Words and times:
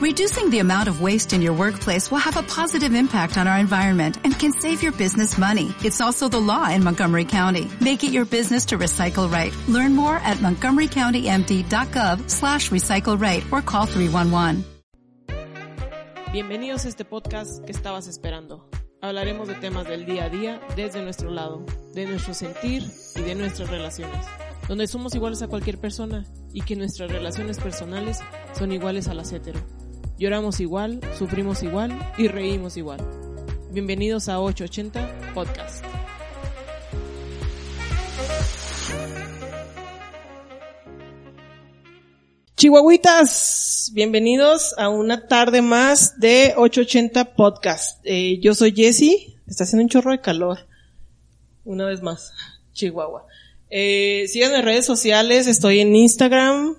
Reducing 0.00 0.48
the 0.48 0.60
amount 0.60 0.88
of 0.88 1.02
waste 1.02 1.34
in 1.34 1.42
your 1.42 1.52
workplace 1.52 2.10
will 2.10 2.24
have 2.24 2.38
a 2.38 2.42
positive 2.42 2.94
impact 2.94 3.36
on 3.36 3.46
our 3.46 3.58
environment 3.58 4.16
and 4.24 4.32
can 4.32 4.50
save 4.50 4.82
your 4.82 4.92
business 4.92 5.36
money. 5.36 5.74
It's 5.84 6.00
also 6.00 6.26
the 6.26 6.40
law 6.40 6.70
in 6.70 6.82
Montgomery 6.82 7.26
County. 7.26 7.68
Make 7.82 8.02
it 8.02 8.10
your 8.10 8.24
business 8.24 8.64
to 8.68 8.78
recycle 8.78 9.30
right. 9.30 9.52
Learn 9.68 9.94
more 9.94 10.16
at 10.24 10.38
montgomerycountymd.gov 10.38 12.30
slash 12.30 12.70
recycle 12.70 13.20
right 13.20 13.44
or 13.52 13.60
call 13.60 13.84
311. 13.84 14.64
Bienvenidos 16.32 16.86
a 16.86 16.88
este 16.88 17.04
podcast 17.04 17.62
que 17.66 17.72
estabas 17.72 18.08
esperando. 18.08 18.70
Hablaremos 19.02 19.48
de 19.48 19.54
temas 19.56 19.86
del 19.86 20.06
día 20.06 20.24
a 20.24 20.28
día 20.30 20.62
desde 20.76 21.02
nuestro 21.02 21.30
lado, 21.30 21.66
de 21.92 22.06
nuestro 22.06 22.32
sentir 22.32 22.84
y 23.16 23.20
de 23.20 23.34
nuestras 23.34 23.68
relaciones, 23.68 24.24
donde 24.66 24.86
somos 24.86 25.14
iguales 25.14 25.42
a 25.42 25.48
cualquier 25.48 25.76
persona 25.76 26.24
y 26.54 26.62
que 26.62 26.74
nuestras 26.74 27.12
relaciones 27.12 27.58
personales 27.58 28.20
son 28.58 28.72
iguales 28.72 29.06
a 29.06 29.12
las 29.12 29.30
hetero. 29.32 29.60
Lloramos 30.20 30.60
igual, 30.60 31.00
sufrimos 31.16 31.62
igual 31.62 31.98
y 32.18 32.28
reímos 32.28 32.76
igual. 32.76 33.00
Bienvenidos 33.72 34.28
a 34.28 34.38
880 34.38 35.32
Podcast. 35.32 35.82
Chihuahuitas, 42.54 43.92
bienvenidos 43.94 44.74
a 44.76 44.90
una 44.90 45.26
tarde 45.26 45.62
más 45.62 46.20
de 46.20 46.52
880 46.54 47.34
Podcast. 47.34 48.00
Eh, 48.04 48.40
yo 48.42 48.54
soy 48.54 48.74
Jesse, 48.76 49.38
está 49.46 49.64
haciendo 49.64 49.84
un 49.84 49.88
chorro 49.88 50.12
de 50.12 50.20
calor. 50.20 50.58
Una 51.64 51.86
vez 51.86 52.02
más, 52.02 52.34
Chihuahua. 52.74 53.24
Eh, 53.70 54.26
síganme 54.28 54.56
en 54.56 54.64
redes 54.66 54.84
sociales, 54.84 55.46
estoy 55.46 55.80
en 55.80 55.96
Instagram, 55.96 56.76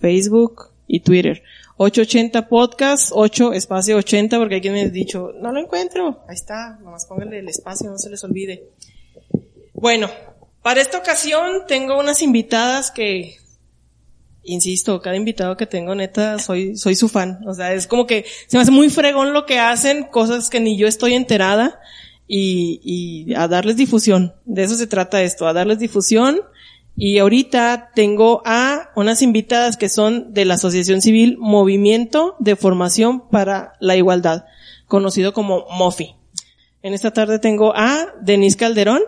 Facebook 0.00 0.72
y 0.88 0.98
Twitter. 0.98 1.44
880 1.82 2.48
Podcast, 2.48 3.10
8 3.12 3.52
espacio 3.52 3.96
80, 3.96 4.38
porque 4.38 4.56
hay 4.56 4.60
quien 4.60 4.74
me 4.74 4.82
ha 4.82 4.88
dicho, 4.88 5.32
no 5.40 5.52
lo 5.52 5.60
encuentro. 5.60 6.24
Ahí 6.28 6.34
está, 6.34 6.78
nomás 6.82 7.06
pónganle 7.06 7.40
el 7.40 7.48
espacio, 7.48 7.90
no 7.90 7.98
se 7.98 8.10
les 8.10 8.22
olvide. 8.24 8.68
Bueno, 9.74 10.08
para 10.62 10.80
esta 10.80 10.98
ocasión 10.98 11.62
tengo 11.66 11.98
unas 11.98 12.22
invitadas 12.22 12.90
que 12.90 13.36
insisto, 14.44 15.00
cada 15.00 15.16
invitado 15.16 15.56
que 15.56 15.66
tengo, 15.66 15.94
neta, 15.94 16.38
soy, 16.38 16.76
soy 16.76 16.94
su 16.94 17.08
fan. 17.08 17.40
O 17.46 17.54
sea, 17.54 17.72
es 17.74 17.86
como 17.86 18.06
que 18.06 18.24
se 18.46 18.56
me 18.56 18.62
hace 18.62 18.72
muy 18.72 18.90
fregón 18.90 19.32
lo 19.32 19.46
que 19.46 19.58
hacen, 19.58 20.04
cosas 20.04 20.50
que 20.50 20.60
ni 20.60 20.76
yo 20.76 20.86
estoy 20.86 21.14
enterada, 21.14 21.80
y, 22.26 22.80
y 22.82 23.34
a 23.34 23.48
darles 23.48 23.76
difusión. 23.76 24.34
De 24.44 24.64
eso 24.64 24.74
se 24.74 24.86
trata 24.86 25.22
esto, 25.22 25.46
a 25.46 25.52
darles 25.52 25.78
difusión. 25.78 26.40
Y 26.96 27.18
ahorita 27.18 27.90
tengo 27.94 28.42
a 28.44 28.90
unas 28.94 29.22
invitadas 29.22 29.76
que 29.76 29.88
son 29.88 30.34
de 30.34 30.44
la 30.44 30.54
Asociación 30.54 31.00
Civil 31.00 31.36
Movimiento 31.38 32.36
de 32.38 32.54
Formación 32.54 33.28
para 33.28 33.74
la 33.80 33.96
Igualdad, 33.96 34.44
conocido 34.86 35.32
como 35.32 35.66
MOFI. 35.70 36.14
En 36.82 36.94
esta 36.94 37.12
tarde 37.12 37.38
tengo 37.38 37.74
a 37.74 38.08
Denise 38.20 38.56
Calderón. 38.56 39.02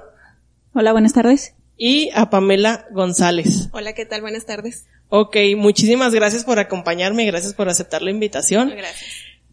Hola, 0.75 0.93
buenas 0.93 1.13
tardes. 1.13 1.55
Y 1.77 2.11
a 2.15 2.31
Pamela 2.31 2.87
González. 2.93 3.69
Hola, 3.73 3.93
¿qué 3.93 4.07
tal? 4.07 4.23
Buenas 4.23 4.47
tardes. 4.47 4.87
Ok, 5.09 5.37
muchísimas 5.57 6.15
gracias 6.15 6.45
por 6.45 6.59
acompañarme, 6.59 7.27
gracias 7.27 7.55
por 7.55 7.69
aceptar 7.69 8.03
la 8.03 8.11
invitación. 8.11 8.71
Gracias. 8.71 9.11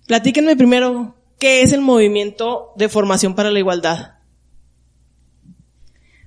Platíquenme 0.07 0.55
primero, 0.55 1.15
¿qué 1.37 1.61
es 1.63 1.73
el 1.73 1.81
movimiento 1.81 2.71
de 2.77 2.89
formación 2.89 3.35
para 3.35 3.51
la 3.51 3.59
igualdad? 3.59 4.20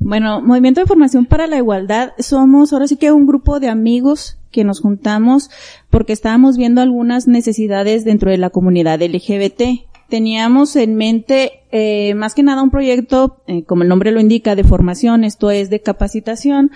Bueno, 0.06 0.42
Movimiento 0.42 0.83
de 0.83 0.86
Formación 0.86 1.24
para 1.24 1.47
la 1.47 1.56
Igualdad 1.56 2.12
somos 2.19 2.74
ahora 2.74 2.86
sí 2.86 2.97
que 2.97 3.10
un 3.10 3.27
grupo 3.27 3.58
de 3.58 3.70
amigos 3.70 4.36
que 4.50 4.62
nos 4.62 4.80
juntamos 4.80 5.48
porque 5.88 6.12
estábamos 6.12 6.58
viendo 6.58 6.83
algunas 6.83 7.27
necesidades 7.27 8.05
dentro 8.05 8.30
de 8.30 8.36
la 8.36 8.50
comunidad 8.50 9.00
LGBT. 9.00 9.62
Teníamos 10.08 10.77
en 10.77 10.94
mente 10.97 11.64
eh, 11.72 12.14
más 12.14 12.34
que 12.34 12.42
nada 12.42 12.62
un 12.62 12.70
proyecto, 12.70 13.42
eh, 13.48 13.64
como 13.64 13.83
el 13.83 13.88
nombre 13.88 14.12
lo 14.12 14.20
indica, 14.20 14.55
de 14.55 14.62
formación, 14.62 15.24
esto 15.24 15.50
es 15.50 15.70
de 15.70 15.81
capacitación, 15.81 16.70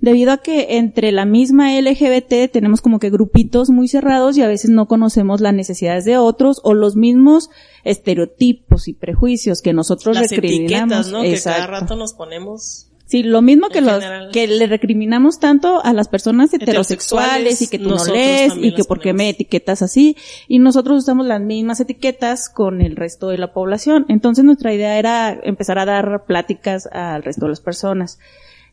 debido 0.00 0.30
a 0.32 0.38
que 0.38 0.76
entre 0.76 1.10
la 1.10 1.24
misma 1.24 1.72
LGBT 1.80 2.52
tenemos 2.52 2.82
como 2.82 2.98
que 2.98 3.08
grupitos 3.08 3.70
muy 3.70 3.88
cerrados 3.88 4.36
y 4.36 4.42
a 4.42 4.48
veces 4.48 4.70
no 4.70 4.88
conocemos 4.88 5.40
las 5.40 5.54
necesidades 5.54 6.04
de 6.04 6.18
otros 6.18 6.60
o 6.64 6.74
los 6.74 6.96
mismos 6.96 7.48
estereotipos 7.84 8.88
y 8.88 8.92
prejuicios 8.92 9.62
que 9.62 9.72
nosotros 9.72 10.16
Las 10.16 10.30
etiquetas, 10.30 11.10
¿no? 11.10 11.22
Que 11.22 11.40
cada 11.40 11.56
Exacto. 11.56 11.70
rato 11.70 11.96
nos 11.96 12.12
ponemos. 12.12 12.91
Sí, 13.12 13.22
lo 13.22 13.42
mismo 13.42 13.68
que 13.68 13.80
En 13.80 13.84
los 13.84 14.02
general. 14.02 14.30
que 14.32 14.46
le 14.46 14.66
recriminamos 14.66 15.38
tanto 15.38 15.84
a 15.84 15.92
las 15.92 16.08
personas 16.08 16.54
heterosexuales, 16.54 17.60
Heterosexuales, 17.60 17.60
y 17.60 17.68
que 17.68 17.78
tú 17.78 17.90
no 17.90 18.04
lees 18.06 18.56
y 18.56 18.70
que 18.70 18.78
las 18.78 18.86
por 18.86 19.00
qué 19.00 19.12
me 19.12 19.24
ponemos. 19.24 19.34
etiquetas 19.34 19.82
así 19.82 20.16
y 20.48 20.60
nosotros 20.60 21.02
usamos 21.02 21.26
las 21.26 21.42
mismas 21.42 21.78
etiquetas 21.80 22.48
con 22.48 22.80
el 22.80 22.96
resto 22.96 23.28
de 23.28 23.36
la 23.36 23.52
población. 23.52 24.06
Entonces 24.08 24.46
nuestra 24.46 24.72
idea 24.72 24.98
era 24.98 25.38
empezar 25.42 25.78
a 25.78 25.84
dar 25.84 26.24
pláticas 26.26 26.86
al 26.90 27.22
resto 27.22 27.44
de 27.44 27.50
las 27.50 27.60
personas. 27.60 28.18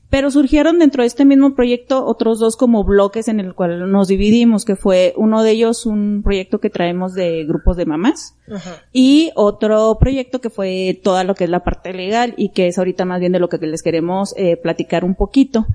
Pero 0.09 0.31
surgieron 0.31 0.79
dentro 0.79 1.03
de 1.03 1.07
este 1.07 1.23
mismo 1.23 1.53
proyecto 1.53 2.03
otros 2.05 2.39
dos 2.39 2.57
como 2.57 2.83
bloques 2.83 3.27
en 3.27 3.39
el 3.39 3.53
cual 3.53 3.91
nos 3.91 4.07
dividimos, 4.07 4.65
que 4.65 4.75
fue 4.75 5.13
uno 5.17 5.43
de 5.43 5.51
ellos 5.51 5.85
un 5.85 6.21
proyecto 6.23 6.59
que 6.59 6.71
traemos 6.71 7.13
de 7.13 7.45
grupos 7.45 7.77
de 7.77 7.85
mamás 7.85 8.35
Ajá. 8.51 8.83
y 8.91 9.31
otro 9.35 9.97
proyecto 9.99 10.41
que 10.41 10.49
fue 10.49 10.99
toda 11.03 11.23
lo 11.23 11.35
que 11.35 11.43
es 11.43 11.49
la 11.49 11.63
parte 11.63 11.93
legal 11.93 12.33
y 12.37 12.49
que 12.49 12.67
es 12.67 12.77
ahorita 12.79 13.05
más 13.05 13.19
bien 13.19 13.33
de 13.33 13.39
lo 13.39 13.49
que 13.49 13.57
les 13.57 13.83
queremos 13.83 14.33
eh, 14.35 14.57
platicar 14.57 15.05
un 15.05 15.13
poquito. 15.13 15.67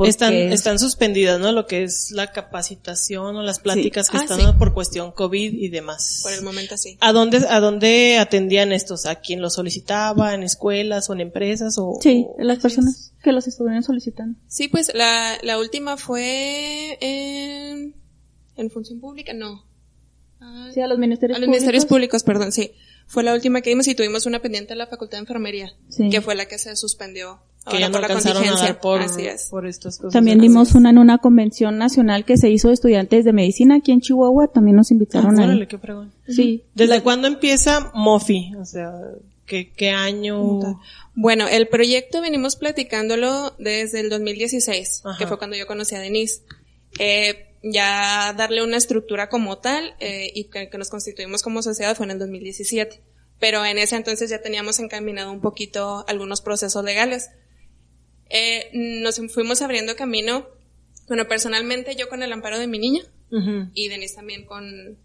Porque- 0.00 0.10
Están, 0.10 0.32
están 0.34 0.78
suspendidas, 0.78 1.38
¿no? 1.40 1.52
Lo 1.52 1.66
que 1.66 1.82
es 1.82 2.10
la 2.10 2.32
capacitación 2.32 3.36
o 3.36 3.42
las 3.42 3.58
pláticas 3.60 4.08
que 4.10 4.16
Ah, 4.16 4.22
están 4.22 4.40
sí. 4.40 4.46
por 4.58 4.72
cuestión 4.74 5.12
COVID 5.12 5.52
y 5.52 5.68
demás. 5.68 6.20
Por 6.22 6.32
el 6.32 6.42
momento 6.42 6.76
sí. 6.76 6.96
¿A 7.00 7.12
dónde, 7.12 7.38
a 7.48 7.60
dónde 7.60 8.18
atendían 8.18 8.72
estos? 8.72 9.06
¿A 9.06 9.16
quién 9.16 9.40
los 9.42 9.54
solicitaba? 9.54 10.34
¿En 10.34 10.42
escuelas 10.42 11.08
o 11.10 11.12
en 11.12 11.20
empresas? 11.20 11.76
O, 11.78 11.98
Sí, 12.02 12.26
o- 12.28 12.42
las 12.42 12.58
personas 12.58 13.12
que 13.22 13.32
los 13.32 13.46
estuvieron 13.46 13.82
solicitando. 13.82 14.38
Sí, 14.48 14.68
pues 14.68 14.90
la, 14.94 15.36
la 15.42 15.58
última 15.58 15.96
fue 15.96 16.96
en, 17.00 17.94
en 18.56 18.70
función 18.70 19.00
pública, 19.00 19.32
no. 19.32 19.64
Ah, 20.40 20.70
Sí, 20.72 20.80
a 20.80 20.86
los 20.86 20.98
ministerios 20.98 21.36
a 21.36 21.40
los 21.40 21.48
ministerios 21.48 21.84
públicos. 21.84 22.22
públicos, 22.22 22.24
perdón, 22.24 22.52
sí. 22.52 22.72
Fue 23.06 23.22
la 23.24 23.34
última 23.34 23.60
que 23.60 23.70
dimos 23.70 23.86
y 23.88 23.94
tuvimos 23.94 24.24
una 24.26 24.40
pendiente 24.40 24.72
en 24.72 24.78
la 24.78 24.86
Facultad 24.86 25.18
de 25.18 25.22
Enfermería, 25.22 25.72
Sí. 25.88 26.08
que 26.10 26.20
fue 26.20 26.34
la 26.34 26.46
que 26.46 26.58
se 26.58 26.74
suspendió. 26.76 27.40
Que 27.64 27.70
ahora 27.76 27.80
ya 27.80 27.86
no 27.88 27.92
por 27.92 28.00
la 28.00 28.06
alcanzaron 28.06 28.36
a 28.36 28.40
contingencia. 28.46 28.72
dar 28.74 28.80
por, 28.80 29.00
Así 29.02 29.26
es. 29.26 29.48
por 29.50 29.66
estas 29.66 29.96
cosas. 29.98 30.12
También 30.12 30.40
dimos 30.40 30.74
una 30.74 30.90
en 30.90 30.98
una 30.98 31.18
convención 31.18 31.76
nacional 31.78 32.24
que 32.24 32.36
se 32.36 32.48
hizo 32.50 32.68
de 32.68 32.74
estudiantes 32.74 33.24
de 33.24 33.32
medicina 33.32 33.76
aquí 33.76 33.92
en 33.92 34.00
Chihuahua, 34.00 34.48
también 34.48 34.76
nos 34.76 34.90
Ah, 34.90 34.94
invitaron 34.94 35.34
órale, 35.38 35.62
ahí. 35.62 35.66
qué 35.66 35.78
fregón. 35.78 36.12
Sí. 36.26 36.64
¿Desde 36.74 37.02
cuándo 37.02 37.28
empieza 37.28 37.90
MOFI? 37.94 38.54
O 38.58 38.64
sea, 38.64 38.92
¿qué, 39.46 39.70
qué 39.72 39.90
año? 39.90 40.60
Bueno, 41.14 41.46
el 41.48 41.68
proyecto 41.68 42.20
venimos 42.22 42.56
platicándolo 42.56 43.54
desde 43.58 44.00
el 44.00 44.08
2016, 44.10 45.02
Ajá. 45.04 45.18
que 45.18 45.26
fue 45.26 45.36
cuando 45.38 45.56
yo 45.56 45.66
conocí 45.66 45.94
a 45.94 46.00
Denise. 46.00 46.42
Eh, 46.98 47.46
ya 47.62 48.32
darle 48.38 48.64
una 48.64 48.78
estructura 48.78 49.28
como 49.28 49.58
tal 49.58 49.92
eh, 50.00 50.32
y 50.34 50.44
que, 50.44 50.70
que 50.70 50.78
nos 50.78 50.88
constituimos 50.88 51.42
como 51.42 51.60
sociedad 51.62 51.94
fue 51.94 52.06
en 52.06 52.12
el 52.12 52.18
2017. 52.18 53.02
Pero 53.38 53.64
en 53.66 53.76
ese 53.78 53.96
entonces 53.96 54.30
ya 54.30 54.40
teníamos 54.40 54.78
encaminado 54.80 55.30
un 55.30 55.40
poquito 55.40 56.04
algunos 56.08 56.40
procesos 56.40 56.82
legales. 56.84 57.30
Eh, 58.30 58.70
nos 58.72 59.20
fuimos 59.32 59.60
abriendo 59.60 59.96
camino, 59.96 60.46
bueno, 61.08 61.26
personalmente 61.26 61.96
yo 61.96 62.08
con 62.08 62.22
el 62.22 62.32
amparo 62.32 62.58
de 62.58 62.68
mi 62.68 62.78
niña 62.78 63.02
y 63.74 63.88
Denise 63.88 64.14
también 64.14 64.44
con, 64.44 64.96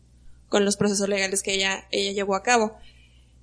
con 0.49 0.65
los 0.65 0.77
procesos 0.77 1.09
legales 1.09 1.43
que 1.43 1.53
ella, 1.53 1.87
ella 1.91 2.11
llevó 2.11 2.35
a 2.35 2.43
cabo. 2.43 2.77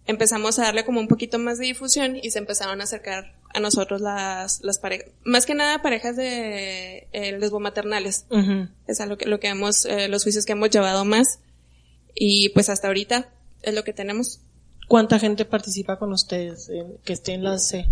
Empezamos 0.07 0.59
a 0.59 0.63
darle 0.63 0.85
como 0.85 0.99
un 1.01 1.07
poquito 1.07 1.39
más 1.39 1.59
de 1.59 1.67
difusión 1.67 2.17
y 2.21 2.31
se 2.31 2.39
empezaron 2.39 2.81
a 2.81 2.85
acercar 2.85 3.35
a 3.55 3.61
nosotros 3.61 4.01
las, 4.01 4.61
las 4.63 4.79
parejas, 4.79 5.11
más 5.25 5.47
que 5.47 5.55
nada 5.55 5.83
parejas 5.83 6.17
de 6.17 7.09
eh, 7.13 7.39
lesbomaternales. 7.39 8.27
Ujú. 8.31 8.69
Es 8.87 9.01
a 9.01 9.07
lo 9.07 9.19
que, 9.19 9.27
lo 9.27 9.39
que 9.39 9.49
hemos, 9.49 9.85
eh, 9.85 10.09
los 10.09 10.23
juicios 10.23 10.45
que 10.45 10.53
hemos 10.53 10.71
llevado 10.71 11.05
más. 11.05 11.41
Y 12.15 12.51
pues 12.51 12.69
hasta 12.69 12.89
ahorita 12.89 13.29
es 13.63 13.75
lo 13.75 13.85
que 13.85 13.93
tenemos. 13.93 14.41
¿Cuánta 14.89 15.19
gente 15.19 15.45
participa 15.45 15.99
con 15.99 16.13
ustedes 16.13 16.71
que 17.05 17.13
esté 17.13 17.33
en 17.35 17.45
la 17.45 17.59
C? 17.59 17.87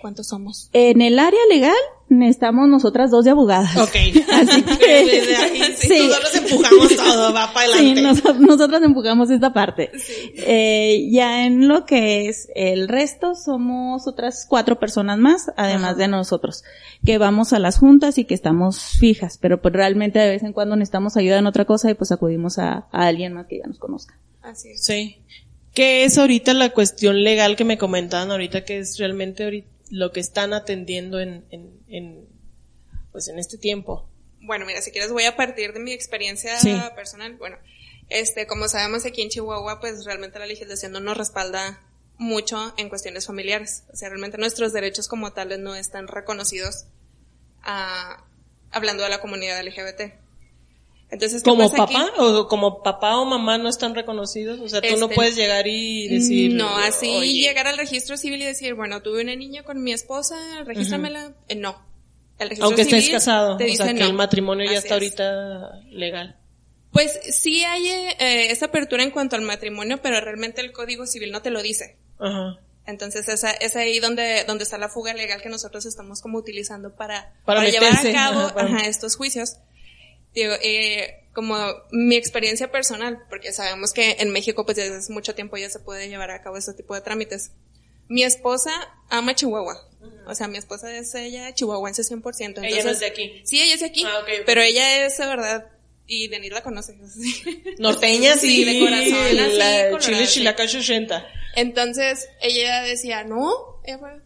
¿Cuántos 0.00 0.28
somos? 0.28 0.68
En 0.72 1.02
el 1.02 1.18
área 1.18 1.40
legal 1.50 1.74
necesitamos 2.08 2.68
nosotras 2.68 3.10
dos 3.10 3.24
de 3.24 3.30
abogadas. 3.30 3.76
Ok. 3.76 3.94
Así 4.32 4.62
que- 4.62 5.04
Desde 5.04 5.36
ahí, 5.36 5.62
sí, 5.76 5.88
sí. 5.88 6.08
nosotros 6.08 6.34
empujamos 6.36 6.96
todo, 6.96 7.32
va 7.32 7.52
para 7.52 7.66
Sí, 7.68 7.92
adelante. 7.92 8.02
nos- 8.02 8.40
nosotras 8.40 8.82
empujamos 8.82 9.30
esta 9.30 9.52
parte. 9.52 9.90
Eh, 10.36 11.08
ya 11.12 11.44
en 11.46 11.68
lo 11.68 11.84
que 11.84 12.28
es 12.28 12.48
el 12.54 12.88
resto, 12.88 13.34
somos 13.34 14.06
otras 14.08 14.46
cuatro 14.48 14.78
personas 14.80 15.18
más, 15.18 15.52
además 15.56 15.90
Ajá. 15.90 15.94
de 15.98 16.08
nosotros, 16.08 16.64
que 17.04 17.18
vamos 17.18 17.52
a 17.52 17.58
las 17.58 17.78
juntas 17.78 18.18
y 18.18 18.24
que 18.24 18.34
estamos 18.34 18.80
fijas, 18.98 19.38
pero 19.40 19.60
pues 19.62 19.74
realmente 19.74 20.18
de 20.18 20.30
vez 20.30 20.42
en 20.42 20.52
cuando 20.52 20.76
necesitamos 20.76 21.16
ayuda 21.16 21.38
en 21.38 21.46
otra 21.46 21.64
cosa 21.64 21.90
y 21.90 21.94
pues 21.94 22.10
acudimos 22.10 22.58
a, 22.58 22.86
a 22.90 23.06
alguien 23.06 23.34
más 23.34 23.46
que 23.46 23.58
ya 23.58 23.66
nos 23.66 23.78
conozca. 23.78 24.18
Así 24.42 24.70
es. 24.70 24.82
Sí. 24.82 25.18
¿Qué 25.74 26.02
es 26.04 26.18
ahorita 26.18 26.54
la 26.54 26.70
cuestión 26.70 27.22
legal 27.22 27.54
que 27.54 27.64
me 27.64 27.78
comentaban 27.78 28.32
ahorita 28.32 28.64
que 28.64 28.78
es 28.80 28.98
realmente 28.98 29.44
ahorita 29.44 29.68
lo 29.90 30.12
que 30.12 30.20
están 30.20 30.52
atendiendo 30.52 31.20
en, 31.20 31.44
en, 31.50 31.80
en, 31.88 32.28
pues 33.12 33.28
en 33.28 33.38
este 33.38 33.58
tiempo? 33.58 34.10
bueno, 34.40 34.66
mira, 34.66 34.80
si 34.82 34.90
quieres 34.90 35.12
voy 35.12 35.24
a 35.24 35.36
partir 35.36 35.72
de 35.72 35.80
mi 35.80 35.92
experiencia 35.92 36.58
personal. 36.94 37.34
Bueno, 37.36 37.58
este, 38.08 38.46
como 38.46 38.68
sabemos 38.68 39.04
aquí 39.04 39.22
en 39.22 39.28
Chihuahua, 39.28 39.80
pues 39.80 40.04
realmente 40.04 40.38
la 40.38 40.46
legislación 40.46 40.92
no 40.92 41.00
nos 41.00 41.16
respalda 41.16 41.80
mucho 42.18 42.74
en 42.76 42.88
cuestiones 42.88 43.26
familiares. 43.26 43.84
O 43.92 43.96
sea, 43.96 44.08
realmente 44.08 44.38
nuestros 44.38 44.72
derechos 44.72 45.08
como 45.08 45.32
tales 45.32 45.58
no 45.58 45.74
están 45.74 46.08
reconocidos 46.08 46.86
ah, 47.62 48.24
hablando 48.70 49.02
de 49.02 49.10
la 49.10 49.20
comunidad 49.20 49.62
LGBT. 49.62 50.14
Entonces, 51.10 51.42
¿Como 51.42 51.70
papá 51.70 52.12
o 52.18 52.46
como 52.46 52.82
papá 52.82 53.18
o 53.18 53.24
mamá 53.24 53.58
no 53.58 53.68
están 53.68 53.94
reconocidos? 53.94 54.60
O 54.60 54.68
sea, 54.68 54.80
tú 54.80 54.96
no 54.96 55.06
este, 55.06 55.14
puedes 55.14 55.34
llegar 55.34 55.66
y 55.66 56.06
decir... 56.06 56.54
No, 56.54 56.68
así 56.76 57.42
llegar 57.42 57.66
al 57.66 57.78
registro 57.78 58.16
civil 58.16 58.42
y 58.42 58.44
decir, 58.44 58.74
bueno, 58.74 59.02
tuve 59.02 59.22
una 59.22 59.34
niña 59.34 59.64
con 59.64 59.82
mi 59.82 59.92
esposa, 59.92 60.36
regístramela. 60.64 61.34
Eh, 61.48 61.56
no. 61.56 61.84
Aunque 62.60 62.82
estés 62.82 63.10
casado, 63.10 63.56
o 63.56 63.74
sea, 63.76 63.92
que 63.92 64.02
el 64.02 64.14
matrimonio 64.14 64.70
ya 64.70 64.78
está 64.78 64.94
ahorita 64.94 65.82
legal. 65.90 66.36
Pues 66.92 67.18
sí 67.32 67.64
hay 67.64 67.86
eh, 67.88 68.50
esa 68.50 68.66
apertura 68.66 69.02
en 69.02 69.10
cuanto 69.10 69.36
al 69.36 69.42
matrimonio, 69.42 70.00
pero 70.02 70.20
realmente 70.20 70.60
el 70.60 70.72
Código 70.72 71.06
Civil 71.06 71.32
no 71.32 71.42
te 71.42 71.50
lo 71.50 71.62
dice. 71.62 71.98
Ajá. 72.18 72.58
Entonces 72.86 73.28
esa, 73.28 73.52
es 73.52 73.76
ahí 73.76 74.00
donde, 74.00 74.44
donde 74.44 74.64
está 74.64 74.78
la 74.78 74.88
fuga 74.88 75.14
legal 75.14 75.40
que 75.42 75.48
nosotros 75.48 75.86
estamos 75.86 76.20
como 76.20 76.38
utilizando 76.38 76.94
para, 76.96 77.32
para, 77.44 77.64
llevar 77.68 77.94
a 77.94 78.12
cabo 78.12 78.52
estos 78.84 79.16
juicios. 79.16 79.58
Digo, 80.34 80.54
eh, 80.62 81.26
como 81.32 81.56
mi 81.90 82.16
experiencia 82.16 82.70
personal, 82.70 83.24
porque 83.28 83.52
sabemos 83.52 83.92
que 83.92 84.16
en 84.18 84.30
México 84.30 84.64
pues 84.64 84.76
desde 84.76 84.96
hace 84.96 85.12
mucho 85.12 85.34
tiempo 85.34 85.56
ya 85.56 85.70
se 85.70 85.78
puede 85.78 86.08
llevar 86.08 86.30
a 86.30 86.42
cabo 86.42 86.56
este 86.56 86.74
tipo 86.74 86.94
de 86.94 87.00
trámites. 87.00 87.52
Mi 88.08 88.24
esposa 88.24 88.72
ama 89.08 89.34
Chihuahua. 89.34 89.88
O 90.26 90.34
sea, 90.34 90.48
mi 90.48 90.58
esposa 90.58 90.92
es 90.96 91.14
ella 91.14 91.52
chihuahuense 91.54 92.02
100%. 92.02 92.40
Entonces, 92.40 92.72
ella 92.72 92.84
no 92.84 92.90
es 92.90 93.00
de 93.00 93.06
aquí. 93.06 93.42
Sí, 93.44 93.60
ella 93.60 93.74
es 93.74 93.80
de 93.80 93.86
aquí. 93.86 94.04
Ah, 94.06 94.24
pero 94.46 94.62
ella 94.62 95.06
es 95.06 95.18
de 95.18 95.26
verdad 95.26 95.66
y 96.06 96.26
Denis 96.26 96.52
la 96.52 96.62
conoce. 96.62 96.98
Norteña, 97.78 98.36
sí, 98.36 98.64
de 98.64 98.80
corazón. 98.80 99.58
La 99.58 99.98
Chile 99.98 100.26
Chilacacho 100.26 100.78
80. 100.78 101.26
Entonces, 101.56 102.28
ella 102.40 102.82
decía, 102.82 103.22
no, 103.24 103.80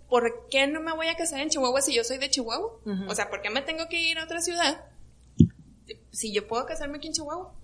¿por 0.08 0.48
qué 0.50 0.66
no 0.66 0.80
me 0.80 0.92
voy 0.92 1.08
a 1.08 1.16
casar 1.16 1.40
en 1.40 1.50
Chihuahua 1.50 1.82
si 1.82 1.94
yo 1.94 2.04
soy 2.04 2.18
de 2.18 2.30
Chihuahua? 2.30 2.80
O 3.06 3.14
sea, 3.14 3.28
¿por 3.28 3.42
qué 3.42 3.50
me 3.50 3.60
tengo 3.62 3.88
que 3.88 4.00
ir 4.00 4.18
a 4.18 4.24
otra 4.24 4.40
ciudad 4.40 4.84
si 6.14 6.32
yo 6.32 6.46
puedo 6.46 6.64
casarme 6.66 6.99
aquí 6.99 7.08
en 7.08 7.12
Chihuahua? 7.14 7.55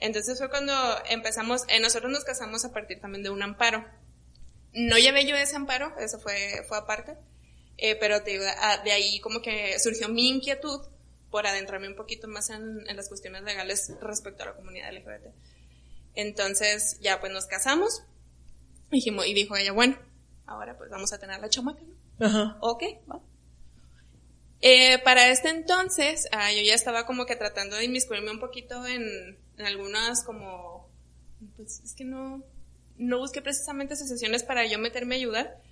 Entonces 0.00 0.38
fue 0.38 0.48
cuando 0.48 0.72
empezamos, 1.08 1.62
eh, 1.68 1.80
nosotros 1.80 2.12
nos 2.12 2.24
casamos 2.24 2.64
a 2.64 2.72
partir 2.72 3.00
también 3.00 3.22
de 3.22 3.30
un 3.30 3.42
amparo. 3.42 3.84
No 4.72 4.96
llevé 4.96 5.26
yo 5.26 5.34
ese 5.36 5.56
amparo, 5.56 5.92
eso 5.98 6.20
fue, 6.20 6.64
fue 6.68 6.78
aparte, 6.78 7.16
eh, 7.78 7.96
pero 7.96 8.16
ah, 8.16 8.82
de 8.84 8.92
ahí 8.92 9.18
como 9.20 9.40
que 9.40 9.78
surgió 9.80 10.08
mi 10.08 10.28
inquietud 10.28 10.80
por 11.30 11.46
adentrarme 11.46 11.88
un 11.88 11.96
poquito 11.96 12.28
más 12.28 12.50
en, 12.50 12.88
en, 12.88 12.96
las 12.96 13.08
cuestiones 13.08 13.42
legales 13.42 13.92
respecto 14.00 14.44
a 14.44 14.46
la 14.46 14.54
comunidad 14.54 14.92
LGBT. 14.92 15.34
Entonces 16.14 16.98
ya 17.00 17.20
pues 17.20 17.32
nos 17.32 17.46
casamos, 17.46 18.02
dijimos, 18.90 19.26
y 19.26 19.34
dijo 19.34 19.56
ella, 19.56 19.72
bueno, 19.72 19.98
ahora 20.46 20.76
pues 20.76 20.90
vamos 20.90 21.12
a 21.12 21.18
tener 21.18 21.40
la 21.40 21.48
chamaca, 21.48 21.82
¿no? 21.82 22.26
Ajá. 22.26 22.56
Ok, 22.60 22.82
va. 23.10 23.20
Eh, 24.60 24.98
para 25.04 25.28
este 25.30 25.50
entonces, 25.50 26.28
ah, 26.32 26.52
yo 26.52 26.62
ya 26.62 26.74
estaba 26.74 27.06
como 27.06 27.26
que 27.26 27.36
tratando 27.36 27.76
de 27.76 27.84
inmiscuirme 27.84 28.30
un 28.30 28.40
poquito 28.40 28.86
en, 28.86 29.38
en, 29.56 29.66
algunas 29.66 30.24
como, 30.24 30.88
pues 31.56 31.80
es 31.84 31.94
que 31.94 32.04
no, 32.04 32.42
no 32.96 33.18
busqué 33.18 33.40
precisamente 33.40 33.94
asociaciones 33.94 34.42
para 34.42 34.66
yo 34.66 34.78
meterme 34.78 35.14
a 35.14 35.18
ayudar. 35.18 35.62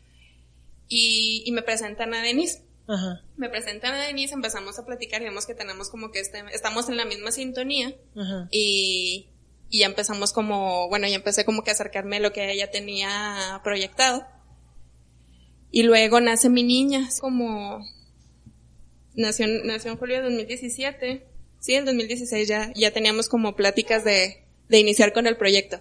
Y, 0.89 1.43
y 1.45 1.51
me 1.51 1.63
presentan 1.63 2.15
a 2.15 2.23
Denise. 2.23 2.63
Ajá. 2.87 3.23
Me 3.37 3.49
presentan 3.49 3.95
a 3.95 4.05
Denise, 4.05 4.35
empezamos 4.35 4.79
a 4.79 4.87
platicar 4.87 5.21
y 5.21 5.25
vemos 5.25 5.47
que 5.47 5.55
tenemos 5.55 5.91
como 5.91 6.13
que 6.13 6.21
este, 6.21 6.45
estamos 6.53 6.89
en 6.89 6.97
la 6.97 7.05
misma 7.05 7.33
sintonía. 7.33 7.93
Ajá. 8.15 8.47
Y, 8.53 9.31
y 9.69 9.81
ya 9.81 9.87
empezamos 9.87 10.33
como, 10.33 10.89
bueno, 10.89 11.09
ya 11.09 11.17
empecé 11.17 11.45
como 11.45 11.65
que 11.65 11.71
a 11.71 11.75
acercarme 11.75 12.19
a 12.19 12.21
lo 12.21 12.33
que 12.33 12.53
ella 12.53 12.71
tenía 12.71 13.61
proyectado. 13.65 14.25
Y 15.73 15.83
luego 15.83 16.21
nace 16.21 16.49
mi 16.49 16.63
niña, 16.63 17.07
es 17.09 17.21
como, 17.21 17.85
nació, 19.17 19.47
nació 19.65 19.93
en 19.93 19.99
julio 19.99 20.17
de 20.17 20.23
2017. 20.23 21.27
Sí, 21.59 21.75
en 21.75 21.85
2016 21.85 22.47
ya, 22.47 22.73
ya 22.75 22.93
teníamos 22.93 23.29
como 23.29 23.57
pláticas 23.57 24.05
de, 24.05 24.45
de 24.69 24.79
iniciar 24.79 25.13
con 25.13 25.27
el 25.27 25.37
proyecto. 25.37 25.81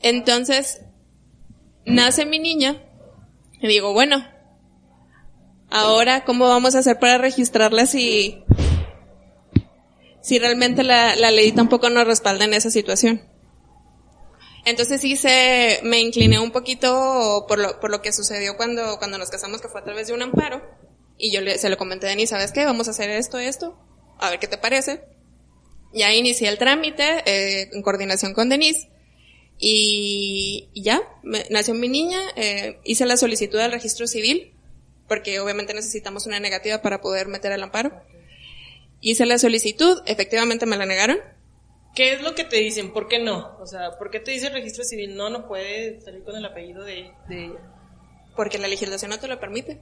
Entonces, 0.00 0.82
nace 1.86 2.26
mi 2.26 2.38
niña 2.38 2.82
y 3.60 3.68
digo, 3.68 3.92
bueno, 3.92 4.26
ahora 5.70 6.24
cómo 6.24 6.48
vamos 6.48 6.74
a 6.74 6.80
hacer 6.80 6.98
para 6.98 7.18
registrarla 7.18 7.86
si, 7.86 8.44
si 10.20 10.38
realmente 10.38 10.82
la, 10.82 11.16
la 11.16 11.30
ley 11.30 11.52
tampoco 11.52 11.88
nos 11.88 12.06
respalda 12.06 12.44
en 12.44 12.54
esa 12.54 12.70
situación. 12.70 13.22
Entonces 14.66 15.00
sí 15.00 15.16
se, 15.16 15.80
me 15.82 16.00
incliné 16.00 16.38
un 16.38 16.50
poquito 16.50 17.44
por 17.46 17.58
lo, 17.58 17.80
por 17.80 17.90
lo 17.90 18.00
que 18.00 18.12
sucedió 18.12 18.56
cuando, 18.56 18.98
cuando 18.98 19.18
nos 19.18 19.30
casamos, 19.30 19.60
que 19.60 19.68
fue 19.68 19.80
a 19.80 19.84
través 19.84 20.06
de 20.06 20.14
un 20.14 20.22
amparo. 20.22 20.62
Y 21.18 21.32
yo 21.32 21.40
le, 21.40 21.58
se 21.58 21.68
lo 21.68 21.76
comenté 21.76 22.06
a 22.06 22.10
Denise, 22.10 22.30
¿sabes 22.30 22.52
qué? 22.52 22.64
Vamos 22.64 22.88
a 22.88 22.90
hacer 22.90 23.10
esto, 23.10 23.38
esto, 23.38 23.78
a 24.18 24.30
ver 24.30 24.38
qué 24.38 24.48
te 24.48 24.58
parece. 24.58 25.04
Ya 25.92 26.12
inicié 26.12 26.48
el 26.48 26.58
trámite, 26.58 27.22
eh, 27.24 27.70
en 27.72 27.82
coordinación 27.82 28.34
con 28.34 28.48
Denise. 28.48 28.88
Y, 29.58 30.68
ya, 30.74 31.00
nació 31.50 31.74
mi 31.74 31.88
niña, 31.88 32.20
eh, 32.34 32.80
hice 32.84 33.06
la 33.06 33.16
solicitud 33.16 33.58
del 33.58 33.70
registro 33.70 34.06
civil, 34.06 34.52
porque 35.08 35.38
obviamente 35.38 35.74
necesitamos 35.74 36.26
una 36.26 36.40
negativa 36.40 36.82
para 36.82 37.00
poder 37.00 37.28
meter 37.28 37.52
el 37.52 37.62
amparo. 37.62 37.92
Hice 39.00 39.26
la 39.26 39.38
solicitud, 39.38 40.02
efectivamente 40.06 40.66
me 40.66 40.76
la 40.76 40.86
negaron. 40.86 41.18
¿Qué 41.94 42.14
es 42.14 42.22
lo 42.22 42.34
que 42.34 42.42
te 42.42 42.56
dicen? 42.56 42.92
¿Por 42.92 43.06
qué 43.06 43.20
no? 43.20 43.56
O 43.60 43.66
sea, 43.66 43.92
¿por 43.98 44.10
qué 44.10 44.18
te 44.18 44.32
dice 44.32 44.48
el 44.48 44.54
registro 44.54 44.82
civil? 44.82 45.16
No, 45.16 45.30
no 45.30 45.46
puede 45.46 46.00
salir 46.00 46.24
con 46.24 46.34
el 46.34 46.44
apellido 46.44 46.82
de, 46.82 47.12
de 47.28 47.44
ella. 47.44 47.60
Porque 48.34 48.58
la 48.58 48.66
legislación 48.66 49.12
no 49.12 49.20
te 49.20 49.28
lo 49.28 49.38
permite. 49.38 49.80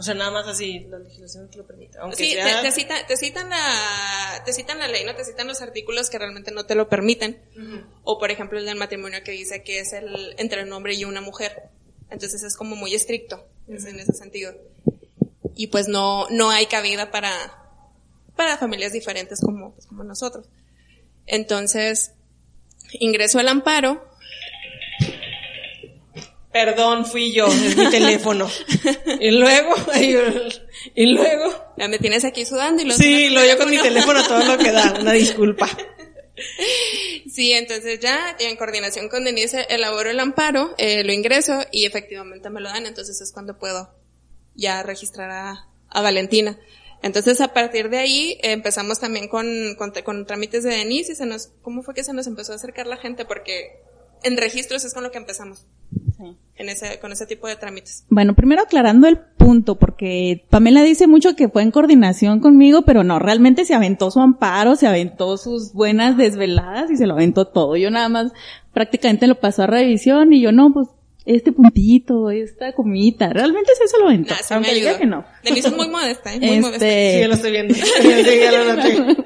O 0.00 0.02
sea, 0.02 0.14
nada 0.14 0.30
más 0.30 0.48
así, 0.48 0.80
la 0.88 0.98
legislación 0.98 1.44
no 1.44 1.50
te 1.50 1.58
lo 1.58 1.66
permite. 1.66 1.98
Aunque 1.98 2.16
sí, 2.16 2.34
te, 2.34 2.62
te, 2.62 2.72
cita, 2.72 3.06
te, 3.06 3.18
citan 3.18 3.50
la, 3.50 4.42
te 4.46 4.54
citan 4.54 4.78
la 4.78 4.88
ley, 4.88 5.04
¿no? 5.04 5.14
Te 5.14 5.26
citan 5.26 5.46
los 5.46 5.60
artículos 5.60 6.08
que 6.08 6.18
realmente 6.18 6.52
no 6.52 6.64
te 6.64 6.74
lo 6.74 6.88
permiten. 6.88 7.38
O 8.02 8.18
por 8.18 8.30
ejemplo 8.30 8.58
el 8.58 8.64
del 8.64 8.78
matrimonio 8.78 9.22
que 9.22 9.32
dice 9.32 9.62
que 9.62 9.80
es 9.80 9.92
el, 9.92 10.34
entre 10.38 10.62
un 10.62 10.72
hombre 10.72 10.94
y 10.94 11.04
una 11.04 11.20
mujer. 11.20 11.64
Entonces 12.08 12.42
es 12.42 12.56
como 12.56 12.76
muy 12.76 12.94
estricto, 12.94 13.46
en 13.68 13.76
ese 14.00 14.14
sentido. 14.14 14.54
Y 15.54 15.66
pues 15.66 15.86
no, 15.86 16.26
no 16.30 16.48
hay 16.48 16.64
cabida 16.64 17.10
para, 17.10 17.30
para 18.36 18.56
familias 18.56 18.94
diferentes 18.94 19.38
como, 19.42 19.74
pues, 19.74 19.86
como 19.86 20.02
nosotros. 20.02 20.46
Entonces, 21.26 22.12
ingreso 22.92 23.38
al 23.38 23.48
amparo. 23.48 24.02
Perdón, 26.52 27.06
fui 27.06 27.32
yo, 27.32 27.46
es 27.46 27.76
mi 27.76 27.88
teléfono. 27.90 28.48
y 29.20 29.30
luego, 29.30 29.74
y 30.94 31.06
luego. 31.06 31.72
Ya 31.76 31.88
me 31.88 31.98
tienes 31.98 32.24
aquí 32.24 32.44
sudando 32.44 32.82
y 32.82 32.86
lo 32.86 32.94
Sí, 32.94 33.30
lo 33.30 33.44
yo 33.44 33.56
con 33.56 33.70
mi 33.70 33.78
teléfono 33.78 34.26
todo 34.26 34.44
lo 34.44 34.58
que 34.58 34.72
da, 34.72 34.96
una 35.00 35.12
disculpa. 35.12 35.68
Sí, 37.30 37.52
entonces 37.52 38.00
ya 38.00 38.36
en 38.38 38.56
coordinación 38.56 39.08
con 39.08 39.24
Denise 39.24 39.66
elaboro 39.68 40.10
el 40.10 40.18
amparo, 40.18 40.74
eh, 40.78 41.04
lo 41.04 41.12
ingreso 41.12 41.60
y 41.70 41.84
efectivamente 41.84 42.48
me 42.50 42.60
lo 42.60 42.70
dan, 42.70 42.86
entonces 42.86 43.20
es 43.20 43.32
cuando 43.32 43.58
puedo 43.58 43.94
ya 44.54 44.82
registrar 44.82 45.30
a, 45.30 45.68
a 45.88 46.02
Valentina. 46.02 46.58
Entonces, 47.02 47.40
a 47.40 47.54
partir 47.54 47.88
de 47.88 47.98
ahí, 47.98 48.38
empezamos 48.42 49.00
también 49.00 49.28
con, 49.28 49.74
con, 49.76 50.26
trámites 50.26 50.64
de 50.64 50.70
Denise 50.70 51.12
y 51.12 51.14
se 51.14 51.24
nos, 51.24 51.48
¿cómo 51.62 51.82
fue 51.82 51.94
que 51.94 52.04
se 52.04 52.12
nos 52.12 52.26
empezó 52.26 52.52
a 52.52 52.56
acercar 52.56 52.86
la 52.86 52.98
gente? 52.98 53.24
Porque 53.24 53.82
en 54.22 54.36
registros 54.36 54.84
es 54.84 54.94
con 54.94 55.02
lo 55.02 55.10
que 55.10 55.18
empezamos. 55.18 55.66
Sí. 56.16 56.36
En 56.56 56.68
ese, 56.68 56.98
con 57.00 57.12
ese 57.12 57.26
tipo 57.26 57.46
de 57.46 57.56
trámites. 57.56 58.04
Bueno, 58.10 58.34
primero 58.34 58.62
aclarando 58.62 59.08
el 59.08 59.18
punto, 59.18 59.76
porque 59.76 60.44
Pamela 60.50 60.82
dice 60.82 61.06
mucho 61.06 61.34
que 61.34 61.48
fue 61.48 61.62
en 61.62 61.70
coordinación 61.70 62.40
conmigo, 62.40 62.82
pero 62.82 63.02
no, 63.02 63.18
realmente 63.18 63.64
se 63.64 63.74
aventó 63.74 64.10
su 64.10 64.20
amparo, 64.20 64.76
se 64.76 64.86
aventó 64.86 65.38
sus 65.38 65.72
buenas 65.72 66.18
desveladas 66.18 66.90
y 66.90 66.96
se 66.96 67.06
lo 67.06 67.14
aventó 67.14 67.46
todo. 67.46 67.76
Yo 67.76 67.90
nada 67.90 68.10
más 68.10 68.32
prácticamente 68.74 69.26
lo 69.26 69.40
pasó 69.40 69.62
a 69.62 69.66
revisión 69.66 70.34
y 70.34 70.42
yo 70.42 70.52
no, 70.52 70.72
pues 70.72 70.88
este 71.36 71.52
puntito, 71.52 72.30
esta 72.30 72.72
comita. 72.72 73.32
Realmente 73.32 73.72
sí 73.78 73.86
se 73.86 73.98
lo 73.98 74.06
aventó. 74.06 74.34
Ah, 74.34 74.54
aunque 74.54 74.74
diga 74.74 74.98
que 74.98 75.06
no. 75.06 75.24
Denise 75.44 75.68
es 75.68 75.76
muy 75.76 75.88
modesta, 75.88 76.34
¿eh? 76.34 76.38
Muy 76.38 76.48
este... 76.48 76.60
modesta. 76.60 76.86
Sí, 76.86 77.20
ya 77.20 77.28
lo 77.28 77.34
estoy 77.34 77.50
viendo. 77.52 77.74
ya 78.04 78.52
lo 78.52 78.74
noté. 78.74 79.24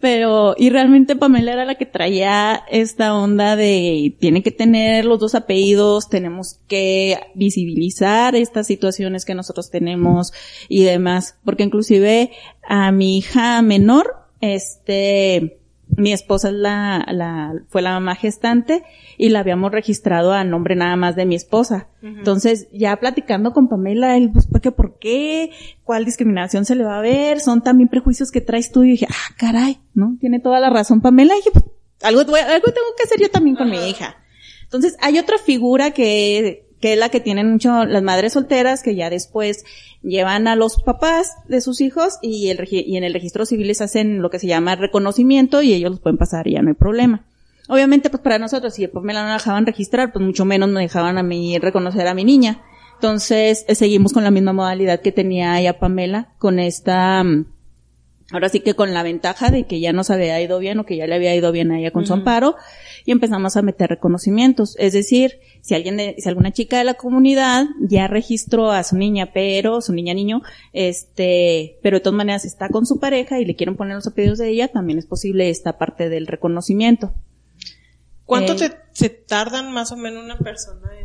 Pero, 0.00 0.54
y 0.56 0.70
realmente 0.70 1.16
Pamela 1.16 1.52
era 1.52 1.64
la 1.64 1.74
que 1.74 1.86
traía 1.86 2.62
esta 2.70 3.14
onda 3.14 3.56
de, 3.56 4.14
tiene 4.18 4.42
que 4.42 4.50
tener 4.50 5.04
los 5.04 5.18
dos 5.18 5.34
apellidos, 5.34 6.08
tenemos 6.08 6.58
que 6.68 7.18
visibilizar 7.34 8.34
estas 8.34 8.66
situaciones 8.66 9.24
que 9.24 9.34
nosotros 9.34 9.70
tenemos 9.70 10.32
y 10.68 10.84
demás. 10.84 11.38
Porque 11.44 11.64
inclusive 11.64 12.30
a 12.66 12.92
mi 12.92 13.18
hija 13.18 13.60
menor, 13.62 14.16
este, 14.40 15.59
Mi 16.00 16.12
esposa 16.12 16.48
es 16.48 16.54
la, 16.54 17.06
la, 17.10 17.52
fue 17.68 17.82
la 17.82 17.92
mamá 17.92 18.14
gestante 18.14 18.82
y 19.18 19.28
la 19.28 19.40
habíamos 19.40 19.70
registrado 19.70 20.32
a 20.32 20.44
nombre 20.44 20.74
nada 20.74 20.96
más 20.96 21.14
de 21.14 21.26
mi 21.26 21.34
esposa. 21.34 21.88
Entonces, 22.02 22.68
ya 22.72 22.96
platicando 22.96 23.52
con 23.52 23.68
Pamela, 23.68 24.16
él, 24.16 24.30
pues, 24.32 24.46
¿por 24.46 24.62
qué? 24.62 24.72
¿Por 24.72 24.98
qué? 24.98 25.50
¿Cuál 25.84 26.06
discriminación 26.06 26.64
se 26.64 26.74
le 26.74 26.84
va 26.84 26.98
a 26.98 27.02
ver? 27.02 27.40
Son 27.40 27.62
también 27.62 27.90
prejuicios 27.90 28.30
que 28.30 28.40
traes 28.40 28.72
tú. 28.72 28.82
Y 28.82 28.92
dije, 28.92 29.06
ah, 29.10 29.34
caray, 29.36 29.78
¿no? 29.92 30.16
Tiene 30.20 30.40
toda 30.40 30.58
la 30.58 30.70
razón 30.70 31.02
Pamela. 31.02 31.34
Y 31.34 31.38
dije, 31.38 31.50
pues, 31.52 31.66
algo, 32.02 32.20
algo 32.20 32.34
tengo 32.34 32.94
que 32.96 33.04
hacer 33.04 33.20
yo 33.20 33.30
también 33.30 33.56
con 33.56 33.68
mi 33.68 33.76
hija. 33.90 34.16
Entonces, 34.62 34.96
hay 35.02 35.18
otra 35.18 35.36
figura 35.36 35.90
que, 35.90 36.69
que 36.80 36.94
es 36.94 36.98
la 36.98 37.10
que 37.10 37.20
tienen 37.20 37.50
mucho 37.50 37.84
las 37.84 38.02
madres 38.02 38.32
solteras, 38.32 38.82
que 38.82 38.94
ya 38.94 39.10
después 39.10 39.64
llevan 40.02 40.48
a 40.48 40.56
los 40.56 40.82
papás 40.82 41.34
de 41.48 41.60
sus 41.60 41.80
hijos 41.80 42.18
y, 42.22 42.48
el, 42.48 42.66
y 42.70 42.96
en 42.96 43.04
el 43.04 43.12
registro 43.12 43.44
civil 43.44 43.66
les 43.66 43.80
hacen 43.80 44.22
lo 44.22 44.30
que 44.30 44.38
se 44.38 44.46
llama 44.46 44.76
reconocimiento 44.76 45.62
y 45.62 45.74
ellos 45.74 45.90
los 45.90 46.00
pueden 46.00 46.16
pasar 46.16 46.46
y 46.46 46.52
ya 46.52 46.62
no 46.62 46.68
hay 46.68 46.74
problema. 46.74 47.24
Obviamente, 47.68 48.10
pues 48.10 48.22
para 48.22 48.38
nosotros, 48.38 48.74
si 48.74 48.82
después 48.82 49.04
me 49.04 49.14
la 49.14 49.32
dejaban 49.32 49.64
registrar, 49.64 50.12
pues 50.12 50.24
mucho 50.24 50.44
menos 50.44 50.68
me 50.70 50.80
dejaban 50.80 51.18
a 51.18 51.22
mí 51.22 51.58
reconocer 51.58 52.06
a 52.08 52.14
mi 52.14 52.24
niña. 52.24 52.62
Entonces, 52.94 53.64
eh, 53.68 53.74
seguimos 53.74 54.12
con 54.12 54.24
la 54.24 54.30
misma 54.30 54.52
modalidad 54.52 55.00
que 55.00 55.12
tenía 55.12 55.58
ella 55.60 55.78
Pamela, 55.78 56.34
con 56.38 56.58
esta, 56.58 57.22
mm, 57.22 57.46
ahora 58.32 58.48
sí 58.48 58.60
que 58.60 58.74
con 58.74 58.94
la 58.94 59.02
ventaja 59.02 59.50
de 59.50 59.64
que 59.64 59.80
ya 59.80 59.92
nos 59.92 60.10
había 60.10 60.40
ido 60.40 60.58
bien 60.58 60.78
o 60.78 60.86
que 60.86 60.96
ya 60.96 61.06
le 61.06 61.14
había 61.14 61.34
ido 61.34 61.52
bien 61.52 61.70
a 61.70 61.78
ella 61.78 61.90
con 61.90 62.06
su 62.06 62.12
amparo 62.12 62.56
y 63.04 63.12
empezamos 63.12 63.56
a 63.56 63.62
meter 63.62 63.90
reconocimientos. 63.90 64.76
Es 64.78 64.92
decir, 64.92 65.40
si 65.62 65.74
alguien 65.74 65.96
de, 65.96 66.16
si 66.18 66.28
alguna 66.28 66.52
chica 66.52 66.78
de 66.78 66.84
la 66.84 66.94
comunidad 66.94 67.66
ya 67.80 68.06
registró 68.06 68.70
a 68.70 68.82
su 68.82 68.96
niña, 68.96 69.30
pero, 69.32 69.80
su 69.80 69.92
niña 69.92 70.14
niño, 70.14 70.42
este, 70.72 71.78
pero 71.82 71.98
de 71.98 72.00
todas 72.00 72.16
maneras 72.16 72.44
está 72.44 72.68
con 72.68 72.86
su 72.86 72.98
pareja 72.98 73.40
y 73.40 73.44
le 73.44 73.56
quieren 73.56 73.76
poner 73.76 73.96
los 73.96 74.06
apellidos 74.06 74.38
de 74.38 74.48
ella, 74.48 74.68
también 74.68 74.98
es 74.98 75.06
posible 75.06 75.50
esta 75.50 75.78
parte 75.78 76.08
del 76.08 76.26
reconocimiento. 76.26 77.14
¿Cuánto 78.24 78.52
eh, 78.52 78.70
se 78.92 79.08
tardan 79.08 79.72
más 79.72 79.90
o 79.90 79.96
menos 79.96 80.22
una 80.22 80.38
persona 80.38 80.99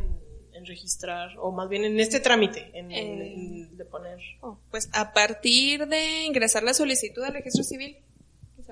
en, 0.65 0.67
registrar, 0.67 1.38
o 1.39 1.51
más 1.51 1.69
bien 1.69 1.84
en 1.84 2.00
este 2.00 2.19
trámite, 2.19 2.72
en, 2.74 2.91
eh, 2.91 3.69
de 3.72 3.86
poner? 3.86 4.19
Oh, 4.41 4.57
pues 4.72 4.89
a 4.93 5.13
partir 5.13 5.88
de 5.88 6.25
ingresar 6.25 6.63
la 6.63 6.74
solicitud 6.74 7.24
al 7.24 7.34
registro 7.34 7.63
civil, 7.63 7.98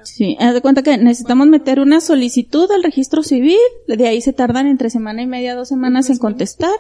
Sí, 0.04 0.36
haz 0.40 0.56
de 0.56 0.62
cuenta 0.62 0.82
que 0.82 0.98
necesitamos 0.98 1.48
meter 1.48 1.80
una 1.80 2.02
solicitud 2.02 2.70
al 2.72 2.84
registro 2.84 3.22
civil, 3.22 3.60
de 3.88 4.08
ahí 4.08 4.22
se 4.22 4.34
tardan 4.34 4.68
entre 4.68 4.90
semana 4.90 5.22
y 5.22 5.28
media, 5.28 5.56
dos 5.56 5.68
semanas 5.68 6.10
en 6.10 6.18
contestar. 6.18 6.74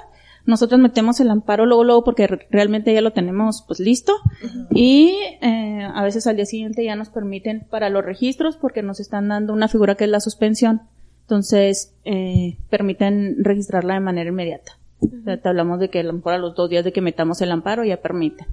Nosotros 0.45 0.81
metemos 0.81 1.19
el 1.21 1.29
amparo 1.29 1.65
luego, 1.65 1.83
luego, 1.85 2.03
porque 2.03 2.27
realmente 2.49 2.93
ya 2.93 3.01
lo 3.01 3.13
tenemos 3.13 3.63
pues 3.65 3.79
listo. 3.79 4.13
Y 4.71 5.15
eh, 5.41 5.87
a 5.93 6.03
veces 6.03 6.27
al 6.27 6.35
día 6.35 6.45
siguiente 6.45 6.83
ya 6.83 6.97
nos 6.97 7.09
permiten 7.09 7.65
para 7.69 7.89
los 7.89 8.03
registros 8.03 8.57
porque 8.57 8.81
nos 8.81 8.99
están 8.99 9.29
dando 9.29 9.53
una 9.53 9.69
figura 9.69 9.95
que 9.95 10.03
es 10.03 10.09
la 10.09 10.19
suspensión. 10.19 10.81
Entonces, 11.21 11.93
eh, 12.03 12.57
permiten 12.69 13.37
registrarla 13.39 13.93
de 13.93 13.99
manera 14.01 14.29
inmediata. 14.29 14.77
Te 15.23 15.49
hablamos 15.49 15.79
de 15.79 15.89
que 15.89 15.99
a 15.99 16.03
lo 16.03 16.13
mejor 16.13 16.33
a 16.33 16.37
los 16.37 16.55
dos 16.55 16.69
días 16.69 16.83
de 16.83 16.93
que 16.93 17.01
metamos 17.01 17.41
el 17.41 17.51
amparo 17.51 17.83
ya 17.83 18.01
permiten. 18.01 18.47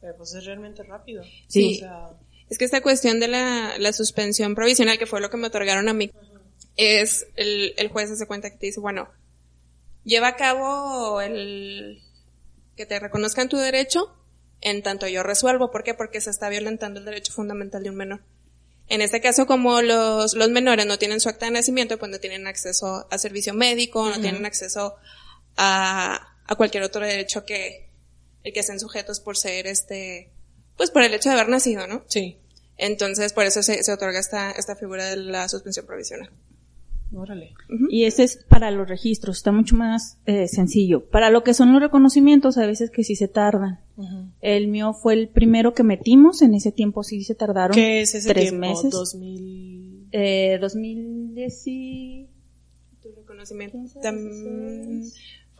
Pero 0.00 0.16
pues 0.16 0.34
es 0.34 0.44
realmente 0.44 0.82
rápido. 0.82 1.22
Sí. 1.46 1.76
O 1.76 1.78
sea, 1.78 2.10
es 2.48 2.58
que 2.58 2.64
esta 2.64 2.82
cuestión 2.82 3.20
de 3.20 3.28
la, 3.28 3.78
la 3.78 3.92
suspensión 3.92 4.54
provisional, 4.54 4.98
que 4.98 5.06
fue 5.06 5.20
lo 5.20 5.30
que 5.30 5.36
me 5.36 5.46
otorgaron 5.46 5.88
a 5.88 5.94
mí, 5.94 6.10
es 6.76 7.26
el, 7.36 7.74
el 7.76 7.88
juez 7.88 8.16
se 8.16 8.26
cuenta 8.26 8.50
que 8.50 8.56
te 8.56 8.66
dice, 8.66 8.80
bueno, 8.80 9.08
lleva 10.04 10.28
a 10.28 10.36
cabo 10.36 11.20
el 11.20 12.00
que 12.76 12.86
te 12.86 12.98
reconozcan 12.98 13.48
tu 13.48 13.56
derecho 13.56 14.12
en 14.60 14.82
tanto 14.82 15.06
yo 15.06 15.22
resuelvo. 15.22 15.70
¿Por 15.70 15.82
qué? 15.84 15.94
Porque 15.94 16.20
se 16.20 16.30
está 16.30 16.48
violentando 16.48 16.98
el 17.00 17.06
derecho 17.06 17.32
fundamental 17.32 17.82
de 17.82 17.90
un 17.90 17.96
menor. 17.96 18.20
En 18.88 19.02
este 19.02 19.20
caso, 19.20 19.46
como 19.46 19.82
los, 19.82 20.34
los 20.34 20.50
menores 20.50 20.86
no 20.86 20.98
tienen 20.98 21.20
su 21.20 21.28
acta 21.28 21.46
de 21.46 21.52
nacimiento, 21.52 21.98
pues 21.98 22.10
no 22.10 22.18
tienen 22.18 22.48
acceso 22.48 23.06
a 23.10 23.18
servicio 23.18 23.54
médico, 23.54 24.08
no 24.08 24.20
tienen 24.20 24.44
acceso 24.44 24.96
a, 25.56 26.36
a 26.46 26.54
cualquier 26.56 26.82
otro 26.82 27.04
derecho 27.04 27.44
que 27.44 27.90
el 28.42 28.52
que 28.52 28.62
sean 28.62 28.80
sujetos 28.80 29.20
por 29.20 29.36
ser 29.36 29.66
este, 29.66 30.30
pues 30.76 30.90
por 30.90 31.02
el 31.02 31.12
hecho 31.12 31.28
de 31.28 31.34
haber 31.34 31.48
nacido, 31.48 31.86
¿no? 31.86 32.04
Sí. 32.08 32.38
Entonces, 32.76 33.34
por 33.34 33.44
eso 33.44 33.62
se, 33.62 33.80
otorga 33.92 34.18
esta, 34.18 34.52
esta 34.52 34.74
figura 34.74 35.04
de 35.10 35.16
la 35.16 35.48
suspensión 35.48 35.84
provisional. 35.84 36.30
Órale. 37.12 37.52
Y 37.90 38.04
ese 38.04 38.22
es 38.22 38.38
para 38.48 38.70
los 38.70 38.88
registros, 38.88 39.38
está 39.38 39.52
mucho 39.52 39.74
más 39.74 40.16
eh, 40.24 40.48
sencillo. 40.48 41.04
Para 41.10 41.28
lo 41.28 41.42
que 41.42 41.52
son 41.52 41.72
los 41.72 41.82
reconocimientos, 41.82 42.56
a 42.56 42.66
veces 42.66 42.90
que 42.90 43.04
sí 43.04 43.16
se 43.16 43.28
tardan. 43.28 43.80
El 44.40 44.68
mío 44.68 44.94
fue 44.94 45.12
el 45.12 45.28
primero 45.28 45.74
que 45.74 45.82
metimos, 45.82 46.40
en 46.40 46.54
ese 46.54 46.72
tiempo 46.72 47.02
sí 47.02 47.22
se 47.22 47.34
tardaron 47.34 47.74
¿Qué 47.74 48.00
es 48.00 48.14
ese 48.14 48.30
tres 48.30 48.44
tiempo? 48.48 48.66
meses. 48.66 48.90
2000... 48.90 50.08
Eh, 50.12 50.58
2010 50.60 51.66
y... 51.66 52.28
Tu 53.02 53.12
reconocimiento 53.12 53.76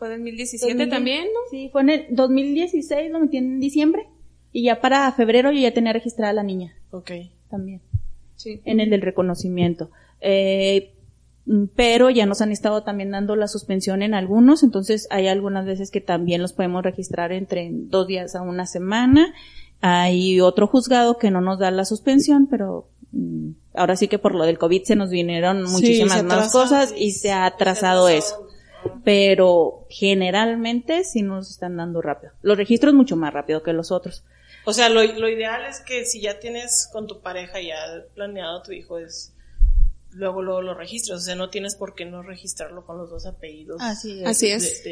fue 0.01 0.09
2017 0.09 0.87
también, 0.87 1.25
¿no? 1.25 1.39
Sí, 1.51 1.69
fue 1.71 1.83
en 1.83 1.89
el 1.91 2.05
2016, 2.09 3.11
lo 3.11 3.19
metí 3.19 3.37
en 3.37 3.59
diciembre. 3.59 4.07
Y 4.51 4.63
ya 4.63 4.81
para 4.81 5.11
febrero 5.11 5.51
yo 5.51 5.59
ya 5.59 5.75
tenía 5.75 5.93
registrada 5.93 6.33
la 6.33 6.41
niña. 6.41 6.73
Ok. 6.89 7.11
También. 7.51 7.81
Sí. 8.35 8.61
En 8.65 8.79
el 8.79 8.89
del 8.89 9.03
reconocimiento. 9.03 9.91
Eh, 10.19 10.95
pero 11.75 12.09
ya 12.09 12.25
nos 12.25 12.41
han 12.41 12.51
estado 12.51 12.81
también 12.81 13.11
dando 13.11 13.35
la 13.35 13.47
suspensión 13.47 14.01
en 14.01 14.15
algunos, 14.15 14.63
entonces 14.63 15.07
hay 15.11 15.27
algunas 15.27 15.67
veces 15.67 15.91
que 15.91 16.01
también 16.01 16.41
los 16.41 16.53
podemos 16.53 16.81
registrar 16.81 17.31
entre 17.31 17.69
dos 17.71 18.07
días 18.07 18.33
a 18.33 18.41
una 18.41 18.65
semana. 18.65 19.35
Hay 19.81 20.41
otro 20.41 20.65
juzgado 20.65 21.19
que 21.19 21.29
no 21.29 21.41
nos 21.41 21.59
da 21.59 21.69
la 21.69 21.85
suspensión, 21.85 22.47
pero 22.47 22.87
mm, 23.11 23.51
ahora 23.75 23.95
sí 23.95 24.07
que 24.07 24.17
por 24.17 24.33
lo 24.33 24.45
del 24.45 24.57
COVID 24.57 24.81
se 24.81 24.95
nos 24.95 25.11
vinieron 25.11 25.61
muchísimas 25.61 26.23
más 26.23 26.51
cosas 26.51 26.91
y 26.97 27.11
se 27.11 27.31
ha 27.31 27.45
atrasado 27.45 28.09
eso 28.09 28.47
pero 29.03 29.85
generalmente 29.89 31.03
sí 31.03 31.21
nos 31.21 31.49
están 31.49 31.77
dando 31.77 32.01
rápido. 32.01 32.33
Los 32.41 32.57
registros 32.57 32.93
mucho 32.93 33.15
más 33.15 33.33
rápido 33.33 33.63
que 33.63 33.73
los 33.73 33.91
otros. 33.91 34.23
O 34.65 34.73
sea, 34.73 34.89
lo, 34.89 35.03
lo 35.03 35.29
ideal 35.29 35.65
es 35.65 35.79
que 35.81 36.05
si 36.05 36.21
ya 36.21 36.39
tienes 36.39 36.87
con 36.91 37.07
tu 37.07 37.21
pareja 37.21 37.59
ya 37.61 37.75
planeado 38.13 38.61
tu 38.61 38.71
hijo 38.71 38.99
es 38.99 39.33
luego 40.13 40.41
luego 40.41 40.61
lo 40.61 40.73
registras, 40.73 41.19
o 41.19 41.21
sea, 41.21 41.35
no 41.35 41.49
tienes 41.49 41.75
por 41.75 41.95
qué 41.95 42.05
no 42.05 42.21
registrarlo 42.21 42.85
con 42.85 42.97
los 42.97 43.09
dos 43.09 43.25
apellidos. 43.25 43.81
Así 43.81 44.21
es. 44.21 44.27
Así 44.27 44.51
es. 44.51 44.83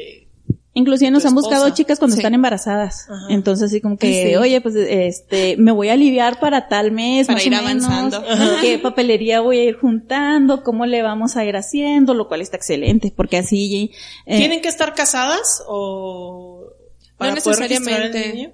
Inclusive 0.74 1.10
nos 1.10 1.26
han 1.26 1.34
buscado 1.34 1.68
chicas 1.72 1.98
cuando 1.98 2.16
están 2.16 2.34
embarazadas. 2.36 3.08
Entonces 3.30 3.68
así 3.68 3.82
como 3.82 3.98
que, 3.98 4.38
oye, 4.38 4.62
pues 4.62 4.76
este, 4.76 5.58
me 5.58 5.72
voy 5.72 5.90
a 5.90 5.94
aliviar 5.94 6.40
para 6.40 6.68
tal 6.68 6.92
mes, 6.92 7.28
para 7.28 7.42
ir 7.42 7.56
avanzando. 7.56 8.24
qué 8.62 8.78
papelería 8.78 9.42
voy 9.42 9.60
a 9.60 9.64
ir 9.64 9.78
juntando, 9.78 10.64
cómo 10.64 10.86
le 10.86 11.02
vamos 11.02 11.38
a 11.38 11.46
ir 11.46 11.56
haciendo, 11.56 12.14
lo 12.14 12.28
cual 12.28 12.42
está 12.42 12.58
excelente, 12.58 13.12
porque 13.16 13.38
así 13.38 13.92
eh, 14.26 14.38
¿Tienen 14.38 14.62
que 14.62 14.70
estar 14.70 14.94
casadas 14.94 15.64
o 15.68 16.72
para 17.18 17.32
no 17.32 17.36
necesariamente. 17.36 18.54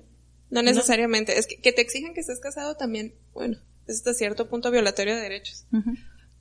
No 0.49 0.61
necesariamente. 0.61 1.37
Es 1.37 1.47
que, 1.47 1.57
que, 1.57 1.73
te 1.73 1.81
exigen 1.81 2.13
que 2.13 2.21
estés 2.21 2.39
casado 2.39 2.75
también, 2.75 3.13
bueno, 3.33 3.57
es 3.87 3.97
hasta 3.97 4.13
cierto 4.13 4.49
punto 4.49 4.71
violatorio 4.71 5.15
de 5.15 5.21
derechos. 5.21 5.65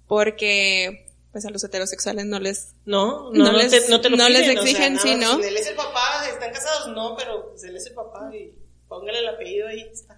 Porque 0.07 1.07
pues 1.35 1.45
a 1.47 1.51
los 1.51 1.65
heterosexuales 1.65 2.27
no 2.27 2.39
les 2.39 2.77
no 2.87 3.33
no, 3.33 3.47
no, 3.47 3.53
les, 3.55 3.69
te, 3.69 3.89
no, 3.91 4.01
te 4.01 4.09
lo 4.09 4.17
no 4.17 4.29
les 4.29 4.49
exigen 4.49 5.01
sí 5.01 5.17
no 5.17 5.41
él 5.41 5.57
es 5.57 5.67
el 5.67 5.75
papá 5.75 6.25
están 6.33 6.53
casados 6.53 6.95
no 6.95 7.17
pero 7.17 7.51
pues 7.51 7.65
él 7.65 7.77
es 7.77 7.85
el 7.89 7.95
papá 7.95 8.31
y 8.33 8.57
póngale 8.89 9.19
el 9.19 9.27
apellido 9.27 9.67
ahí 9.67 9.81
está. 9.93 10.17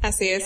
Así 0.00 0.28
es. 0.28 0.44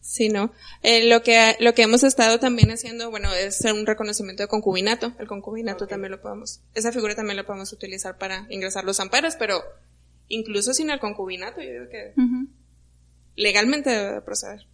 Sí 0.00 0.30
no 0.30 0.50
eh, 0.82 1.06
lo 1.10 1.22
que 1.22 1.56
lo 1.60 1.74
que 1.74 1.82
hemos 1.82 2.04
estado 2.04 2.40
también 2.40 2.70
haciendo 2.70 3.10
bueno 3.10 3.30
es 3.34 3.60
un 3.66 3.84
reconocimiento 3.84 4.42
de 4.42 4.48
concubinato. 4.48 5.12
El 5.18 5.26
concubinato 5.26 5.86
también 5.86 6.12
lo 6.12 6.22
podemos 6.22 6.62
esa 6.72 6.90
figura 6.90 7.14
también 7.14 7.36
la 7.36 7.44
podemos 7.44 7.70
utilizar 7.74 8.16
para 8.16 8.46
ingresar 8.48 8.84
los 8.84 8.98
amparos 8.98 9.36
pero 9.36 9.62
incluso 10.28 10.72
sin 10.72 10.88
el 10.88 11.00
concubinato 11.00 11.60
yo 11.60 11.70
digo 11.70 11.88
que 11.90 12.14
legalmente 13.36 13.90
debe 13.90 14.22
proceder. 14.22 14.66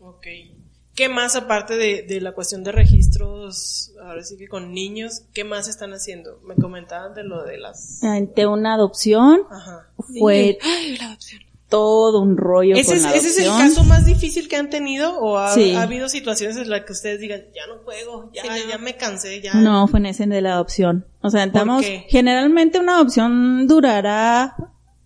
Okay 0.00 0.69
¿Qué 1.00 1.08
más 1.08 1.34
aparte 1.34 1.78
de, 1.78 2.02
de, 2.02 2.20
la 2.20 2.32
cuestión 2.32 2.62
de 2.62 2.72
registros, 2.72 3.90
ahora 4.04 4.22
sí 4.22 4.36
que 4.36 4.48
con 4.48 4.74
niños, 4.74 5.22
qué 5.32 5.44
más 5.44 5.66
están 5.66 5.94
haciendo? 5.94 6.42
Me 6.44 6.54
comentaban 6.56 7.14
de 7.14 7.24
lo 7.24 7.42
de 7.42 7.56
las... 7.56 8.04
Ante 8.04 8.46
una 8.46 8.74
adopción 8.74 9.44
Ajá. 9.50 9.88
fue 9.96 10.58
Ay, 10.60 10.98
la 10.98 11.06
adopción. 11.06 11.40
todo 11.70 12.20
un 12.20 12.36
rollo 12.36 12.76
¿Ese, 12.76 12.88
con 12.88 12.96
es, 12.98 13.02
la 13.04 13.14
¿Ese 13.14 13.28
es 13.28 13.38
el 13.38 13.46
caso 13.46 13.82
más 13.84 14.04
difícil 14.04 14.46
que 14.46 14.56
han 14.56 14.68
tenido 14.68 15.18
o 15.18 15.38
ha, 15.38 15.54
ha, 15.54 15.82
habido 15.82 16.10
situaciones 16.10 16.58
en 16.58 16.68
las 16.68 16.84
que 16.84 16.92
ustedes 16.92 17.18
digan, 17.18 17.44
ya 17.54 17.66
no 17.66 17.78
juego, 17.82 18.30
ya, 18.34 18.42
sí, 18.42 18.48
no. 18.48 18.68
ya 18.68 18.76
me 18.76 18.98
cansé, 18.98 19.40
ya? 19.40 19.54
No, 19.54 19.88
fue 19.88 20.00
en 20.00 20.06
ese 20.06 20.26
de 20.26 20.42
la 20.42 20.52
adopción. 20.52 21.06
O 21.22 21.30
sea, 21.30 21.44
estamos, 21.44 21.82
generalmente 22.08 22.78
una 22.78 22.96
adopción 22.96 23.66
durará 23.66 24.54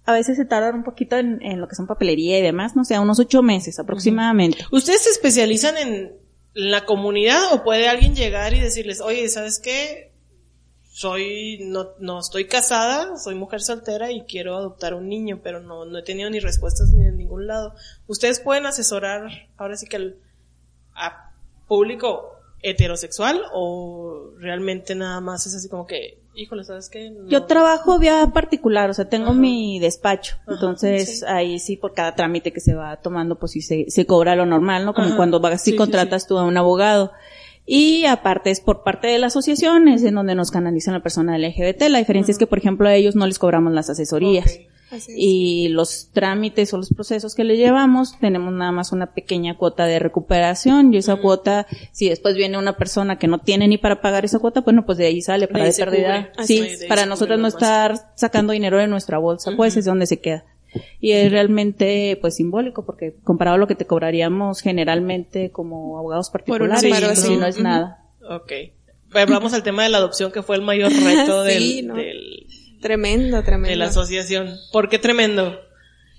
a 0.07 0.13
veces 0.13 0.37
se 0.37 0.45
tardan 0.45 0.77
un 0.77 0.85
poquito 0.85 1.17
en, 1.17 1.41
en, 1.43 1.61
lo 1.61 1.69
que 1.69 1.77
son 1.77 1.87
papelería 1.87 2.39
y 2.39 2.43
demás, 2.43 2.77
no 2.77 2.85
sé, 2.85 2.99
unos 2.99 3.19
ocho 3.19 3.43
meses 3.43 3.79
aproximadamente. 3.79 4.59
¿Ustedes 4.71 5.03
se 5.03 5.11
especializan 5.11 5.77
en 5.79 6.13
la 6.55 6.85
comunidad 6.85 7.53
o 7.53 7.65
puede 7.65 7.89
alguien 7.89 8.15
llegar 8.15 8.55
y 8.55 8.61
decirles, 8.61 9.01
oye, 9.01 9.29
¿sabes 9.29 9.59
qué? 9.59 10.13
Soy, 10.93 11.59
no, 11.63 11.89
no 11.99 12.21
estoy 12.21 12.47
casada, 12.47 13.17
soy 13.17 13.35
mujer 13.35 13.61
soltera 13.61 14.13
y 14.13 14.23
quiero 14.23 14.57
adoptar 14.57 14.95
un 14.95 15.09
niño, 15.09 15.41
pero 15.43 15.61
no, 15.61 15.85
no 15.85 15.99
he 15.99 16.03
tenido 16.03 16.31
ni 16.31 16.39
respuestas 16.39 16.91
ni 16.91 17.03
de 17.03 17.11
ningún 17.11 17.49
lado. 17.49 17.75
¿Ustedes 18.07 18.39
pueden 18.39 18.67
asesorar, 18.67 19.49
ahora 19.57 19.77
sí 19.77 19.87
que 19.87 20.15
a 20.95 21.33
público 21.67 22.34
heterosexual 22.65 23.43
o 23.53 24.33
realmente 24.39 24.95
nada 24.95 25.21
más 25.21 25.47
es 25.47 25.55
así 25.55 25.69
como 25.69 25.87
que, 25.87 26.19
híjole, 26.35 26.65
¿sabes 26.65 26.89
qué? 26.89 27.11
No. 27.11 27.29
Yo 27.29 27.45
trabajo 27.45 27.99
vía 27.99 28.31
particular, 28.33 28.91
o 28.91 28.95
sea, 28.95 29.09
tengo 29.09 29.31
Ajá. 29.31 29.39
mi 29.39 29.79
despacho. 29.79 30.37
Ajá, 30.43 30.55
entonces, 30.55 31.21
sí. 31.21 31.25
ahí 31.29 31.59
sí, 31.59 31.77
por 31.77 31.93
cada 31.93 32.15
trámite 32.15 32.53
que 32.53 32.61
se 32.61 32.75
va 32.75 32.97
tomando, 32.97 33.39
pues 33.39 33.53
sí 33.53 33.61
se, 33.61 33.85
se 33.89 34.07
cobra 34.07 34.35
lo 34.35 34.47
normal, 34.47 34.85
¿no? 34.85 34.95
Como 34.95 35.09
Ajá. 35.09 35.17
cuando 35.17 35.41
vas 35.41 35.63
Sí, 35.63 35.77
contratas 35.77 36.27
tú 36.27 36.39
a 36.39 36.45
un 36.45 36.57
abogado. 36.57 37.13
Y 37.67 38.05
aparte 38.07 38.51
es 38.51 38.61
por 38.61 38.83
parte 38.83 39.09
de 39.09 39.19
la 39.19 39.29
asociación, 39.29 39.89
es 39.89 40.03
en 40.03 40.15
donde 40.15 40.35
nos 40.35 40.51
canalizan 40.51 40.95
la 40.95 41.03
persona 41.03 41.39
LGBT. 41.39 41.89
La 41.89 41.99
diferencia 41.99 42.33
es 42.33 42.39
que, 42.39 42.47
por 42.47 42.59
ejemplo, 42.59 42.89
a 42.89 42.95
ellos 42.95 43.15
no 43.15 43.27
les 43.27 43.39
cobramos 43.39 43.73
las 43.73 43.89
asesorías. 43.89 44.59
Y 45.17 45.69
los 45.69 46.11
trámites 46.13 46.73
o 46.73 46.77
los 46.77 46.93
procesos 46.93 47.35
que 47.35 47.43
le 47.45 47.57
llevamos, 47.57 48.19
tenemos 48.21 48.53
nada 48.53 48.71
más 48.71 48.93
una 48.93 49.13
pequeña 49.13 49.57
cuota 49.57 49.87
de 49.87 49.99
recuperación 49.99 50.95
y 50.95 50.99
esa 50.99 51.17
cuota, 51.17 51.67
si 51.93 52.09
después 52.09 52.37
viene 52.37 52.59
una 52.59 52.77
persona 52.77 53.19
que 53.19 53.27
no 53.27 53.39
tiene 53.39 53.67
ni 53.67 53.77
para 53.79 54.01
pagar 54.01 54.25
esa 54.25 54.39
cuota, 54.39 54.61
bueno, 54.61 54.87
pues 54.87 54.99
de 54.99 55.07
ahí 55.07 55.21
sale 55.21 55.49
para 55.49 55.65
de 55.65 55.73
pérdida. 55.73 56.31
Sí, 56.45 56.61
de 56.61 56.87
para 56.87 57.07
nosotros 57.07 57.39
no 57.41 57.49
estar 57.49 58.13
sacando 58.15 58.53
dinero 58.53 58.79
de 58.79 58.87
nuestra 58.87 59.19
bolsa, 59.19 59.53
pues 59.57 59.77
es 59.77 59.85
donde 59.85 60.07
se 60.07 60.21
queda. 60.21 60.45
Y 61.01 61.13
es 61.13 61.31
realmente, 61.31 62.19
pues, 62.21 62.35
simbólico, 62.37 62.85
porque 62.85 63.15
comparado 63.23 63.55
a 63.55 63.59
lo 63.59 63.69
que 63.69 63.77
te 63.77 63.87
cobraríamos 63.87 64.61
generalmente 64.61 65.51
como 65.51 65.99
abogados 65.99 66.31
particulares, 66.31 66.83
amparo, 66.85 67.07
pues, 67.07 67.21
sí. 67.21 67.27
sí, 67.29 67.37
no 67.37 67.47
es 67.47 67.59
nada. 67.61 68.05
Ok. 68.29 68.53
Hablamos 69.13 69.53
del 69.53 69.63
tema 69.63 69.85
de 69.85 69.91
la 69.91 69.99
adopción 69.99 70.33
que 70.33 70.43
fue 70.43 70.57
el 70.57 70.63
mayor 70.63 70.91
reto 71.05 71.45
del, 71.45 71.63
Sí, 71.63 71.83
¿no? 71.83 71.95
del- 71.95 72.47
Tremendo, 72.85 73.43
tremendo. 73.43 73.71
de 73.71 73.77
la 73.77 73.87
asociación. 73.87 74.57
¿Por 74.71 74.91
qué 74.91 74.99
tremendo? 74.99 75.59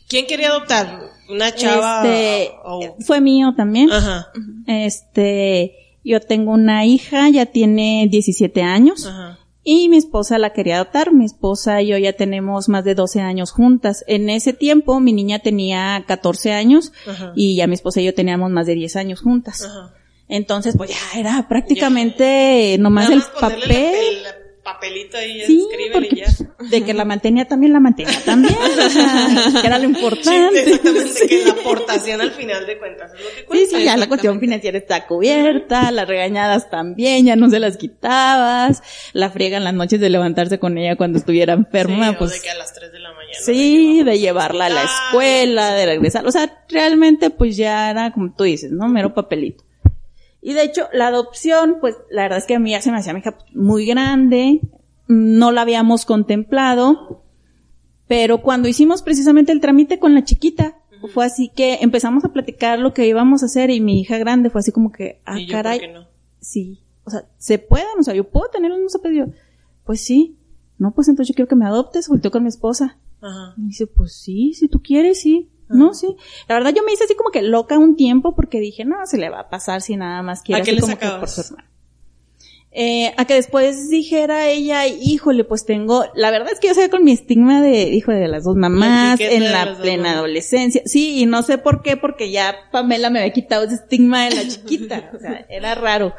¿Quién 0.07 0.25
quería 0.25 0.50
adoptar? 0.50 1.00
¿Una 1.29 1.53
chava? 1.53 2.01
Este, 2.03 2.51
o- 2.63 2.95
fue 3.05 3.22
mío 3.22 3.53
también. 3.55 3.91
Ajá. 3.91 4.31
Este, 4.67 5.98
yo 6.03 6.19
tengo 6.22 6.51
una 6.53 6.86
hija, 6.86 7.29
ya 7.29 7.45
tiene 7.45 8.07
17 8.10 8.62
años. 8.63 9.05
Ajá. 9.05 9.38
Y 9.63 9.89
mi 9.89 9.98
esposa 9.98 10.38
la 10.39 10.53
quería 10.53 10.75
adoptar. 10.77 11.13
Mi 11.13 11.25
esposa 11.25 11.81
y 11.81 11.88
yo 11.88 11.98
ya 11.98 12.13
tenemos 12.13 12.67
más 12.69 12.84
de 12.84 12.95
12 12.95 13.22
años 13.22 13.51
juntas. 13.51 14.03
En 14.07 14.29
ese 14.29 14.53
tiempo 14.53 15.00
mi 15.00 15.13
niña 15.13 15.39
tenía 15.39 16.03
14 16.07 16.51
años 16.51 16.91
Ajá. 17.07 17.34
y 17.36 17.55
ya 17.55 17.67
mi 17.67 17.74
esposa 17.75 18.01
y 18.01 18.05
yo 18.05 18.13
teníamos 18.13 18.51
más 18.51 18.65
de 18.67 18.74
10 18.75 18.95
años 18.95 19.22
juntas. 19.22 19.63
Ajá. 19.65 19.93
Entonces, 20.27 20.75
pues 20.75 20.89
ya 20.89 21.19
era 21.19 21.48
prácticamente 21.48 22.77
nomás 22.79 23.10
Nada 23.10 23.15
el 23.15 23.39
papel. 23.39 23.72
El, 23.72 24.17
el 24.17 24.45
papelito 24.65 25.17
ahí, 25.17 25.41
Sí, 25.45 25.62
escríbele 25.62 25.93
porque 26.10 26.10
y 26.12 26.19
ya. 26.19 26.69
de 26.69 26.84
que 26.84 26.93
la 26.93 27.05
mantenía 27.05 27.45
también 27.45 27.72
la 27.72 27.79
mantenía 27.79 28.19
también, 28.25 28.55
o 28.55 28.89
sea, 28.89 29.27
que 29.62 29.67
era 29.67 29.77
lo 29.77 29.86
Sí, 29.88 29.89
importante. 29.93 30.60
exactamente, 30.63 31.27
que 31.27 31.45
la 31.45 31.51
aportación 31.51 32.19
al 32.22 32.31
final 32.31 32.65
de 32.65 32.77
cuentas 32.79 33.12
es 33.13 33.19
lo 33.24 33.29
que 33.29 33.36
Sí, 33.41 33.45
cuenta. 33.45 33.77
sí, 33.77 33.84
ya 33.86 33.95
la 33.95 34.07
cuestión 34.07 34.39
financiera 34.39 34.77
está 34.77 35.05
cubierta, 35.07 35.91
las 35.91 36.07
regañadas 36.07 36.69
también, 36.72 37.25
ya 37.25 37.36
no 37.36 37.50
se 37.50 37.60
las 37.60 37.77
quitabas, 37.77 38.81
la 39.13 39.29
friega 39.29 39.57
en 39.57 39.63
las 39.63 39.74
noches 39.75 40.00
de 40.00 40.10
levantarse 40.10 40.57
con 40.60 40.77
ella 40.79 40.95
cuando 40.95 41.19
estuviera 41.19 41.53
enferma, 41.53 42.10
Sí, 42.10 42.15
o 42.15 42.17
pues 42.17 42.31
de 42.34 42.39
que 42.41 42.50
a 42.50 42.55
las 42.55 42.74
3 42.74 42.91
de 42.91 43.00
la 43.00 43.10
mañana. 43.13 43.38
sí, 43.45 44.01
de 44.03 44.17
llevarla 44.19 44.65
a 44.65 44.69
la 44.69 44.84
escuela, 44.84 45.74
de 45.75 45.86
regresar, 45.86 46.25
o 46.25 46.31
sea, 46.31 46.63
realmente 46.69 47.29
pues 47.29 47.55
ya 47.55 47.91
era 47.91 48.12
como 48.12 48.34
tú 48.34 48.45
dices, 48.45 48.72
¿no? 48.72 48.88
Mero 48.88 49.13
papelito. 49.13 49.63
Y 50.46 50.54
de 50.54 50.62
hecho, 50.62 50.88
la 50.94 51.08
adopción, 51.08 51.78
pues 51.82 51.96
la 52.12 52.22
verdad 52.22 52.38
es 52.38 52.46
que 52.46 52.54
a 52.54 52.60
mí 52.60 52.70
ya 52.70 52.80
se 52.80 52.92
me 52.92 53.00
hacía 53.00 53.14
mi 53.14 53.20
hija 53.22 53.36
muy 53.56 53.88
grande, 53.88 54.62
no 55.08 55.52
la 55.52 55.62
habíamos 55.62 56.06
contemplado, 56.06 57.24
pero 58.08 58.44
cuando 58.44 58.68
hicimos 58.68 59.02
precisamente 59.02 59.52
el 59.52 59.60
trámite 59.60 59.98
con 59.98 60.14
la 60.14 60.24
chiquita, 60.24 60.78
fue 61.12 61.25
así 61.25 61.50
que 61.50 61.80
empezamos 61.82 62.25
a 62.25 62.30
platicar 62.30 62.78
lo 62.78 62.94
que 62.94 63.08
íbamos 63.08 63.42
a 63.42 63.48
hacer 63.48 63.72
y 63.72 63.82
mi 63.82 64.00
hija 64.00 64.20
grande 64.20 64.52
fue 64.52 64.60
así 64.60 64.72
como 64.72 64.92
que, 64.92 65.20
ah, 65.25 65.40
Y 65.40 65.48
yo, 65.48 65.54
caray, 65.54 65.80
¿por 65.80 65.88
qué 65.88 65.94
no? 65.96 66.08
sí, 66.40 66.80
o 67.06 67.10
sea, 67.10 67.25
se 67.40 67.58
pueden, 67.58 67.88
o 68.00 68.04
sea, 68.04 68.14
yo 68.14 68.30
puedo 68.30 68.48
tener 68.52 68.72
mismos 68.72 68.94
apellidos. 68.94 69.32
Pues 69.84 70.02
sí, 70.02 70.38
no, 70.78 70.94
pues 70.94 71.08
entonces 71.08 71.34
yo 71.34 71.36
quiero 71.36 71.50
que 71.50 71.56
me 71.56 71.66
adoptes, 71.66 72.08
volteó 72.08 72.30
con 72.30 72.44
mi 72.44 72.50
esposa. 72.50 73.00
Ajá. 73.20 73.56
Y 73.58 73.70
dice, 73.70 73.88
pues 73.88 74.14
sí, 74.14 74.54
si 74.54 74.68
tú 74.68 74.80
quieres, 74.80 75.22
sí. 75.22 75.50
No, 75.67 75.93
sí. 75.93 76.15
La 76.48 76.55
verdad 76.55 76.74
yo 76.75 76.84
me 76.84 76.93
hice 76.93 77.05
así 77.05 77.15
como 77.15 77.31
que 77.31 77.41
loca 77.41 77.77
un 77.77 77.95
tiempo 77.95 78.36
porque 78.36 78.60
dije, 78.60 78.86
no, 78.86 78.98
se 79.05 79.17
le 79.17 79.29
va 79.29 79.41
a 79.41 79.50
pasar 79.50 79.81
si 79.81 79.95
nada 79.95 80.22
más 80.22 80.41
quiere 80.41 80.62
¿A 80.62 80.63
qué 80.65 80.72
así 80.72 80.75
le 80.75 80.81
como 80.81 80.98
que 80.98 81.07
por 81.19 81.29
su 81.29 81.41
hermano. 81.41 81.67
Eh, 82.77 83.13
a 83.15 83.24
que 83.24 83.36
después 83.36 83.89
dijera 83.89 84.50
ella, 84.50 84.86
híjole, 84.86 85.45
pues 85.45 85.65
tengo, 85.65 86.04
la 86.13 86.30
verdad 86.30 86.51
es 86.51 86.60
que 86.60 86.67
yo 86.67 86.73
sé 86.73 86.89
con 86.89 87.06
mi 87.06 87.13
estigma 87.13 87.62
de, 87.62 87.84
hijo 87.84 88.12
de 88.12 88.28
las 88.28 88.43
dos 88.43 88.58
mamás, 88.58 89.17
en 89.21 89.49
la 89.49 89.78
plena 89.78 90.12
adolescencia. 90.12 90.82
Sí, 90.84 91.21
y 91.21 91.25
no 91.25 91.41
sé 91.41 91.58
por 91.58 91.82
qué, 91.82 91.95
porque 91.95 92.32
ya 92.32 92.54
Pamela 92.73 93.10
me 93.10 93.19
había 93.19 93.32
quitado 93.32 93.63
ese 93.63 93.75
estigma 93.75 94.25
de 94.25 94.36
la 94.36 94.41
chiquita. 94.49 95.10
o 95.15 95.19
sea, 95.19 95.45
era 95.49 95.73
raro. 95.75 96.15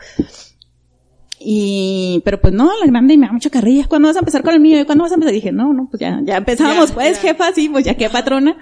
Y, 1.38 2.22
pero 2.24 2.40
pues 2.40 2.54
no, 2.54 2.70
la 2.80 2.86
grande 2.86 3.18
me 3.18 3.26
da 3.26 3.32
mucha 3.32 3.50
carrilla. 3.50 3.86
¿Cuándo 3.86 4.08
vas 4.08 4.16
a 4.16 4.20
empezar 4.20 4.42
con 4.42 4.54
el 4.54 4.60
mío? 4.60 4.80
¿Y 4.80 4.86
cuándo 4.86 5.04
vas 5.04 5.12
a 5.12 5.16
empezar? 5.16 5.34
dije, 5.34 5.52
no, 5.52 5.74
no, 5.74 5.88
pues 5.90 6.00
ya, 6.00 6.20
ya 6.24 6.38
empezamos, 6.38 6.88
Ya, 6.88 6.94
pues, 6.94 7.16
ya. 7.16 7.20
jefa, 7.20 7.52
sí, 7.52 7.68
pues 7.68 7.84
ya 7.84 7.94
que 7.94 8.08
patrona. 8.08 8.56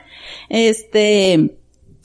Este, 0.49 1.59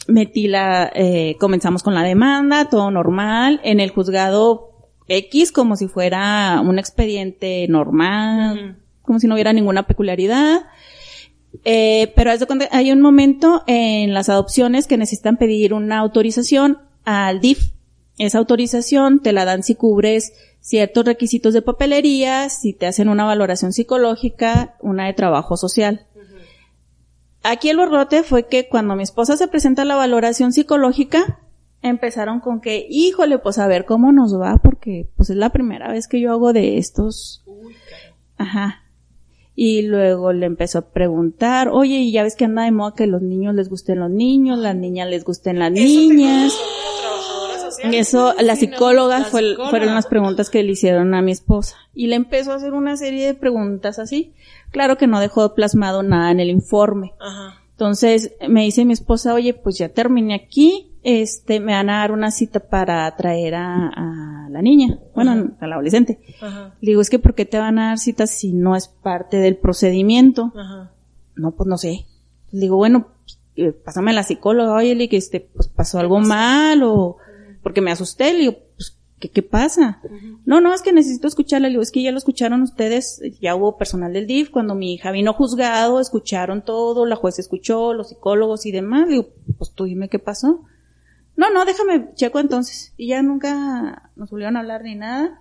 metí 0.08 0.47
la, 0.47 0.91
eh, 0.93 1.36
comenzamos 1.39 1.84
con 1.84 1.93
la 1.93 2.04
demanda, 2.04 2.69
todo 2.69 2.91
normal. 2.91 3.60
En 3.63 3.80
el 3.80 3.91
juzgado 3.91 4.69
X, 5.08 5.52
como 5.52 5.75
si 5.75 5.88
fuera 5.88 6.62
un 6.63 6.80
expediente 6.80 7.67
normal, 7.67 8.78
como 9.02 9.19
si 9.19 9.28
no 9.28 9.36
hubiera 9.36 9.54
ninguna 9.54 9.88
peculiaridad. 9.88 10.62
Eh, 11.65 12.13
pero 12.15 12.32
hay 12.71 12.91
un 12.91 13.02
momento 13.02 13.63
en 13.65 14.13
las 14.13 14.30
adopciones 14.30 14.88
que 14.88 14.97
necesitan 14.97 15.38
pedir 15.38 15.73
una 15.73 15.99
autorización 15.99 16.80
al 17.06 17.41
DIF. 17.41 17.71
Esa 18.17 18.38
autorización 18.38 19.21
te 19.21 19.32
la 19.32 19.45
dan 19.45 19.63
si 19.63 19.75
cubres 19.75 20.34
ciertos 20.62 21.06
requisitos 21.06 21.54
de 21.54 21.62
papelería, 21.62 22.49
si 22.49 22.73
te 22.73 22.86
hacen 22.86 23.10
una 23.10 23.25
valoración 23.25 23.73
psicológica, 23.73 24.75
una 24.82 25.08
de 25.08 25.13
trabajo 25.13 25.58
social. 25.58 26.06
Aquí 27.43 27.69
el 27.69 27.78
borrote 27.78 28.23
fue 28.23 28.47
que 28.47 28.67
cuando 28.67 28.95
mi 28.95 29.04
esposa 29.04 29.38
se 29.38 29.47
presenta 29.47 29.84
a 29.84 29.86
la 29.86 29.95
valoración 29.95 30.52
psicológica, 30.52 31.39
empezaron 31.82 32.39
con 32.41 32.60
que, 32.60 32.86
híjole, 32.89 33.39
pues 33.39 33.58
a 33.60 33.67
ver 33.67 33.86
cómo 33.86 34.12
nos 34.12 34.39
va, 34.39 34.58
porque 34.58 35.08
pues 35.15 35.30
es 35.30 35.38
la 35.38 35.49
primera 35.49 35.91
vez 35.91 36.08
que 36.08 36.19
yo 36.19 36.32
hago 36.32 36.52
de 36.54 36.78
estos. 36.78 37.43
Ajá. 38.38 38.84
Y 39.56 39.84
luego 39.84 40.32
le 40.32 40.45
empezó 40.45 40.80
a 40.80 40.89
preguntar, 40.89 41.69
oye, 41.69 41.97
y 41.97 42.12
ya 42.12 42.23
ves 42.23 42.36
que 42.36 42.45
anda 42.45 42.63
de 42.63 42.71
moda 42.71 42.95
que 42.95 43.08
los 43.08 43.21
niños 43.21 43.56
les 43.56 43.69
gusten 43.69 43.99
los 43.99 44.10
niños, 44.10 44.58
las 44.60 44.75
niñas 44.75 45.10
les 45.10 45.23
gusten 45.23 45.60
las 45.60 45.71
niñas. 45.71 46.54
Social? 47.81 47.93
Eso, 47.95 48.33
la 48.41 48.55
psicóloga 48.55 49.19
la 49.19 49.25
fue, 49.25 49.41
psicóloga. 49.41 49.69
fueron 49.69 49.95
las 49.95 50.07
preguntas 50.07 50.49
que 50.49 50.63
le 50.63 50.71
hicieron 50.71 51.13
a 51.13 51.21
mi 51.21 51.31
esposa. 51.31 51.77
Y 51.93 52.07
le 52.07 52.15
empezó 52.15 52.51
a 52.51 52.55
hacer 52.55 52.73
una 52.73 52.97
serie 52.97 53.25
de 53.25 53.33
preguntas 53.33 53.99
así. 53.99 54.33
Claro 54.71 54.97
que 54.97 55.07
no 55.07 55.19
dejó 55.19 55.53
plasmado 55.55 56.03
nada 56.03 56.31
en 56.31 56.39
el 56.39 56.49
informe. 56.49 57.13
Ajá. 57.19 57.59
Entonces 57.71 58.33
me 58.49 58.63
dice 58.63 58.83
mi 58.83 58.91
esposa, 58.91 59.33
oye, 59.33 59.53
pues 59.53 59.77
ya 59.77 59.87
terminé 59.87 60.35
aquí, 60.35 60.91
este, 61.01 61.61
me 61.61 61.71
van 61.71 61.89
a 61.89 61.99
dar 61.99 62.11
una 62.11 62.29
cita 62.29 62.59
para 62.59 63.15
traer 63.15 63.55
a, 63.55 63.87
a 63.87 64.49
la 64.49 64.61
niña, 64.61 64.99
bueno, 65.15 65.51
a 65.59 65.65
la 65.67 65.75
adolescente. 65.75 66.19
Ajá. 66.41 66.75
Le 66.81 66.91
digo, 66.91 66.99
es 67.01 67.09
que 67.09 67.19
¿por 67.19 67.35
qué 67.35 67.45
te 67.45 67.57
van 67.57 67.79
a 67.79 67.87
dar 67.87 67.97
citas 67.97 68.31
si 68.31 68.51
no 68.51 68.75
es 68.75 68.89
parte 68.89 69.37
del 69.37 69.55
procedimiento? 69.55 70.51
Ajá. 70.55 70.91
No, 71.35 71.51
pues 71.51 71.67
no 71.67 71.77
sé. 71.77 72.05
Le 72.51 72.59
digo, 72.59 72.75
bueno, 72.75 73.07
pues, 73.23 73.39
eh, 73.55 73.71
pásame 73.71 74.11
a 74.11 74.15
la 74.15 74.23
psicóloga, 74.23 74.73
oye, 74.73 74.93
le 74.95 75.07
que 75.07 75.17
este, 75.17 75.39
pues 75.39 75.69
pasó 75.69 75.99
algo 75.99 76.19
mal 76.19 76.83
o 76.83 77.15
porque 77.69 77.82
me 77.82 77.91
asusté, 77.91 78.34
le 78.34 78.39
digo, 78.39 78.58
pues, 78.77 78.97
¿qué, 79.19 79.29
qué 79.29 79.43
pasa? 79.43 80.01
No, 80.43 80.60
no, 80.60 80.73
es 80.73 80.82
que 80.82 80.91
necesito 80.91 81.27
escucharla, 81.27 81.67
le 81.67 81.73
digo, 81.73 81.84
es 81.84 81.91
que 81.91 82.01
ya 82.01 82.12
lo 82.12 82.17
escucharon 82.17 82.63
ustedes, 82.63 83.21
ya 83.39 83.53
hubo 83.53 83.77
personal 83.77 84.12
del 84.12 84.25
DIF, 84.25 84.49
cuando 84.49 84.73
mi 84.73 84.95
hija 84.95 85.12
vino 85.12 85.34
juzgado, 85.34 85.99
escucharon 85.99 86.65
todo, 86.65 87.05
la 87.05 87.15
jueza 87.15 87.41
escuchó, 87.41 87.93
los 87.93 88.10
psicólogos 88.10 88.65
y 88.65 88.71
demás, 88.71 89.05
le 89.05 89.17
digo, 89.17 89.29
pues 89.60 89.71
tú 89.75 89.84
dime 89.84 90.10
qué 90.10 90.17
pasó. 90.17 90.65
No, 91.38 91.51
no, 91.51 91.63
déjame, 91.63 92.10
checo 92.15 92.39
entonces. 92.39 92.91
Y 92.97 93.10
ya 93.10 93.21
nunca 93.21 94.10
nos 94.15 94.32
volvieron 94.32 94.58
a 94.58 94.62
hablar 94.62 94.82
ni 94.82 94.95
nada. 94.95 95.39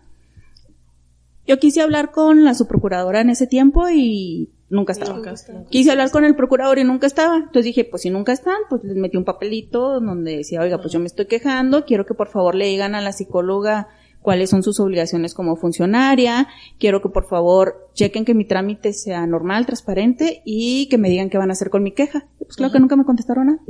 Yo 1.47 1.59
quise 1.59 1.81
hablar 1.81 2.11
con 2.11 2.45
la 2.45 2.53
subprocuradora 2.53 3.23
en 3.23 3.31
ese 3.31 3.47
tiempo 3.47 3.89
y 3.89 4.51
nunca 4.71 4.93
estaba. 4.93 5.17
Nunca 5.17 5.33
está. 5.33 5.65
Quise 5.71 5.91
hablar 5.91 6.11
con 6.11 6.25
el 6.25 6.35
procurador 6.37 6.79
y 6.79 6.85
nunca 6.85 7.07
estaba. 7.07 7.37
Entonces 7.37 7.65
dije, 7.65 7.85
pues 7.85 8.03
si 8.03 8.11
nunca 8.11 8.33
están, 8.33 8.57
pues 8.69 8.83
les 8.85 8.97
metí 8.97 9.17
un 9.17 9.25
papelito 9.25 10.01
donde 10.01 10.37
decía, 10.37 10.61
oiga, 10.61 10.79
pues 10.79 10.93
yo 10.93 11.01
me 11.01 11.07
estoy 11.07 11.27
quejando, 11.27 11.85
quiero 11.85 12.07
que 12.07 12.15
por 12.15 12.29
favor 12.29 12.55
le 12.55 12.67
digan 12.67 12.95
a 12.95 13.01
la 13.01 13.13
psicóloga 13.13 13.89
cuáles 14.21 14.51
son 14.51 14.63
sus 14.63 14.81
obligaciones 14.81 15.33
como 15.33 15.57
funcionaria, 15.57 16.49
quiero 16.79 17.01
que 17.01 17.09
por 17.09 17.27
favor 17.29 17.89
chequen 17.95 18.25
que 18.25 18.35
mi 18.35 18.45
trámite 18.45 18.93
sea 18.93 19.27
normal, 19.27 19.65
transparente 19.65 20.43
y 20.45 20.89
que 20.89 20.99
me 20.99 21.09
digan 21.09 21.31
qué 21.31 21.39
van 21.39 21.51
a 21.51 21.53
hacer 21.53 21.71
con 21.71 21.83
mi 21.83 21.93
queja. 21.93 22.27
Y 22.41 22.45
pues 22.45 22.57
claro 22.57 22.73
que 22.73 22.81
nunca 22.81 22.97
me 22.97 23.05
contestaron 23.05 23.47
nada. 23.47 23.61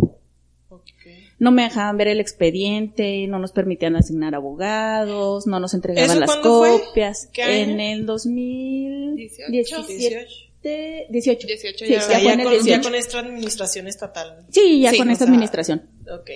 No 1.41 1.53
me 1.53 1.63
dejaban 1.63 1.97
ver 1.97 2.09
el 2.09 2.19
expediente, 2.19 3.25
no 3.29 3.39
nos 3.39 3.53
permitían 3.53 3.95
asignar 3.95 4.35
abogados, 4.35 5.47
no 5.47 5.61
nos 5.61 5.73
entregaban 5.73 6.11
¿Eso 6.11 6.19
las 6.19 6.37
fue? 6.39 6.43
copias. 6.43 7.29
¿Qué 7.33 7.43
año? 7.45 7.75
En 7.75 7.81
el 7.81 8.07
2017. 8.07 9.53
18. 9.53 9.87
18. 9.87 10.48
18 10.63 11.49
Sí, 11.49 11.87
ya. 11.87 11.87
O 11.87 11.89
ya 11.89 12.01
sea, 12.01 12.19
fue 12.19 12.25
ya, 12.25 12.33
el 12.33 12.43
con, 12.43 12.53
ya 12.53 12.63
18. 12.63 12.83
con 12.83 12.95
esta 12.95 13.19
administración 13.21 13.87
estatal. 13.87 14.47
Sí, 14.51 14.81
ya 14.81 14.91
Sí, 14.91 14.99
con 14.99 15.11
esta 15.11 15.25
sea, 15.25 15.33
administración. 15.33 15.89
Ok. 16.13 16.31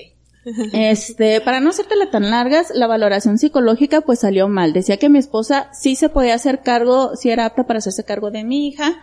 Este, 0.72 1.40
para 1.40 1.60
no 1.60 1.70
hacértela 1.70 2.10
tan 2.10 2.30
largas, 2.30 2.72
la 2.74 2.88
valoración 2.88 3.38
psicológica 3.38 4.00
pues 4.00 4.20
salió 4.20 4.48
mal. 4.48 4.72
Decía 4.72 4.96
que 4.96 5.08
mi 5.08 5.18
esposa 5.18 5.70
sí 5.72 5.94
se 5.94 6.08
podía 6.08 6.34
hacer 6.34 6.62
cargo, 6.62 7.14
sí 7.16 7.30
era 7.30 7.46
apta 7.46 7.66
para 7.66 7.78
hacerse 7.78 8.04
cargo 8.04 8.30
de 8.30 8.42
mi 8.42 8.66
hija, 8.66 9.02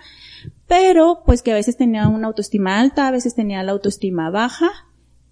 pero 0.67 1.23
pues 1.25 1.41
que 1.41 1.51
a 1.51 1.55
veces 1.55 1.77
tenía 1.77 2.07
una 2.07 2.27
autoestima 2.27 2.79
alta, 2.79 3.07
a 3.07 3.11
veces 3.11 3.35
tenía 3.35 3.63
la 3.63 3.71
autoestima 3.71 4.29
baja 4.29 4.69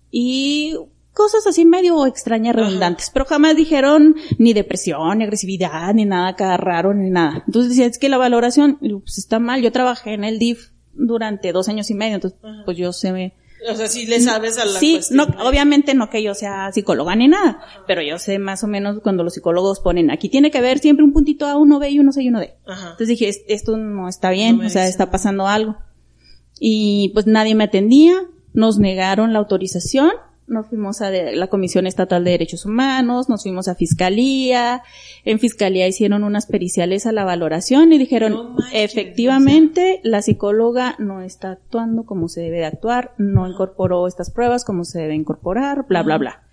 y 0.10 0.76
cosas 1.18 1.48
así 1.48 1.66
medio 1.66 2.06
extrañas, 2.06 2.56
redundantes, 2.56 3.10
pero 3.12 3.26
jamás 3.26 3.56
dijeron 3.56 4.16
ni 4.38 4.54
depresión, 4.54 5.18
ni 5.18 5.24
agresividad, 5.24 5.92
ni 5.96 6.06
nada 6.06 6.28
acá 6.30 6.56
raro, 6.58 6.94
ni 6.94 7.10
nada. 7.10 7.44
Entonces 7.48 7.72
decía, 7.72 7.88
es 7.88 7.98
que 7.98 8.08
la 8.10 8.18
valoración 8.20 8.78
pues, 8.80 9.18
está 9.18 9.40
mal. 9.40 9.62
Yo 9.64 9.72
trabajé 9.72 10.14
en 10.14 10.24
el 10.24 10.38
DIF 10.38 10.70
durante 10.94 11.52
dos 11.52 11.68
años 11.70 11.90
y 11.90 11.96
medio, 11.96 12.16
entonces 12.16 12.40
pues 12.66 12.78
yo 12.78 12.94
sé 12.94 13.34
o 13.70 13.76
sea, 13.76 13.88
sí 13.88 14.06
le 14.06 14.22
sabes 14.22 14.60
a 14.60 14.66
la 14.66 14.80
Sí, 14.80 14.94
cuestión. 14.94 15.18
no, 15.36 15.48
obviamente 15.50 15.96
no 15.96 16.12
que 16.12 16.22
yo 16.22 16.36
sea 16.36 16.72
psicóloga 16.72 17.16
ni 17.16 17.28
nada, 17.28 17.60
pero 17.88 18.04
yo 18.04 18.20
sé 18.20 18.38
más 18.38 18.64
o 18.64 18.68
menos 18.68 19.00
cuando 19.02 19.24
los 19.24 19.34
psicólogos 19.34 19.80
ponen, 19.80 20.12
aquí 20.12 20.30
tiene 20.30 20.52
que 20.52 20.60
haber 20.60 20.78
siempre 20.78 21.04
un 21.04 21.12
puntito 21.12 21.48
A, 21.48 21.58
uno 21.58 21.80
B 21.80 21.90
y 21.90 21.98
uno 22.00 22.12
C 22.12 22.22
y 22.22 22.30
uno 22.30 22.40
D. 22.40 22.54
Entonces 22.68 23.08
dije, 23.08 23.28
"Es- 23.30 23.42
esto 23.48 23.76
no 23.76 24.08
está 24.08 24.30
bien, 24.30 24.58
No 24.58 24.62
me 24.62 24.68
o 24.68 24.70
sea, 24.70 24.84
dicen 24.84 24.92
está 24.92 25.10
pasando 25.10 25.48
algo. 25.48 25.76
Y 26.60 27.10
pues 27.16 27.26
nadie 27.28 27.56
me 27.56 27.64
atendía, 27.66 28.14
nos 28.54 28.78
negaron 28.80 29.34
la 29.34 29.40
autorización, 29.40 30.12
nos 30.48 30.68
fuimos 30.68 31.02
a 31.02 31.12
la 31.12 31.48
Comisión 31.48 31.88
Estatal 31.88 32.24
de 32.24 32.32
Derechos 32.32 32.66
Humanos, 32.66 33.30
nos 33.30 33.44
fuimos 33.44 33.68
a 33.68 33.76
Fiscalía, 33.76 34.82
en 35.26 35.40
Fiscalía 35.40 35.88
hicieron 35.88 36.24
unas 36.24 36.46
periciales 36.46 37.06
a 37.06 37.12
la 37.12 37.26
valoración 37.26 37.92
y 37.94 37.98
dijeron, 37.98 38.34
No 38.34 38.44
manches, 38.52 38.70
efectivamente, 38.74 40.00
la 40.04 40.22
psicóloga 40.22 40.96
no 41.00 41.22
está 41.22 41.52
actuando 41.52 42.06
como 42.06 42.30
se 42.30 42.42
debe 42.42 42.60
de 42.60 42.66
actuar, 42.66 43.14
no 43.18 43.48
incorporó 43.48 44.08
estas 44.08 44.32
pruebas 44.32 44.64
como 44.64 44.86
se 44.86 45.00
debe 45.00 45.16
incorporar, 45.16 45.86
bla, 45.88 46.04
bla, 46.04 46.18
bla. 46.18 46.47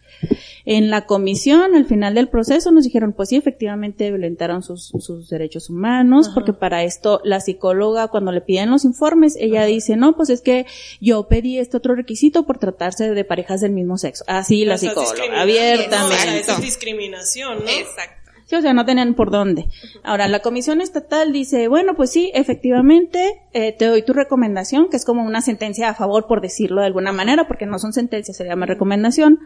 En 0.65 0.91
la 0.91 1.07
comisión, 1.07 1.75
al 1.75 1.85
final 1.85 2.15
del 2.15 2.29
proceso, 2.29 2.71
nos 2.71 2.85
dijeron, 2.85 3.13
pues 3.13 3.29
sí, 3.29 3.37
efectivamente 3.37 4.11
violentaron 4.11 4.63
sus, 4.63 4.89
sus 4.99 5.29
derechos 5.29 5.71
humanos, 5.71 6.31
porque 6.35 6.53
para 6.53 6.85
esto 6.85 7.21
la 7.25 7.41
psicóloga, 7.41 8.09
cuando 8.09 8.33
le 8.33 8.41
piden 8.41 8.71
los 8.71 8.85
informes, 8.85 9.37
ella 9.39 9.65
dice, 9.65 9.97
no, 9.97 10.17
pues 10.17 10.31
es 10.31 10.41
que 10.41 10.67
yo 11.01 11.29
pedí 11.29 11.59
este 11.59 11.77
otro 11.77 11.95
requisito 11.95 12.47
por 12.47 12.59
tratarse 12.59 13.11
de 13.11 13.25
parejas 13.25 13.61
del 13.61 13.73
mismo 13.73 13.99
sexo. 13.99 14.25
Así 14.27 14.65
la 14.65 14.79
psicóloga, 14.79 15.41
abiertamente. 15.41 15.97
¿no? 15.99 16.07
O 16.07 16.11
sea, 16.11 16.37
eso 16.39 16.53
es 16.53 16.61
discriminación, 16.61 17.59
¿no? 17.59 17.71
Exacto. 17.71 18.25
Sí, 18.47 18.57
o 18.57 18.61
sea, 18.61 18.75
no 18.75 18.85
tenían 18.85 19.15
por 19.15 19.31
dónde. 19.31 19.69
Ahora, 20.03 20.29
la 20.29 20.41
comisión 20.41 20.83
estatal 20.83 21.33
dice, 21.33 21.67
bueno, 21.69 21.95
pues 21.95 22.11
sí, 22.11 22.31
efectivamente, 22.35 23.41
eh, 23.55 23.73
te 23.73 23.87
doy 23.87 24.03
tu 24.03 24.13
recomendación, 24.13 24.91
que 24.91 24.99
es 24.99 25.07
como 25.07 25.25
una 25.25 25.41
sentencia 25.41 25.89
a 25.89 25.95
favor, 25.95 26.27
por 26.27 26.43
decirlo 26.43 26.83
de 26.83 26.87
alguna 26.89 27.13
manera, 27.13 27.49
porque 27.49 27.65
no 27.65 27.79
son 27.79 27.95
sentencias, 27.95 28.37
se 28.37 28.45
llama 28.45 28.67
recomendación. 28.67 29.41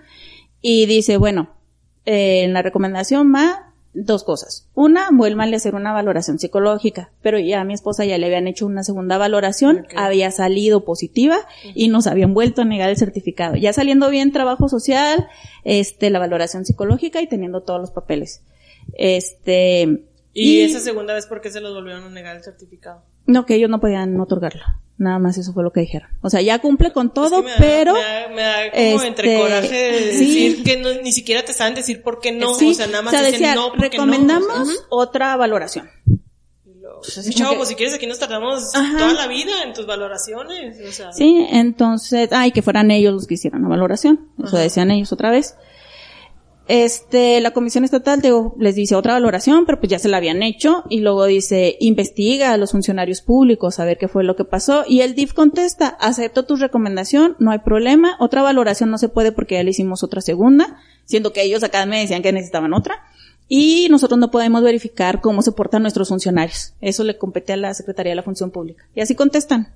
Y 0.61 0.87
dice, 0.87 1.16
bueno, 1.16 1.55
eh, 2.05 2.42
en 2.44 2.53
la 2.53 2.62
recomendación 2.62 3.33
va 3.35 3.68
dos 3.94 4.25
cosas. 4.25 4.68
Una, 4.75 5.09
vuélvanle 5.12 5.57
a 5.57 5.59
hacer 5.59 5.75
una 5.75 5.92
valoración 5.92 6.38
psicológica, 6.38 7.11
pero 7.23 7.38
ya 7.38 7.61
a 7.61 7.64
mi 7.64 7.75
esposa 7.75 8.05
ya 8.05 8.18
le 8.18 8.27
habían 8.27 8.47
hecho 8.47 8.66
una 8.66 8.85
segunda 8.85 9.18
valoración, 9.18 9.87
había 9.97 10.31
salido 10.31 10.85
positiva 10.85 11.38
y 11.75 11.88
nos 11.88 12.07
habían 12.07 12.35
vuelto 12.35 12.62
a 12.62 12.64
negar 12.64 12.90
el 12.90 12.97
certificado. 12.97 13.57
Ya 13.57 13.73
saliendo 13.73 14.11
bien 14.11 14.33
trabajo 14.33 14.68
social, 14.68 15.29
este, 15.64 16.11
la 16.11 16.18
valoración 16.18 16.64
psicológica 16.64 17.21
y 17.21 17.29
teniendo 17.29 17.62
todos 17.62 17.81
los 17.81 17.90
papeles. 17.90 18.42
Este, 18.94 20.05
Y, 20.33 20.61
esa 20.61 20.81
segunda 20.81 21.14
vez, 21.14 21.27
¿por 21.27 21.40
qué 21.40 21.51
se 21.51 21.61
los 21.61 21.75
volvieron 21.75 22.05
a 22.05 22.11
negar 22.11 22.37
el 22.37 22.42
certificado? 22.42 23.03
no, 23.27 23.44
que 23.44 23.57
ellos 23.57 23.68
no 23.68 23.79
podían 23.79 24.18
otorgarlo. 24.18 24.62
Nada 24.98 25.20
más 25.20 25.38
eso 25.38 25.52
fue 25.52 25.62
lo 25.62 25.72
que 25.72 25.80
dijeron. 25.80 26.08
O 26.22 26.28
sea, 26.28 26.40
ya 26.42 26.58
cumple 26.58 26.92
con 26.92 27.14
todo, 27.14 27.37
Es 27.38 27.42
que 27.42 27.44
me 27.44 27.50
da- 27.52 27.56
pero... 27.58 27.92
Me 27.94 28.00
da, 28.00 28.28
me 28.34 28.42
da 28.42 28.70
como 28.94 29.02
entre 29.04 29.32
este, 29.34 29.42
coraje 29.42 29.74
de 29.92 30.12
sí. 30.12 30.18
decir 30.18 30.64
que 30.64 30.76
no- 30.76 31.02
ni 31.02 31.12
siquiera 31.12 31.44
te 31.44 31.52
saben 31.52 31.74
decir 31.76 32.02
por 32.02 32.18
qué 32.20 32.32
no. 32.32 32.52
sí, 32.54 32.72
o 32.72 32.74
sea, 32.74 32.87
nada 32.88 33.02
más 33.02 33.12
dicen 33.12 33.30
decía, 33.32 33.54
no 33.54 33.68
porque 33.70 33.90
recomendamos 33.90 34.66
no. 34.66 34.74
otra 34.90 35.37
valoración. 35.37 35.88
Chavo, 37.30 37.50
que- 37.52 37.56
pues 37.58 37.68
si 37.68 37.74
quieres 37.76 37.94
aquí 37.94 38.06
nos 38.08 38.18
tardamos 38.18 38.74
Ajá. 38.74 38.98
toda 38.98 39.12
la 39.12 39.28
vida 39.28 39.62
en 39.64 39.72
tus 39.72 39.87
valoraciones. 39.87 40.76
O 40.88 40.90
sea, 40.92 41.12
Sí, 41.12 41.46
entonces, 41.50 42.30
ay, 42.32 42.50
que 42.50 42.61
fueran 42.62 42.90
ellos 42.90 43.12
los 43.14 43.26
que 43.28 43.34
hicieran 43.34 43.62
la 43.62 43.68
valoración. 43.68 44.28
Eso 44.38 44.48
Ajá. 44.56 44.58
decían 44.61 44.90
ellos 44.90 45.12
otra 45.12 45.30
vez. 45.30 45.54
Este, 46.68 47.40
la 47.40 47.52
comisión 47.52 47.85
estatal 47.85 48.20
digo, 48.20 48.54
les 48.59 48.74
dice 48.74 48.94
otra 48.94 49.14
valoración, 49.14 49.64
pero 49.64 49.81
pues 49.81 49.90
ya 49.90 49.98
se 49.98 50.11
la 50.11 50.18
habían 50.18 50.42
hecho, 50.42 50.85
y 50.90 51.00
luego 51.00 51.24
dice, 51.24 51.76
investiga 51.81 52.52
a 52.52 52.59
los 52.59 52.72
funcionarios 52.72 53.22
públicos 53.22 53.81
a 53.81 53.87
ver 53.87 53.96
qué 53.96 54.07
fue 54.07 54.22
lo 54.22 54.37
que 54.37 54.44
pasó, 54.44 54.85
y 54.87 55.00
el 55.00 55.14
DIF 55.14 55.33
contesta, 55.33 55.88
acepto 55.88 56.44
tu 56.44 56.57
recomendación, 56.57 57.37
no 57.38 57.52
hay 57.52 57.61
problema, 57.61 58.16
otra 58.20 58.42
valoración 58.42 58.90
no 58.90 58.98
se 58.98 59.09
puede 59.09 59.33
porque 59.33 59.54
ya 59.54 59.62
le 59.62 59.70
hicimos 59.70 60.04
otra 60.04 60.20
segunda, 60.20 60.76
siendo 61.07 61.33
que 61.33 61.42
ellos 61.42 61.64
acá 61.64 61.87
me 61.87 62.00
decían 62.00 62.20
que 62.22 62.33
necesitaban 62.33 62.74
otra, 62.74 62.96
y 63.48 63.88
nosotros 63.90 64.20
no 64.20 64.31
podemos 64.31 64.62
verificar 64.62 65.22
cómo 65.22 65.40
se 65.40 65.52
portan 65.52 65.81
nuestros 65.81 66.11
funcionarios. 66.11 66.74
Eso 66.83 67.02
le 67.02 67.16
compete 67.16 67.54
a 67.54 67.57
la 67.57 67.72
Secretaría 67.72 68.11
de 68.12 68.16
la 68.16 68.22
Función 68.22 68.50
Pública. 68.50 68.85
Y 68.94 69.00
así 69.00 69.14
contestan. 69.14 69.72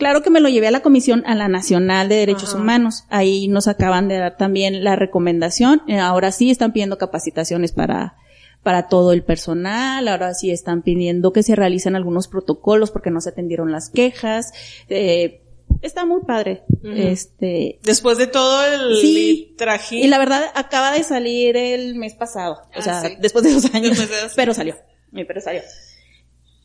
Claro 0.00 0.22
que 0.22 0.30
me 0.30 0.40
lo 0.40 0.48
llevé 0.48 0.66
a 0.66 0.70
la 0.70 0.80
Comisión, 0.80 1.22
a 1.26 1.34
la 1.34 1.46
Nacional 1.48 2.08
de 2.08 2.16
Derechos 2.16 2.54
Ajá. 2.54 2.58
Humanos. 2.62 3.04
Ahí 3.10 3.48
nos 3.48 3.68
acaban 3.68 4.08
de 4.08 4.16
dar 4.16 4.36
también 4.38 4.82
la 4.82 4.96
recomendación. 4.96 5.82
Eh, 5.86 5.98
Ahora 5.98 6.32
sí 6.32 6.50
están 6.50 6.72
pidiendo 6.72 6.96
capacitaciones 6.96 7.72
para, 7.72 8.16
para 8.62 8.88
todo 8.88 9.12
el 9.12 9.22
personal. 9.22 10.08
Ahora 10.08 10.32
sí 10.32 10.50
están 10.50 10.80
pidiendo 10.80 11.32
que 11.34 11.42
se 11.42 11.54
realicen 11.54 11.96
algunos 11.96 12.28
protocolos 12.28 12.90
porque 12.90 13.10
no 13.10 13.20
se 13.20 13.28
atendieron 13.28 13.70
las 13.72 13.90
quejas. 13.90 14.52
Eh, 14.88 15.42
está 15.82 16.06
muy 16.06 16.22
padre. 16.22 16.62
Este, 16.82 17.78
después 17.82 18.16
de 18.16 18.26
todo 18.26 18.64
el 18.64 18.96
Sí. 19.02 19.54
trajín. 19.58 19.98
y 20.02 20.08
la 20.08 20.18
verdad 20.18 20.44
acaba 20.54 20.92
de 20.92 21.02
salir 21.02 21.58
el 21.58 21.94
mes 21.94 22.14
pasado. 22.14 22.54
O 22.74 22.78
Ah, 22.78 22.82
sea, 22.82 23.00
sí. 23.02 23.16
después 23.20 23.44
de 23.44 23.52
dos 23.52 23.66
años. 23.74 23.98
De 23.98 24.06
dos 24.06 24.32
pero 24.34 24.54
salió. 24.54 24.76
Pero 25.12 25.40
salió. 25.42 25.60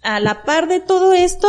A 0.04 0.21
la 0.21 0.43
par 0.43 0.67
de 0.69 0.80
todo 0.80 1.12
esto, 1.13 1.48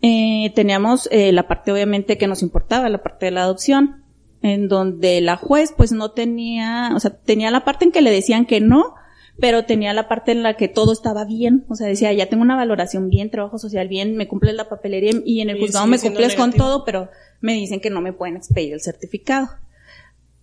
eh, 0.00 0.52
teníamos 0.54 1.08
eh, 1.10 1.32
la 1.32 1.48
parte 1.48 1.72
obviamente 1.72 2.18
que 2.18 2.26
nos 2.26 2.42
importaba, 2.42 2.88
la 2.88 3.02
parte 3.02 3.26
de 3.26 3.32
la 3.32 3.42
adopción, 3.42 4.04
en 4.42 4.68
donde 4.68 5.20
la 5.20 5.36
juez 5.36 5.72
pues 5.76 5.92
no 5.92 6.12
tenía, 6.12 6.90
o 6.94 7.00
sea, 7.00 7.16
tenía 7.16 7.50
la 7.50 7.64
parte 7.64 7.84
en 7.84 7.92
que 7.92 8.02
le 8.02 8.10
decían 8.10 8.46
que 8.46 8.60
no, 8.60 8.94
pero 9.40 9.64
tenía 9.64 9.92
la 9.94 10.08
parte 10.08 10.32
en 10.32 10.42
la 10.42 10.54
que 10.54 10.68
todo 10.68 10.92
estaba 10.92 11.24
bien, 11.24 11.64
o 11.68 11.74
sea, 11.74 11.86
decía, 11.86 12.12
ya 12.12 12.28
tengo 12.28 12.42
una 12.42 12.56
valoración 12.56 13.08
bien, 13.08 13.30
trabajo 13.30 13.58
social 13.58 13.88
bien, 13.88 14.16
me 14.16 14.28
cumples 14.28 14.54
la 14.54 14.68
papelería 14.68 15.12
y 15.24 15.40
en 15.40 15.50
el 15.50 15.60
juzgado 15.60 15.86
me 15.86 15.98
cumples 15.98 16.34
con 16.34 16.52
todo, 16.52 16.84
pero 16.84 17.08
me 17.40 17.54
dicen 17.54 17.80
que 17.80 17.90
no 17.90 18.00
me 18.00 18.12
pueden 18.12 18.36
expedir 18.36 18.72
el 18.72 18.80
certificado. 18.80 19.48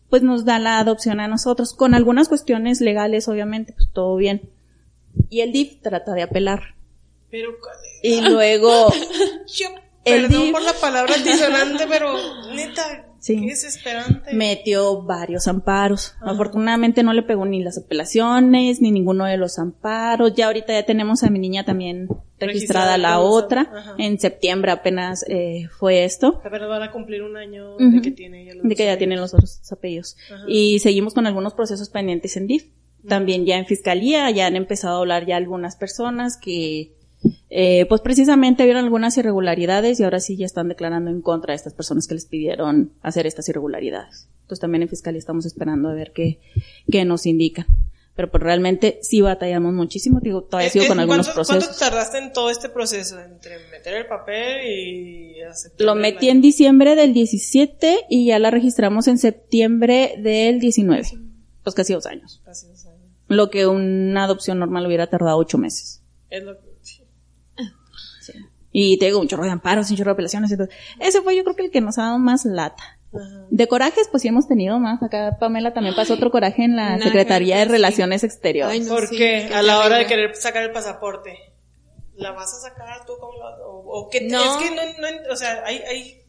Pues 0.10 0.22
nos 0.22 0.46
da 0.46 0.60
la 0.60 0.80
adopción 0.80 1.20
a 1.20 1.28
nosotros, 1.28 1.74
con 1.74 1.94
algunas 1.94 2.30
cuestiones 2.30 2.80
legales, 2.80 3.28
obviamente, 3.28 3.74
pues 3.74 3.90
todo 3.92 4.16
bien. 4.16 4.50
Y 5.30 5.42
el 5.42 5.52
DIF 5.52 5.82
trata 5.82 6.14
de 6.14 6.22
apelar. 6.22 6.75
Pero, 7.42 7.58
Y 8.04 8.22
luego, 8.22 8.94
yo, 9.54 9.68
perdón 10.04 10.52
por 10.52 10.62
la 10.62 10.74
palabra 10.74 11.16
disonante, 11.18 11.86
pero 11.90 12.16
neta, 12.54 13.02
Sí. 13.20 13.40
qué 13.42 13.48
desesperante. 13.48 14.34
metió 14.36 15.02
varios 15.02 15.48
amparos. 15.48 16.14
Afortunadamente 16.22 17.02
no 17.02 17.12
le 17.12 17.24
pegó 17.24 17.46
ni 17.48 17.64
las 17.64 17.76
apelaciones, 17.80 18.82
ni 18.82 18.92
ninguno 18.92 19.26
de 19.26 19.38
los 19.38 19.58
amparos. 19.58 20.36
Ya 20.36 20.46
ahorita 20.46 20.74
ya 20.74 20.86
tenemos 20.86 21.24
a 21.24 21.32
mi 21.32 21.40
niña 21.40 21.66
también 21.66 22.08
registrada, 22.40 22.52
Registrada 22.96 22.98
la 23.00 23.20
otra. 23.22 23.62
ajá. 23.62 23.96
En 23.98 24.20
septiembre 24.20 24.72
apenas 24.72 25.26
eh, 25.28 25.68
fue 25.80 26.04
esto. 26.04 26.40
Pero 26.44 26.70
van 26.70 26.84
a 26.84 26.92
cumplir 26.92 27.24
un 27.24 27.36
año 27.36 27.76
de 27.78 28.00
que 28.02 28.12
tiene 28.12 28.44
ella 28.44 28.54
los 28.54 28.64
De 28.70 28.76
que 28.76 28.86
ya 28.86 28.98
tienen 29.00 29.20
los 29.20 29.34
otros 29.34 29.60
apellidos. 29.72 30.18
Ajá. 30.32 30.44
Y 30.48 30.78
seguimos 30.78 31.16
con 31.16 31.26
algunos 31.26 31.56
procesos 31.56 31.90
pendientes 31.90 32.38
en 32.38 32.46
DIF. 32.46 32.68
También 33.08 33.46
ya 33.46 33.58
en 33.58 33.66
fiscalía, 33.68 34.30
ya 34.32 34.48
han 34.48 34.56
empezado 34.56 34.98
a 34.98 35.00
hablar 35.00 35.26
ya 35.28 35.38
algunas 35.38 35.76
personas 35.76 36.38
que, 36.42 36.95
eh, 37.50 37.86
pues 37.88 38.02
precisamente 38.02 38.66
vieron 38.66 38.84
algunas 38.84 39.18
irregularidades 39.18 40.00
y 40.00 40.04
ahora 40.04 40.20
sí 40.20 40.36
ya 40.36 40.46
están 40.46 40.68
declarando 40.68 41.10
en 41.12 41.22
contra 41.22 41.54
de 41.54 41.58
estas 41.58 41.74
personas 41.74 42.08
que 42.08 42.16
les 42.16 42.26
pidieron 42.26 42.92
hacer 43.02 43.28
estas 43.28 43.48
irregularidades. 43.50 44.28
Entonces 44.42 44.60
también 44.60 44.84
en 44.84 44.90
fiscalía 44.90 45.20
estamos 45.20 45.46
esperando 45.46 45.90
a 45.90 45.94
ver 45.94 46.12
qué, 46.14 46.40
qué 46.92 47.06
nos 47.06 47.26
indican. 47.26 47.66
Pero 48.16 48.32
pues 48.32 48.42
realmente 48.42 49.00
sí 49.02 49.20
batallamos 49.22 49.74
muchísimo, 49.74 50.22
digo, 50.22 50.44
todavía 50.44 50.68
Eh, 50.68 50.72
sigo 50.72 50.86
eh, 50.86 50.88
con 50.88 51.00
algunos 51.00 51.28
¿cuánto, 51.28 51.36
procesos. 51.36 51.66
¿Cuánto 51.66 51.80
tardaste 51.80 52.18
en 52.20 52.32
todo 52.32 52.50
este 52.50 52.70
proceso? 52.70 53.20
Entre 53.20 53.58
meter 53.72 53.94
el 53.96 54.06
papel 54.06 54.68
y 54.68 55.42
aceptar 55.42 55.86
Lo 55.86 55.96
metí 55.96 56.30
en 56.30 56.42
diciembre 56.42 56.96
del 56.96 57.14
17 57.14 58.06
y 58.10 58.28
ya 58.28 58.40
la 58.40 58.52
registramos 58.52 59.08
en 59.08 59.18
septiembre 59.18 60.16
del 60.18 60.60
19. 60.60 61.04
Pues 61.64 61.76
casi 61.76 61.94
dos 61.94 62.06
años. 62.06 62.42
Casi 62.46 62.68
dos 62.68 62.86
años. 62.86 63.02
Lo 63.28 63.50
que 63.50 63.68
una 63.68 64.24
adopción 64.24 64.60
normal 64.60 64.86
hubiera 64.86 65.08
tardado 65.08 65.38
ocho 65.38 65.58
meses. 65.58 66.02
Es 66.30 66.44
lo. 66.44 66.65
Y 68.78 68.98
te 68.98 69.06
digo, 69.06 69.22
un 69.22 69.28
chorro 69.30 69.46
de 69.46 69.52
amparos, 69.52 69.90
un 69.90 69.96
chorro 69.96 70.10
de 70.10 70.14
apelaciones 70.16 70.52
y 70.52 70.58
todo. 70.58 70.68
Ese 71.00 71.22
fue 71.22 71.34
yo 71.34 71.44
creo 71.46 71.56
que 71.56 71.64
el 71.64 71.72
que 71.72 71.80
nos 71.80 71.98
ha 71.98 72.04
dado 72.04 72.20
más 72.20 72.44
lata. 72.44 72.84
Ajá. 73.14 73.46
De 73.50 73.68
corajes, 73.70 74.10
pues 74.12 74.22
sí 74.22 74.28
hemos 74.28 74.50
tenido 74.50 74.78
más. 74.80 75.02
Acá 75.02 75.38
Pamela 75.40 75.74
también 75.74 75.96
pasó 75.96 76.16
otro 76.16 76.30
coraje 76.30 76.66
en 76.66 76.76
la 76.76 77.00
Secretaría 77.00 77.58
de 77.60 77.66
sí. 77.68 77.72
Relaciones 77.72 78.26
Exteriores. 78.26 78.74
Ay, 78.74 78.82
no, 78.82 78.90
¿Por 78.90 79.08
sí, 79.08 79.16
qué? 79.18 79.50
A 79.54 79.62
la 79.62 79.80
hora 79.80 79.98
de 80.00 80.08
querer 80.08 80.36
sacar 80.36 80.64
el 80.64 80.72
pasaporte. 80.72 81.38
¿La 82.16 82.32
vas 82.34 82.54
a 82.54 82.70
sacar 82.70 83.06
tú 83.06 83.14
como 83.18 83.32
la- 83.38 83.66
o, 83.66 84.00
o 84.02 84.10
qué? 84.10 84.28
No. 84.28 84.44
Es 84.44 84.58
que 84.58 84.76
no, 84.76 84.82
no- 85.00 85.32
o 85.32 85.36
sea, 85.38 85.64
hay, 85.66 85.78
hay, 85.78 86.22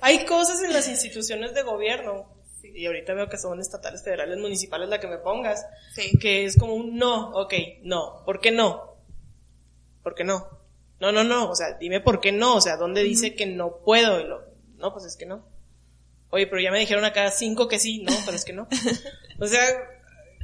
hay 0.00 0.24
cosas 0.26 0.60
en 0.64 0.72
las 0.72 0.88
instituciones 0.94 1.54
de 1.54 1.62
gobierno 1.62 2.26
y 2.74 2.86
ahorita 2.86 3.14
veo 3.14 3.28
que 3.28 3.38
son 3.38 3.60
estatales, 3.60 4.02
federales, 4.02 4.36
municipales 4.38 4.88
la 4.88 4.98
que 4.98 5.06
me 5.06 5.18
pongas, 5.18 5.64
Sí. 5.94 6.18
que 6.18 6.44
es 6.44 6.56
como 6.58 6.74
un 6.74 6.96
no, 6.96 7.30
ok, 7.30 7.54
no, 7.84 8.24
¿por 8.24 8.40
qué 8.40 8.50
no? 8.50 8.96
¿Por 10.02 10.16
qué 10.16 10.24
no? 10.24 10.44
No, 11.00 11.12
no, 11.12 11.22
no, 11.24 11.50
o 11.50 11.54
sea, 11.54 11.74
dime 11.74 12.00
por 12.00 12.20
qué 12.20 12.32
no, 12.32 12.56
o 12.56 12.60
sea, 12.60 12.76
¿dónde 12.76 13.02
dice 13.04 13.34
que 13.34 13.46
no 13.46 13.78
puedo? 13.84 14.20
Y 14.20 14.24
lo- 14.24 14.44
no, 14.78 14.92
pues 14.92 15.04
es 15.04 15.16
que 15.16 15.26
no. 15.26 15.46
Oye, 16.30 16.46
pero 16.46 16.60
ya 16.60 16.70
me 16.70 16.78
dijeron 16.80 17.04
acá 17.04 17.30
cinco 17.30 17.68
que 17.68 17.78
sí, 17.78 17.98
no, 18.02 18.12
pero 18.24 18.36
es 18.36 18.44
que 18.44 18.52
no. 18.52 18.68
O 19.40 19.46
sea, 19.46 19.60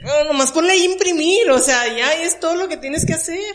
no, 0.03 0.25
nomás 0.25 0.53
ponle 0.53 0.73
ahí 0.73 0.85
imprimir, 0.85 1.51
o 1.51 1.59
sea, 1.59 1.89
ya 1.97 2.15
es 2.23 2.39
todo 2.39 2.55
lo 2.55 2.69
que 2.69 2.77
tienes 2.77 3.05
que 3.05 3.15
hacer. 3.15 3.55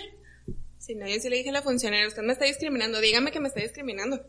Sí, 0.78 0.96
no, 0.96 1.08
yo 1.08 1.20
sí 1.20 1.30
le 1.30 1.38
dije 1.38 1.50
a 1.50 1.54
la 1.54 1.62
funcionaria, 1.62 2.08
usted 2.08 2.24
me 2.24 2.34
está 2.34 2.46
discriminando, 2.46 3.00
dígame 3.00 3.32
que 3.32 3.40
me 3.40 3.48
está 3.48 3.62
discriminando. 3.62 4.26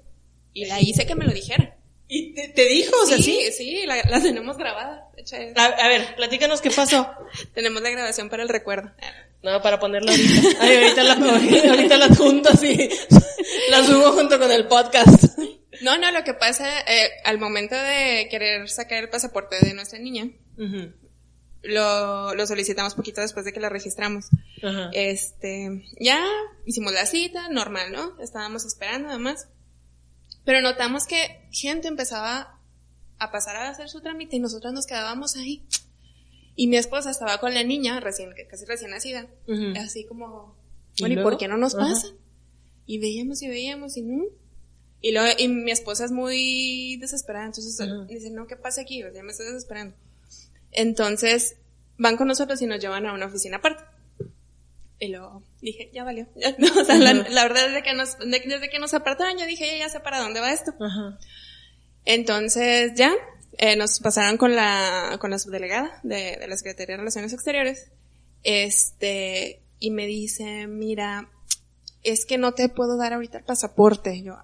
Y 0.52 0.66
la 0.66 0.80
hice 0.80 1.06
que 1.06 1.14
me 1.16 1.24
lo 1.24 1.32
dijera. 1.32 1.76
Y 2.06 2.34
te, 2.34 2.48
te 2.48 2.64
dijo, 2.66 2.92
o 3.02 3.06
sea, 3.06 3.16
sí. 3.18 3.40
sí, 3.46 3.52
sí, 3.52 3.86
la, 3.86 3.96
la 4.08 4.20
tenemos 4.20 4.56
grabada. 4.56 5.08
A, 5.56 5.64
a 5.64 5.88
ver, 5.88 6.14
platícanos 6.16 6.60
qué 6.60 6.70
pasó. 6.70 7.08
tenemos 7.54 7.82
la 7.82 7.90
grabación 7.90 8.28
para 8.28 8.42
el 8.42 8.48
recuerdo. 8.48 8.90
No, 9.42 9.62
para 9.62 9.78
ponerla 9.80 10.12
ahorita. 10.12 10.48
Ay, 10.60 10.76
ahorita 10.76 11.02
la, 11.02 11.70
ahorita 11.70 11.96
la 11.96 12.14
junto 12.14 12.50
así. 12.50 12.90
La 13.70 13.84
subo 13.84 14.12
junto 14.12 14.38
con 14.38 14.50
el 14.52 14.66
podcast. 14.66 15.38
No, 15.82 15.96
no, 15.96 16.10
lo 16.12 16.24
que 16.24 16.34
pasa, 16.34 16.80
eh, 16.80 17.10
al 17.24 17.38
momento 17.38 17.74
de 17.74 18.28
querer 18.30 18.68
sacar 18.68 19.02
el 19.02 19.08
pasaporte 19.08 19.56
de 19.64 19.72
nuestra 19.72 19.98
niña, 19.98 20.28
lo, 21.62 22.34
lo 22.34 22.46
solicitamos 22.46 22.94
poquito 22.94 23.20
después 23.22 23.46
de 23.46 23.52
que 23.52 23.60
la 23.60 23.70
registramos. 23.70 24.26
Este, 24.92 25.84
ya 25.98 26.22
hicimos 26.66 26.92
la 26.92 27.06
cita, 27.06 27.48
normal, 27.48 27.92
¿no? 27.92 28.20
Estábamos 28.20 28.66
esperando 28.66 29.08
además. 29.08 29.48
Pero 30.44 30.60
notamos 30.60 31.06
que 31.06 31.48
gente 31.50 31.88
empezaba 31.88 32.58
a 33.18 33.30
pasar 33.30 33.56
a 33.56 33.68
hacer 33.70 33.88
su 33.88 34.00
trámite 34.00 34.36
y 34.36 34.40
nosotros 34.40 34.72
nos 34.72 34.86
quedábamos 34.86 35.36
ahí. 35.36 35.64
Y 36.60 36.66
mi 36.66 36.76
esposa 36.76 37.10
estaba 37.10 37.38
con 37.38 37.54
la 37.54 37.62
niña, 37.64 38.00
recién, 38.00 38.34
casi 38.50 38.66
recién 38.66 38.90
nacida, 38.90 39.26
Ujú. 39.46 39.72
así 39.78 40.04
como, 40.04 40.54
¿Y 40.96 41.02
bueno, 41.02 41.12
¿y, 41.12 41.14
luego? 41.16 41.30
por 41.30 41.38
qué 41.38 41.48
no 41.48 41.56
nos 41.56 41.74
Ajá. 41.74 41.88
pasan? 41.88 42.10
Y 42.84 42.98
veíamos 42.98 43.40
y 43.40 43.48
veíamos 43.48 43.96
y 43.96 44.02
no. 44.02 44.24
Y 45.00 45.12
luego, 45.12 45.28
y 45.38 45.48
mi 45.48 45.70
esposa 45.70 46.04
es 46.04 46.10
muy 46.10 46.98
desesperada, 46.98 47.46
entonces 47.46 47.80
Ajá. 47.80 48.04
dice, 48.04 48.28
no, 48.28 48.46
¿qué 48.46 48.56
pasa 48.56 48.82
aquí? 48.82 49.00
Sea, 49.00 49.22
me 49.22 49.30
estoy 49.32 49.46
desesperando. 49.46 49.94
Entonces, 50.72 51.56
van 51.96 52.18
con 52.18 52.28
nosotros 52.28 52.60
y 52.60 52.66
nos 52.66 52.78
llevan 52.78 53.06
a 53.06 53.14
una 53.14 53.24
oficina 53.24 53.56
aparte. 53.56 53.82
Y 54.98 55.08
luego 55.08 55.42
dije, 55.62 55.88
ya 55.94 56.04
valió. 56.04 56.26
Ya, 56.36 56.54
no, 56.58 56.66
o 56.78 56.84
sea, 56.84 56.98
la, 56.98 57.14
la 57.14 57.42
verdad, 57.44 57.68
desde 57.68 57.82
que 57.82 57.94
nos, 57.94 58.18
de- 58.18 58.44
desde 58.46 58.68
que 58.68 58.78
nos 58.78 58.92
apartaron, 58.92 59.38
yo 59.38 59.46
dije, 59.46 59.66
ya, 59.66 59.78
ya 59.78 59.88
sé 59.88 60.00
para 60.00 60.18
dónde 60.20 60.40
va 60.40 60.52
esto. 60.52 60.74
Entonces, 62.04 62.92
ya, 62.96 63.12
eh, 63.58 63.76
nos 63.76 64.00
pasaron 64.00 64.36
con 64.36 64.54
la, 64.54 65.16
con 65.20 65.30
la 65.30 65.38
subdelegada 65.38 66.00
de, 66.02 66.36
de 66.36 66.48
la 66.48 66.56
Secretaría 66.56 66.94
de 66.94 66.98
Relaciones 66.98 67.32
Exteriores. 67.32 67.90
Este, 68.42 69.62
y 69.78 69.90
me 69.90 70.06
dice, 70.06 70.66
mira, 70.66 71.30
es 72.02 72.24
que 72.24 72.38
no 72.38 72.52
te 72.52 72.68
puedo 72.68 72.96
dar 72.96 73.12
ahorita 73.12 73.38
el 73.38 73.44
pasaporte. 73.44 74.14
Y 74.14 74.24
yo, 74.24 74.36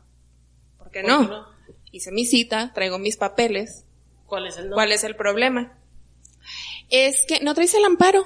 ¿por 0.78 0.90
qué 0.90 1.00
¿Por 1.02 1.10
no? 1.10 1.20
qué 1.20 1.26
no? 1.28 1.46
Hice 1.92 2.12
mi 2.12 2.26
cita, 2.26 2.72
traigo 2.74 2.98
mis 2.98 3.16
papeles. 3.16 3.84
¿Cuál 4.26 4.46
es 4.46 4.56
el 4.56 4.64
nombre? 4.64 4.74
¿Cuál 4.74 4.92
es 4.92 5.04
el 5.04 5.16
problema? 5.16 5.78
Es 6.90 7.24
que 7.26 7.40
no 7.40 7.54
traes 7.54 7.74
el 7.74 7.84
amparo. 7.84 8.24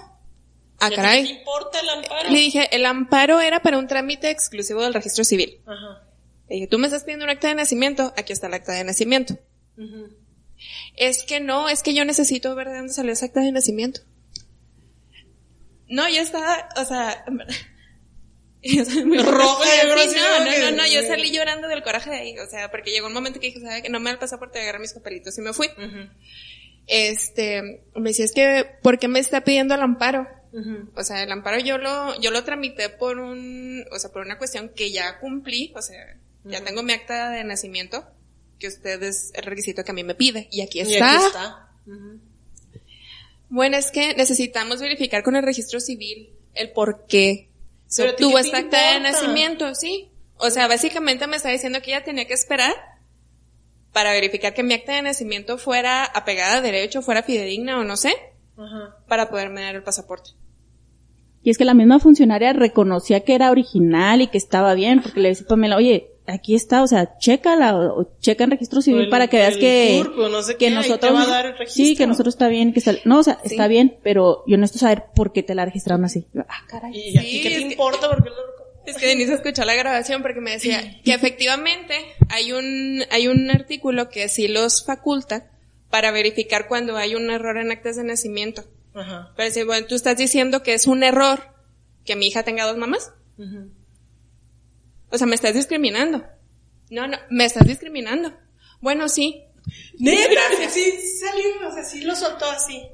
Ah, 0.81 0.89
¿Qué 0.89 0.97
caray. 0.97 1.25
te 1.25 1.31
importa 1.33 1.79
el 1.81 1.89
amparo? 1.91 2.31
Le 2.31 2.39
dije, 2.39 2.75
el 2.75 2.87
amparo 2.87 3.41
era 3.41 3.61
para 3.61 3.79
un 3.79 3.87
trámite 3.87 4.31
exclusivo 4.31 4.83
del 4.83 4.95
registro 4.95 5.25
civil. 5.25 5.61
Ajá. 5.67 6.03
Le 6.49 6.57
dije, 6.57 6.67
tú 6.67 6.79
me 6.79 6.87
estás 6.87 7.05
pidiendo 7.05 7.25
un 7.27 7.31
acta 7.31 7.49
de 7.49 7.55
nacimiento, 7.55 8.13
aquí 8.17 8.33
está 8.33 8.47
el 8.49 8.55
acta 8.55 8.73
de 8.73 8.83
nacimiento. 8.85 9.35
Ujú. 9.77 10.09
Es 10.97 11.25
que 11.25 11.41
no, 11.41 11.69
es 11.69 11.83
que 11.83 11.95
yo 11.95 12.05
necesito 12.05 12.55
ver 12.55 12.69
de 12.69 12.77
dónde 12.77 12.93
salió 12.93 13.13
esa 13.13 13.27
acta 13.27 13.41
de 13.41 13.53
nacimiento. 13.53 14.01
No, 15.89 16.09
yo 16.09 16.21
estaba, 16.23 16.69
o 16.77 16.85
sea, 16.85 17.25
yo 18.63 18.85
soy 18.85 19.05
muy 19.05 19.19
Roja, 19.19 19.65
Sí, 19.65 20.17
no, 20.17 20.45
no, 20.45 20.71
no, 20.71 20.77
no, 20.77 20.87
yo 20.87 21.03
salí 21.03 21.33
llorando 21.33 21.69
del 21.69 21.83
coraje 21.83 22.11
de 22.11 22.17
ahí, 22.17 22.39
o 22.39 22.47
sea, 22.49 22.71
porque 22.71 22.91
llegó 22.91 23.09
un 23.09 23.13
momento 23.13 23.41
que 23.41 23.49
dije, 23.49 23.61
¿sabe 23.61 23.83
que 23.83 23.89
no 23.89 23.99
me 23.99 24.07
da 24.07 24.13
el 24.13 24.19
pasaporte, 24.19 24.61
agarré 24.61 24.79
mis 24.79 24.93
papelitos 24.93 25.37
y 25.39 25.41
me 25.41 25.53
fui. 25.53 25.69
Este, 26.87 27.83
me 27.95 28.11
decía, 28.11 28.25
es 28.25 28.33
que, 28.33 28.67
¿por 28.83 28.99
qué 28.99 29.09
me 29.09 29.19
está 29.19 29.43
pidiendo 29.43 29.75
el 29.75 29.81
amparo? 29.81 30.29
O 30.97 31.05
sea, 31.05 31.23
el 31.23 31.31
amparo 31.31 31.61
yo 31.61 31.79
lo, 31.79 32.19
yo 32.21 32.31
lo 32.31 32.43
tramité 32.43 32.89
por 32.89 33.19
un, 33.19 33.85
o 33.93 33.99
sea, 33.99 34.11
por 34.11 34.23
una 34.23 34.39
cuestión 34.39 34.71
que 34.71 34.91
ya 34.91 35.19
cumplí, 35.21 35.73
o 35.77 35.83
sea, 35.83 36.17
ya 36.45 36.65
tengo 36.65 36.83
mi 36.83 36.93
acta 36.93 37.31
de 37.31 37.45
nacimiento, 37.45 38.05
que 38.61 38.69
usted 38.69 39.03
es 39.03 39.33
el 39.35 39.43
requisito 39.43 39.83
que 39.83 39.91
a 39.91 39.95
mí 39.95 40.05
me 40.05 40.15
pide, 40.15 40.47
y 40.53 40.61
aquí 40.61 40.79
Y 40.79 40.83
está. 40.83 41.17
aquí 41.17 41.27
está. 41.27 41.69
Bueno, 43.49 43.77
es 43.77 43.91
que 43.91 44.15
necesitamos 44.15 44.81
verificar 44.81 45.25
con 45.25 45.35
el 45.35 45.43
registro 45.43 45.81
civil 45.81 46.31
el 46.55 46.71
por 46.71 47.07
qué 47.07 47.49
se 47.89 48.09
obtuvo 48.09 48.39
esta 48.39 48.59
acta 48.59 48.93
de 48.93 49.01
nacimiento, 49.01 49.75
sí. 49.75 50.09
O 50.37 50.51
sea, 50.51 50.69
básicamente 50.69 51.27
me 51.27 51.37
está 51.37 51.49
diciendo 51.51 51.81
que 51.83 51.91
ella 51.91 52.05
tenía 52.05 52.27
que 52.27 52.35
esperar 52.35 52.73
para 53.93 54.13
verificar 54.13 54.55
que 54.55 54.63
mi 54.63 54.75
acta 54.75 54.95
de 54.95 55.03
nacimiento 55.03 55.59
fuera 55.59 56.05
apegada 56.05 56.59
a 56.59 56.61
derecho, 56.61 57.03
fuera 57.03 57.25
fidedigna 57.25 57.81
o 57.81 57.85
no 57.85 57.97
sé, 57.97 58.15
Ajá. 58.57 58.97
para 59.09 59.29
poderme 59.31 59.63
dar 59.63 59.75
el 59.75 59.83
pasaporte. 59.83 60.31
Y 61.43 61.51
es 61.51 61.59
que 61.59 61.65
la 61.65 61.75
misma 61.75 61.99
funcionaria 61.99 62.53
reconocía 62.53 63.21
que 63.25 63.35
era 63.35 63.51
original 63.51 64.21
y 64.21 64.29
que 64.29 64.39
estaba 64.39 64.75
bien, 64.75 65.03
porque 65.03 65.19
le 65.21 65.31
decía 65.31 65.47
a 65.47 65.49
Pamela, 65.49 65.77
oye, 65.77 66.10
aquí 66.33 66.55
está, 66.55 66.83
o 66.83 66.87
sea, 66.87 67.17
chécala, 67.19 67.77
o, 67.77 68.01
o 68.03 68.17
checa 68.21 68.45
en 68.45 68.51
registro 68.53 68.81
civil 68.83 69.03
el- 69.03 69.09
para 69.11 69.29
que 69.29 69.37
veas 69.39 69.57
que, 69.57 70.01
CURP 70.03 70.19
o 70.19 70.29
no 70.29 70.43
sé 70.43 70.53
que 70.53 70.59
qué, 70.59 70.67
ahí 70.69 70.73
te 70.83 70.89
nosotros, 70.89 71.15
va 71.15 71.23
a 71.23 71.27
dar 71.27 71.47
el 71.47 71.59
registro. 71.59 71.85
sí, 71.85 71.97
que 71.97 72.07
nosotros 72.07 72.35
está 72.35 72.49
bien, 72.49 72.73
que 72.73 72.79
está, 72.79 72.95
no, 73.05 73.19
o 73.19 73.23
sea, 73.23 73.39
Sí. 73.45 73.53
está 73.53 73.69
bien, 73.69 73.99
pero 74.03 74.45
yo 74.47 74.57
necesito 74.57 74.81
saber 74.81 75.05
por 75.15 75.33
qué 75.33 75.43
te 75.43 75.55
la 75.55 75.65
registraron 75.65 76.05
así. 76.05 76.27
Yo, 76.33 76.43
ah, 76.49 76.65
caray. 76.69 76.93
¿Y 76.97 77.19
a 77.19 77.21
ti 77.21 77.27
Sí, 77.29 77.43
qué 77.43 77.49
te 77.49 77.55
es 77.57 77.61
que- 77.63 77.67
importa? 77.73 78.09
Porque 78.09 78.31
lo... 78.31 78.37
Es 78.87 78.97
que 78.97 79.07
Denise 79.07 79.35
escuchó 79.35 79.65
la 79.65 79.75
grabación 79.75 80.23
porque 80.23 80.41
me 80.41 80.53
decía 80.53 80.81
que 81.05 81.13
efectivamente 81.15 81.95
hay 82.29 82.53
un, 82.53 83.03
hay 83.11 83.29
un 83.29 83.51
artículo 83.51 84.09
que 84.09 84.29
sí 84.29 84.49
los 84.49 84.85
faculta 84.85 85.51
para 85.91 86.11
verificar 86.11 86.67
cuando 86.67 86.97
hay 86.97 87.15
un 87.15 87.31
error 87.31 87.59
en 87.59 87.71
actas 87.73 87.97
de 87.97 88.05
nacimiento. 88.05 88.65
Ajá. 88.95 89.33
Pero 89.37 89.51
si, 89.53 89.63
bueno, 89.65 89.87
tú 89.87 89.95
estás 89.95 90.17
diciendo 90.17 90.63
que 90.63 90.73
es 90.75 90.87
un 90.87 91.03
error 91.05 91.41
que 92.05 92.17
mi 92.17 92.27
hija 92.27 92.43
tenga 92.43 92.65
dos 92.67 92.77
mamás. 92.79 93.13
Ujú. 93.39 93.71
O 95.11 95.19
sea, 95.19 95.27
me 95.27 95.35
estás 95.35 95.55
discriminando. 95.55 96.25
No, 96.91 97.07
no, 97.07 97.19
me 97.31 97.45
estás 97.45 97.67
discriminando. 97.67 98.33
Bueno, 98.81 99.09
sí. 99.09 99.45
Neta, 99.99 100.31
Gracias. 100.31 100.75
sí 100.75 100.93
salió, 101.21 101.69
o 101.69 101.73
sea, 101.73 101.85
sí 101.85 102.03
lo 102.03 102.15
soltó 102.15 102.47
así. 102.47 102.89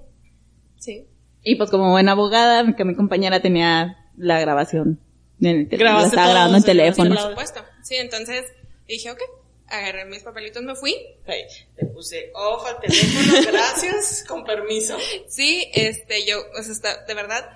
Sí. 0.79 1.07
Y 1.43 1.55
pues 1.55 1.71
como 1.71 1.91
buena 1.91 2.13
abogada, 2.13 2.75
que 2.77 2.85
mi 2.85 2.95
compañera 2.95 3.41
tenía 3.41 4.11
la 4.17 4.41
grabación. 4.41 5.01
En 5.41 5.69
el 5.71 5.79
la 5.79 6.05
estaba 6.05 6.31
grabando 6.31 6.57
en 6.59 6.65
teléfono. 6.65 7.15
Por 7.15 7.29
supuesto. 7.31 7.65
Sí, 7.83 7.97
entonces 7.97 8.45
dije, 8.89 9.11
ok, 9.11 9.21
agarré 9.69 10.05
mis 10.07 10.23
papelitos, 10.23 10.63
me 10.63 10.75
fui. 10.75 10.95
Le 11.77 11.87
puse 11.87 12.31
ojo 12.35 12.67
al 12.67 12.81
teléfono, 12.81 13.41
gracias, 13.53 14.25
con 14.27 14.45
permiso. 14.45 14.97
Sí, 15.29 15.71
este, 15.75 16.27
yo, 16.27 16.39
o 16.59 16.63
sea, 16.63 16.73
está, 16.73 17.05
de 17.05 17.15
verdad, 17.15 17.49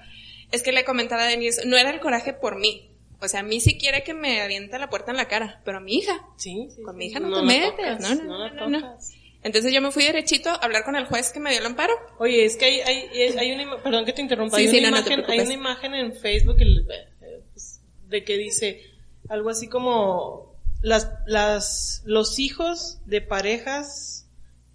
es 0.53 0.63
que 0.63 0.73
le 0.73 0.85
comentaba 0.85 1.25
a 1.25 1.27
Denise, 1.27 1.67
no 1.67 1.77
era 1.77 1.91
el 1.91 2.01
coraje 2.01 2.33
por 2.33 2.59
mí. 2.59 2.90
O 3.23 3.29
sea, 3.29 3.41
a 3.41 3.43
mí 3.43 3.61
sí 3.61 3.77
quiere 3.79 4.03
que 4.03 4.15
me 4.15 4.41
avienta 4.41 4.79
la 4.79 4.89
puerta 4.91 5.11
en 5.11 5.17
la 5.19 5.29
cara, 5.29 5.61
pero 5.65 5.79
a 5.79 5.81
mi 5.81 5.95
hija. 5.99 6.27
Sí, 6.37 6.69
sí, 6.75 6.83
Con 6.83 6.95
sí. 6.95 6.99
mi 6.99 7.07
hija 7.07 7.21
no, 7.21 7.37
te 7.41 7.43
metes. 7.43 7.71
tocas, 7.77 8.01
no, 8.01 8.15
no, 8.25 8.49
no, 8.55 8.69
la 8.71 8.79
no. 8.81 8.97
Entonces 9.43 9.73
yo 9.73 9.81
me 9.81 9.91
fui 9.91 10.05
derechito 10.05 10.51
a 10.51 10.55
hablar 10.57 10.85
con 10.85 10.97
el 10.97 11.07
juez 11.07 11.31
que 11.33 11.41
me 11.41 11.51
dio 11.51 11.61
el 11.61 11.67
amparo. 11.67 11.95
Oye, 12.19 12.45
es 12.45 12.57
que 12.57 12.67
hay, 12.67 12.81
hay, 12.81 13.39
hay 13.39 13.53
una 13.53 13.83
perdón 13.83 14.05
que 14.05 14.13
te 14.13 14.21
interrumpa, 14.23 14.57
Sí, 14.59 14.63
hay, 14.65 14.69
sí, 14.69 14.79
una 14.81 14.91
no, 14.91 14.97
no 14.99 15.05
te 15.05 15.15
imagen, 15.15 15.31
hay 15.31 15.41
una 15.41 15.55
imagen 15.55 15.95
en 15.95 16.13
Facebook 16.15 16.57
el- 16.61 16.87
eh, 16.91 17.43
pues, 17.53 17.81
de 18.09 18.25
que 18.25 18.37
dice 18.37 18.83
algo 19.31 19.49
así 19.51 19.67
como 19.69 20.55
las, 20.83 21.11
las, 21.27 22.03
los 22.05 22.39
hijos 22.39 22.99
de 23.07 23.21
parejas 23.23 24.27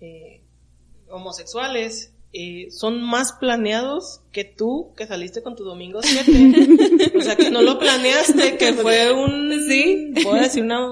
eh, 0.01 0.41
homosexuales 1.09 2.13
eh, 2.37 2.69
son 2.69 3.01
más 3.01 3.31
planeados 3.33 4.21
que 4.33 4.43
tú 4.43 4.93
que 4.97 5.07
saliste 5.07 5.41
con 5.41 5.55
tu 5.55 5.63
domingo 5.63 6.01
7. 6.03 7.13
o 7.17 7.21
sea, 7.21 7.35
que 7.37 7.49
no 7.49 7.61
lo 7.61 7.79
planeaste, 7.79 8.57
que 8.59 8.73
fue 8.73 9.11
un, 9.13 9.45
Sí. 9.67 10.13
a 10.29 10.41
decir 10.41 10.63
una, 10.63 10.85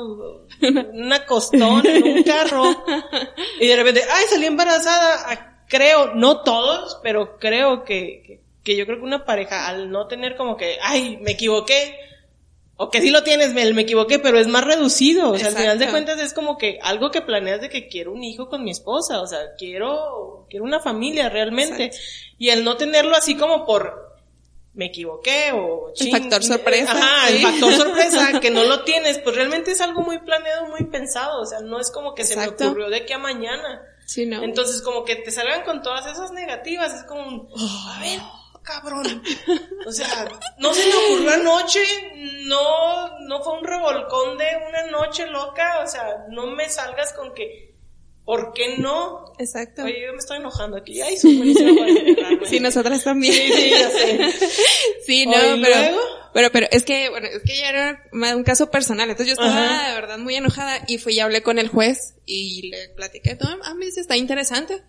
una 0.93 1.25
costón 1.25 1.86
en 1.86 2.03
un 2.03 2.23
carro. 2.23 2.63
Y 3.60 3.67
de 3.67 3.75
repente, 3.75 4.01
ay, 4.10 4.25
salí 4.29 4.45
embarazada. 4.45 5.23
Ah, 5.27 5.49
Creo, 5.67 6.13
no 6.13 6.41
todos, 6.41 6.99
pero 7.01 7.39
creo 7.39 7.84
que, 7.84 8.21
que, 8.25 8.41
que 8.63 8.77
yo 8.77 8.86
creo 8.86 8.99
que 8.99 9.06
una 9.06 9.25
pareja 9.25 9.67
al 9.67 9.89
no 9.89 10.08
tener 10.08 10.36
como 10.36 10.56
que, 10.56 10.77
ay, 10.82 11.17
me 11.21 11.32
equivoqué. 11.32 11.97
O 12.75 12.89
que 12.89 13.01
sí 13.01 13.12
lo 13.12 13.23
tienes, 13.23 13.53
me, 13.53 13.71
me 13.73 13.83
equivoqué, 13.83 14.17
pero 14.19 14.39
es 14.39 14.47
más 14.47 14.63
reducido. 14.63 15.31
O 15.31 15.38
sea, 15.38 15.49
al 15.49 15.55
final 15.55 15.77
de 15.77 15.86
Exacto. 15.86 15.91
cuentas 15.91 16.19
es 16.25 16.33
como 16.33 16.57
que 16.57 16.79
algo 16.81 17.12
que 17.12 17.21
planeas 17.21 17.62
de 17.62 17.69
que 17.69 17.88
quiero 17.88 18.12
un 18.12 18.23
hijo 18.23 18.49
con 18.49 18.63
mi 18.63 18.71
esposa. 18.71 19.21
O 19.21 19.27
sea, 19.27 19.53
quiero, 19.57 20.47
quiero 20.49 20.65
una 20.65 20.79
familia 20.79 21.29
realmente. 21.29 21.91
Y 22.39 22.49
el 22.49 22.63
no 22.63 22.75
tenerlo 22.75 23.15
así 23.15 23.36
como 23.36 23.65
por, 23.65 24.13
me 24.73 24.86
equivoqué 24.86 25.51
o 25.53 25.93
El 25.99 26.12
factor 26.12 26.43
sorpresa, 26.43 26.91
Ajá, 26.93 27.29
el 27.29 27.41
factor 27.41 27.73
sorpresa 27.73 28.39
que 28.41 28.49
no 28.49 28.63
lo 28.63 28.83
tienes, 28.83 29.19
pues 29.19 29.36
realmente 29.36 29.71
es 29.71 29.81
algo 29.81 30.01
muy 30.01 30.19
planeado, 30.19 30.67
muy 30.67 30.86
pensado, 30.86 31.41
o 31.41 31.45
sea, 31.45 31.59
no 31.59 31.79
es 31.79 31.91
como 31.91 32.15
que 32.15 32.25
se 32.25 32.33
Exacto. 32.33 32.63
me 32.63 32.69
ocurrió 32.71 32.89
de 32.89 32.97
aquí 32.97 33.13
a 33.13 33.19
mañana. 33.19 33.83
Sí, 34.05 34.25
no. 34.25 34.43
Entonces, 34.43 34.81
como 34.81 35.05
que 35.05 35.15
te 35.15 35.31
salgan 35.31 35.63
con 35.63 35.81
todas 35.81 36.05
esas 36.07 36.31
negativas, 36.31 36.93
es 36.93 37.03
como 37.03 37.27
un, 37.27 37.49
a 37.55 37.99
ver, 38.01 38.19
cabrón. 38.63 39.21
O 39.86 39.91
sea, 39.91 40.28
no 40.58 40.73
se 40.73 40.88
me 40.88 40.95
ocurrió 40.95 41.32
anoche, 41.32 41.84
no, 42.45 43.19
no 43.19 43.43
fue 43.43 43.60
un 43.60 43.65
revolcón 43.65 44.38
de 44.38 44.45
una 44.67 44.88
noche 44.88 45.28
loca, 45.28 45.82
o 45.84 45.88
sea, 45.88 46.26
no 46.30 46.47
me 46.47 46.69
salgas 46.69 47.13
con 47.13 47.34
que, 47.34 47.76
¿por 48.26 48.54
qué 48.54 48.78
no? 48.78 49.34
Exacto. 49.38 49.84
Oye, 49.84 50.06
yo 50.06 50.13
me 50.13 50.19
estoy 50.19 50.38
enojando 50.38 50.78
aquí. 50.78 51.02
Ay, 51.02 51.17
soy 51.17 51.38
buenísima 51.38 51.86
para. 52.15 52.45
Sí, 52.45 52.60
nosotras 52.60 53.04
también. 53.04 53.34
Sí, 53.34 53.52
sí, 53.52 53.69
ya 53.69 53.89
sé. 53.89 54.32
Sí, 55.06 55.26
no, 55.26 55.34
Oye, 55.34 55.58
¿y 55.58 55.62
pero, 55.62 55.76
luego? 55.76 55.99
pero, 56.34 56.52
pero, 56.52 56.67
es 56.71 56.84
que, 56.84 57.10
bueno, 57.10 57.28
es 57.28 57.41
que 57.43 57.58
ya 57.58 57.69
era 57.69 58.04
un 58.36 58.43
caso 58.43 58.71
personal, 58.71 59.10
entonces 59.10 59.36
yo 59.36 59.43
estaba 59.43 59.65
Ajá. 59.65 59.89
de 59.89 59.95
verdad 59.95 60.17
muy 60.17 60.36
enojada 60.36 60.80
y 60.88 60.97
fui 60.97 61.15
y 61.15 61.19
hablé 61.19 61.43
con 61.43 61.60
el 61.60 61.67
juez 61.67 62.15
y 62.26 62.69
le 62.69 62.89
platiqué 62.89 63.36
todo, 63.36 63.49
ah, 63.63 63.73
me 63.73 63.86
dice, 63.86 63.99
está 63.99 64.15
interesante. 64.15 64.82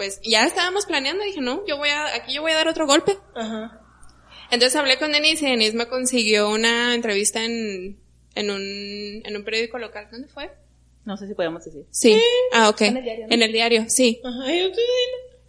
Pues 0.00 0.18
ya 0.24 0.46
estábamos 0.46 0.86
planeando, 0.86 1.22
dije, 1.24 1.42
no, 1.42 1.62
yo 1.66 1.76
voy 1.76 1.90
a, 1.90 2.14
aquí 2.14 2.32
yo 2.32 2.40
voy 2.40 2.52
a 2.52 2.54
dar 2.54 2.68
otro 2.68 2.86
golpe. 2.86 3.18
Ajá. 3.34 3.82
Entonces 4.50 4.74
hablé 4.76 4.98
con 4.98 5.12
Denise 5.12 5.44
y 5.46 5.50
Denise 5.50 5.76
me 5.76 5.88
consiguió 5.88 6.48
una 6.48 6.94
entrevista 6.94 7.44
en, 7.44 8.00
en 8.34 8.50
un, 8.50 9.20
en 9.26 9.36
un 9.36 9.44
periódico 9.44 9.76
local. 9.76 10.08
¿Dónde 10.10 10.28
fue? 10.28 10.50
No 11.04 11.18
sé 11.18 11.28
si 11.28 11.34
podemos 11.34 11.62
decir. 11.66 11.84
Sí. 11.90 12.18
Ah, 12.50 12.70
ok. 12.70 12.80
En 12.80 12.96
el 12.96 13.04
diario, 13.04 13.26
¿no? 13.28 13.34
En 13.34 13.42
el 13.42 13.52
diario, 13.52 13.84
sí. 13.90 14.22
Ajá. 14.24 14.50
Yo 14.50 14.72
te 14.72 14.80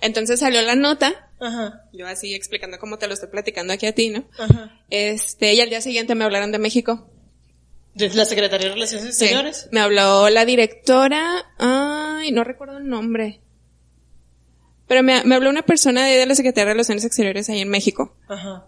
Entonces 0.02 0.42
salió 0.42 0.62
la 0.64 0.76
nota, 0.76 1.30
Ajá. 1.40 1.86
yo 1.94 2.06
así 2.08 2.36
explicando 2.36 2.78
cómo 2.78 2.98
te 2.98 3.08
lo 3.08 3.14
estoy 3.14 3.30
platicando 3.30 3.72
aquí 3.72 3.86
a 3.86 3.96
ti, 3.96 4.10
¿no? 4.10 4.26
Ajá. 4.38 4.82
Este, 4.90 5.54
y 5.54 5.62
al 5.62 5.70
día 5.70 5.80
siguiente 5.80 6.14
me 6.14 6.26
hablaron 6.26 6.52
de 6.52 6.60
México. 6.60 7.10
Desde 7.96 8.18
la 8.18 8.26
Secretaría 8.26 8.68
de 8.68 8.74
Relaciones 8.74 9.16
Sí. 9.18 9.24
Exteriores. 9.24 9.70
Me 9.72 9.80
habló 9.80 10.28
la 10.30 10.44
directora, 10.44 11.46
ay, 11.58 12.34
no 12.34 12.44
recuerdo 12.44 12.78
el 12.80 12.90
nombre. 12.90 13.40
Pero 14.88 15.04
me, 15.04 15.24
me 15.24 15.36
habló 15.36 15.50
una 15.50 15.62
persona 15.62 16.06
de, 16.06 16.18
de 16.18 16.26
la 16.26 16.36
Secretaría 16.36 16.66
de 16.66 16.74
Relaciones 16.74 17.06
Exteriores 17.06 17.50
ahí 17.50 17.62
en 17.62 17.70
México. 17.70 18.16
Ajá. 18.28 18.68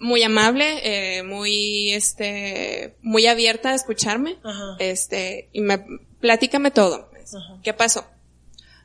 Muy 0.00 0.22
amable, 0.22 1.18
eh, 1.18 1.22
muy, 1.24 1.92
este, 1.92 2.96
muy 3.02 3.26
abierta 3.26 3.70
a 3.70 3.74
escucharme. 3.74 4.36
Ajá. 4.44 4.76
Este, 4.78 5.48
y 5.52 5.60
me, 5.60 5.84
platícame 6.20 6.70
todo. 6.70 7.10
Ajá. 7.14 7.60
¿Qué 7.62 7.74
pasó? 7.74 8.06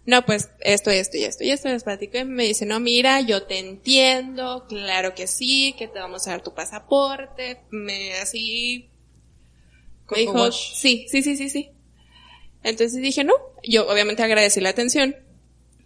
No, 0.06 0.26
pues 0.26 0.50
esto, 0.60 0.92
esto 0.92 1.18
y 1.18 1.24
esto 1.24 1.46
y 1.46 1.52
esto 1.52 1.70
les 1.70 1.84
platico 1.84 2.18
y 2.18 2.26
me 2.26 2.44
dice, 2.44 2.66
no, 2.66 2.80
mira, 2.82 3.22
yo 3.22 3.44
te 3.44 3.60
entiendo, 3.60 4.66
claro 4.68 5.16
que 5.16 5.28
sí, 5.28 5.76
que 5.78 5.88
te 5.88 6.00
vamos 6.00 6.28
a 6.28 6.32
dar 6.32 6.44
tu 6.44 6.54
pasaporte, 6.54 7.62
me 7.70 8.14
así, 8.16 8.90
me 10.12 10.20
dijo, 10.20 10.52
sí, 10.52 11.06
sí, 11.10 11.24
sí, 11.24 11.38
sí, 11.38 11.50
sí. 11.50 11.70
Entonces 12.64 13.02
dije, 13.02 13.24
no, 13.24 13.34
yo 13.64 13.88
obviamente 13.88 14.24
agradecí 14.24 14.60
la 14.60 14.70
atención. 14.70 15.16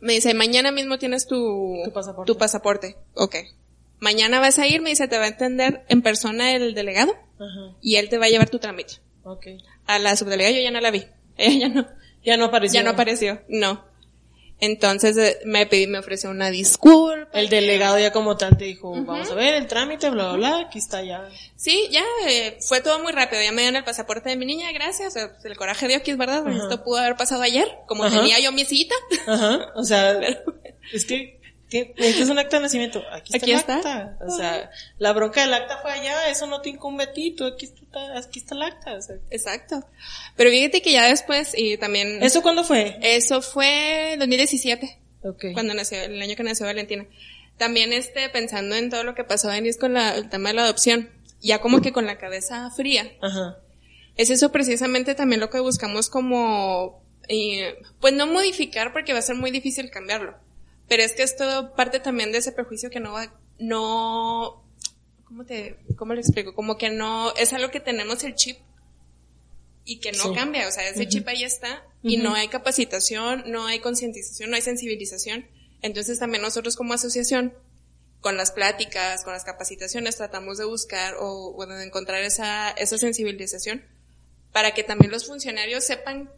Me 0.07 0.13
dice, 0.13 0.33
mañana 0.33 0.71
mismo 0.71 0.97
tienes 0.97 1.27
tu, 1.27 1.81
Tu 1.83 1.91
pasaporte. 1.91 2.31
tu 2.31 2.37
pasaporte. 2.37 2.95
Ok. 3.13 3.35
Mañana 3.99 4.39
vas 4.39 4.57
a 4.57 4.65
ir, 4.65 4.81
me 4.81 4.89
dice, 4.91 5.09
te 5.09 5.17
va 5.17 5.25
a 5.25 5.27
entender 5.27 5.83
en 5.89 6.01
persona 6.01 6.55
el 6.55 6.73
delegado 6.73 7.11
Ajá. 7.35 7.75
y 7.81 7.97
él 7.97 8.07
te 8.07 8.17
va 8.17 8.27
a 8.27 8.29
llevar 8.29 8.49
tu 8.49 8.57
trámite. 8.57 8.95
Ok. 9.23 9.47
A 9.85 9.99
la 9.99 10.15
subdelegada 10.15 10.55
yo 10.55 10.61
ya 10.63 10.71
no 10.71 10.79
la 10.79 10.91
vi. 10.91 11.03
Ella 11.37 11.59
ya 11.59 11.69
no. 11.69 11.87
Ya 12.23 12.37
no 12.37 12.45
apareció. 12.45 12.79
Ya 12.79 12.83
no 12.83 12.91
apareció, 12.91 13.41
no. 13.49 13.83
Entonces 14.61 15.17
eh, 15.17 15.39
me 15.45 15.65
pedí, 15.65 15.87
me 15.87 15.99
ofreció 15.99 16.29
una 16.29 16.51
disculpa. 16.51 17.16
El 17.33 17.49
delegado 17.49 17.99
ya 17.99 18.11
como 18.11 18.37
tal 18.37 18.57
te 18.57 18.65
dijo, 18.65 18.91
vamos 18.91 19.29
a 19.29 19.35
ver 19.35 19.55
el 19.55 19.67
trámite, 19.67 20.09
bla, 20.09 20.29
bla, 20.29 20.37
bla, 20.37 20.59
aquí 20.67 20.79
está 20.79 21.03
ya. 21.03 21.29
Sí, 21.55 21.87
ya 21.91 22.03
eh, 22.27 22.57
fue 22.67 22.81
todo 22.81 22.99
muy 22.99 23.11
rápido. 23.11 23.41
Ya 23.41 23.51
me 23.51 23.61
dieron 23.61 23.75
el 23.75 23.83
pasaporte 23.83 24.29
de 24.29 24.35
mi 24.35 24.45
niña, 24.45 24.71
gracias. 24.71 25.15
El 25.15 25.57
coraje 25.57 25.87
de 25.87 25.95
aquí 25.95 26.11
es 26.11 26.17
verdad. 26.17 26.47
Ajá. 26.47 26.57
Esto 26.57 26.83
pudo 26.83 26.97
haber 26.97 27.15
pasado 27.15 27.41
ayer, 27.43 27.67
como 27.85 28.09
tenía 28.09 28.39
yo 28.39 28.51
mi 28.51 28.65
cita. 28.65 28.95
Ajá. 29.27 29.71
O 29.75 29.83
sea, 29.83 30.19
es 30.93 31.05
que 31.05 31.37
necesitas 31.69 32.29
un 32.29 32.39
acta 32.39 32.57
de 32.57 32.63
nacimiento. 32.63 33.03
Aquí 33.11 33.33
está 33.33 33.45
Aquí 33.45 33.51
el 33.51 33.59
está. 33.59 33.75
acta. 33.75 34.17
O 34.25 34.31
sea, 34.31 34.71
la 34.97 35.13
bronca 35.13 35.41
del 35.41 35.53
acta 35.53 35.79
fue 35.81 35.91
allá, 35.91 36.29
eso 36.29 36.47
no 36.47 36.61
te 36.61 36.69
incumbe 36.69 37.03
a 37.03 37.13
ti, 37.13 37.31
tú 37.31 37.45
aquí 37.45 37.65
está, 37.65 38.17
aquí 38.17 38.39
está 38.39 38.55
el 38.55 38.61
acta. 38.63 38.93
O 38.95 39.01
sea, 39.01 39.15
Exacto. 39.29 39.83
Pero 40.35 40.49
fíjate 40.49 40.81
que 40.81 40.93
ya 40.93 41.07
después, 41.07 41.53
y 41.57 41.77
también... 41.77 42.23
¿Eso 42.23 42.41
cuándo 42.41 42.63
fue? 42.63 42.97
Eso 43.01 43.41
fue 43.41 44.13
en 44.13 44.19
2017. 44.19 44.97
Ok. 45.23 45.45
cuando 45.53 45.73
nació, 45.73 46.01
el 46.01 46.21
año 46.21 46.35
que 46.35 46.43
nació 46.43 46.65
Valentina. 46.65 47.05
También 47.57 47.91
este, 47.91 48.29
pensando 48.29 48.75
en 48.75 48.89
todo 48.89 49.03
lo 49.03 49.15
que 49.15 49.23
pasó 49.23 49.49
Denise 49.49 49.79
con 49.79 49.93
la, 49.93 50.15
el 50.15 50.29
tema 50.29 50.49
de 50.49 50.55
la 50.55 50.63
adopción, 50.63 51.09
ya 51.41 51.59
como 51.59 51.81
que 51.81 51.91
con 51.91 52.05
la 52.05 52.17
cabeza 52.17 52.69
fría. 52.71 53.11
Ajá. 53.21 53.57
Es 54.15 54.29
eso 54.29 54.51
precisamente 54.51 55.15
también 55.15 55.39
lo 55.41 55.49
que 55.49 55.59
buscamos 55.59 56.09
como, 56.09 57.03
eh, 57.27 57.77
pues 57.99 58.13
no 58.13 58.27
modificar 58.27 58.93
porque 58.93 59.13
va 59.13 59.19
a 59.19 59.23
ser 59.23 59.35
muy 59.35 59.51
difícil 59.51 59.89
cambiarlo. 59.89 60.35
Pero 60.87 61.03
es 61.03 61.13
que 61.13 61.23
esto 61.23 61.73
parte 61.75 61.99
también 61.99 62.31
de 62.31 62.39
ese 62.39 62.51
prejuicio 62.51 62.89
que 62.89 62.99
no 62.99 63.13
va, 63.13 63.33
no, 63.59 64.63
¿cómo 65.25 65.45
te, 65.45 65.77
cómo 65.95 66.13
le 66.13 66.21
explico? 66.21 66.55
Como 66.55 66.77
que 66.77 66.89
no, 66.89 67.33
es 67.35 67.53
algo 67.53 67.69
que 67.69 67.79
tenemos 67.79 68.23
el 68.23 68.35
chip 68.35 68.57
y 69.87 69.99
que 69.99 70.11
no 70.11 70.23
Sí. 70.25 70.33
cambia, 70.35 70.67
o 70.67 70.71
sea, 70.71 70.87
ese 70.87 71.07
chip 71.07 71.27
ahí 71.27 71.43
está 71.43 71.83
y 72.03 72.17
no 72.17 72.35
hay 72.35 72.47
capacitación, 72.49 73.43
no 73.47 73.65
hay 73.65 73.79
concientización, 73.79 74.49
no 74.51 74.55
hay 74.57 74.61
sensibilización. 74.61 75.47
Entonces 75.81 76.19
también 76.19 76.41
nosotros 76.43 76.75
como 76.75 76.93
asociación, 76.93 77.53
con 78.19 78.35
las 78.35 78.51
pláticas, 78.51 79.23
con 79.23 79.33
las 79.33 79.43
capacitaciones, 79.45 80.17
tratamos 80.17 80.57
de 80.57 80.65
buscar 80.65 81.15
o, 81.19 81.55
o 81.55 81.65
de 81.65 81.83
encontrar 81.85 82.21
esa, 82.23 82.69
esa 82.71 82.97
sensibilización 82.97 83.83
para 84.51 84.73
que 84.73 84.83
también 84.83 85.11
los 85.11 85.25
funcionarios 85.27 85.83
sepan 85.85 86.29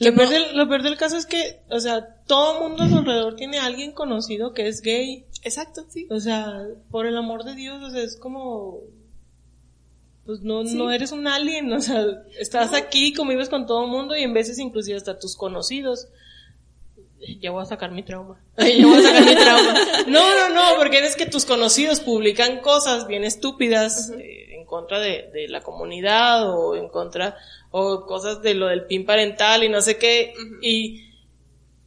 Lo 0.00 0.14
peor, 0.14 0.26
no- 0.26 0.30
del, 0.30 0.56
lo 0.56 0.68
peor 0.68 0.82
del 0.82 0.96
caso 0.96 1.16
es 1.16 1.26
que, 1.26 1.60
o 1.70 1.78
sea, 1.80 2.22
todo 2.26 2.60
mundo 2.60 2.82
a 2.84 2.88
su 2.88 2.98
alrededor 2.98 3.36
tiene 3.36 3.58
a 3.58 3.66
alguien 3.66 3.92
conocido 3.92 4.52
que 4.52 4.66
es 4.68 4.82
gay. 4.82 5.26
Exacto, 5.42 5.86
sí. 5.90 6.06
O 6.10 6.20
sea, 6.20 6.62
por 6.90 7.06
el 7.06 7.16
amor 7.16 7.44
de 7.44 7.54
Dios, 7.54 7.82
o 7.82 7.90
sea, 7.90 8.02
es 8.02 8.16
como, 8.16 8.80
pues 10.30 10.42
no, 10.42 10.62
no 10.62 10.92
eres 10.92 11.10
un 11.10 11.26
alien, 11.26 11.72
o 11.72 11.80
sea, 11.80 12.04
estás 12.38 12.72
aquí, 12.72 13.12
convives 13.12 13.48
con 13.48 13.66
todo 13.66 13.84
el 13.84 13.90
mundo 13.90 14.16
y 14.16 14.22
en 14.22 14.32
veces 14.32 14.60
inclusive 14.60 14.96
hasta 14.96 15.18
tus 15.18 15.34
conocidos. 15.34 16.06
Ya 17.40 17.50
voy 17.50 17.62
a 17.62 17.66
sacar 17.66 17.90
mi 17.90 18.04
trauma. 18.04 18.40
Ya 18.56 18.86
voy 18.86 19.00
a 19.00 19.02
sacar 19.02 19.24
mi 19.24 19.34
trauma. 19.34 19.74
No, 20.06 20.36
no, 20.36 20.54
no, 20.54 20.78
porque 20.78 21.04
es 21.04 21.16
que 21.16 21.26
tus 21.26 21.44
conocidos 21.44 21.98
publican 21.98 22.60
cosas 22.60 23.08
bien 23.08 23.24
estúpidas 23.24 24.12
eh, 24.16 24.54
en 24.54 24.66
contra 24.66 25.00
de, 25.00 25.30
de 25.34 25.48
la 25.48 25.62
comunidad 25.62 26.48
o 26.48 26.76
en 26.76 26.88
contra, 26.90 27.36
o 27.72 28.06
cosas 28.06 28.40
de 28.40 28.54
lo 28.54 28.68
del 28.68 28.84
pin 28.84 29.04
parental 29.04 29.64
y 29.64 29.68
no 29.68 29.82
sé 29.82 29.98
qué. 29.98 30.32
Y, 30.62 31.10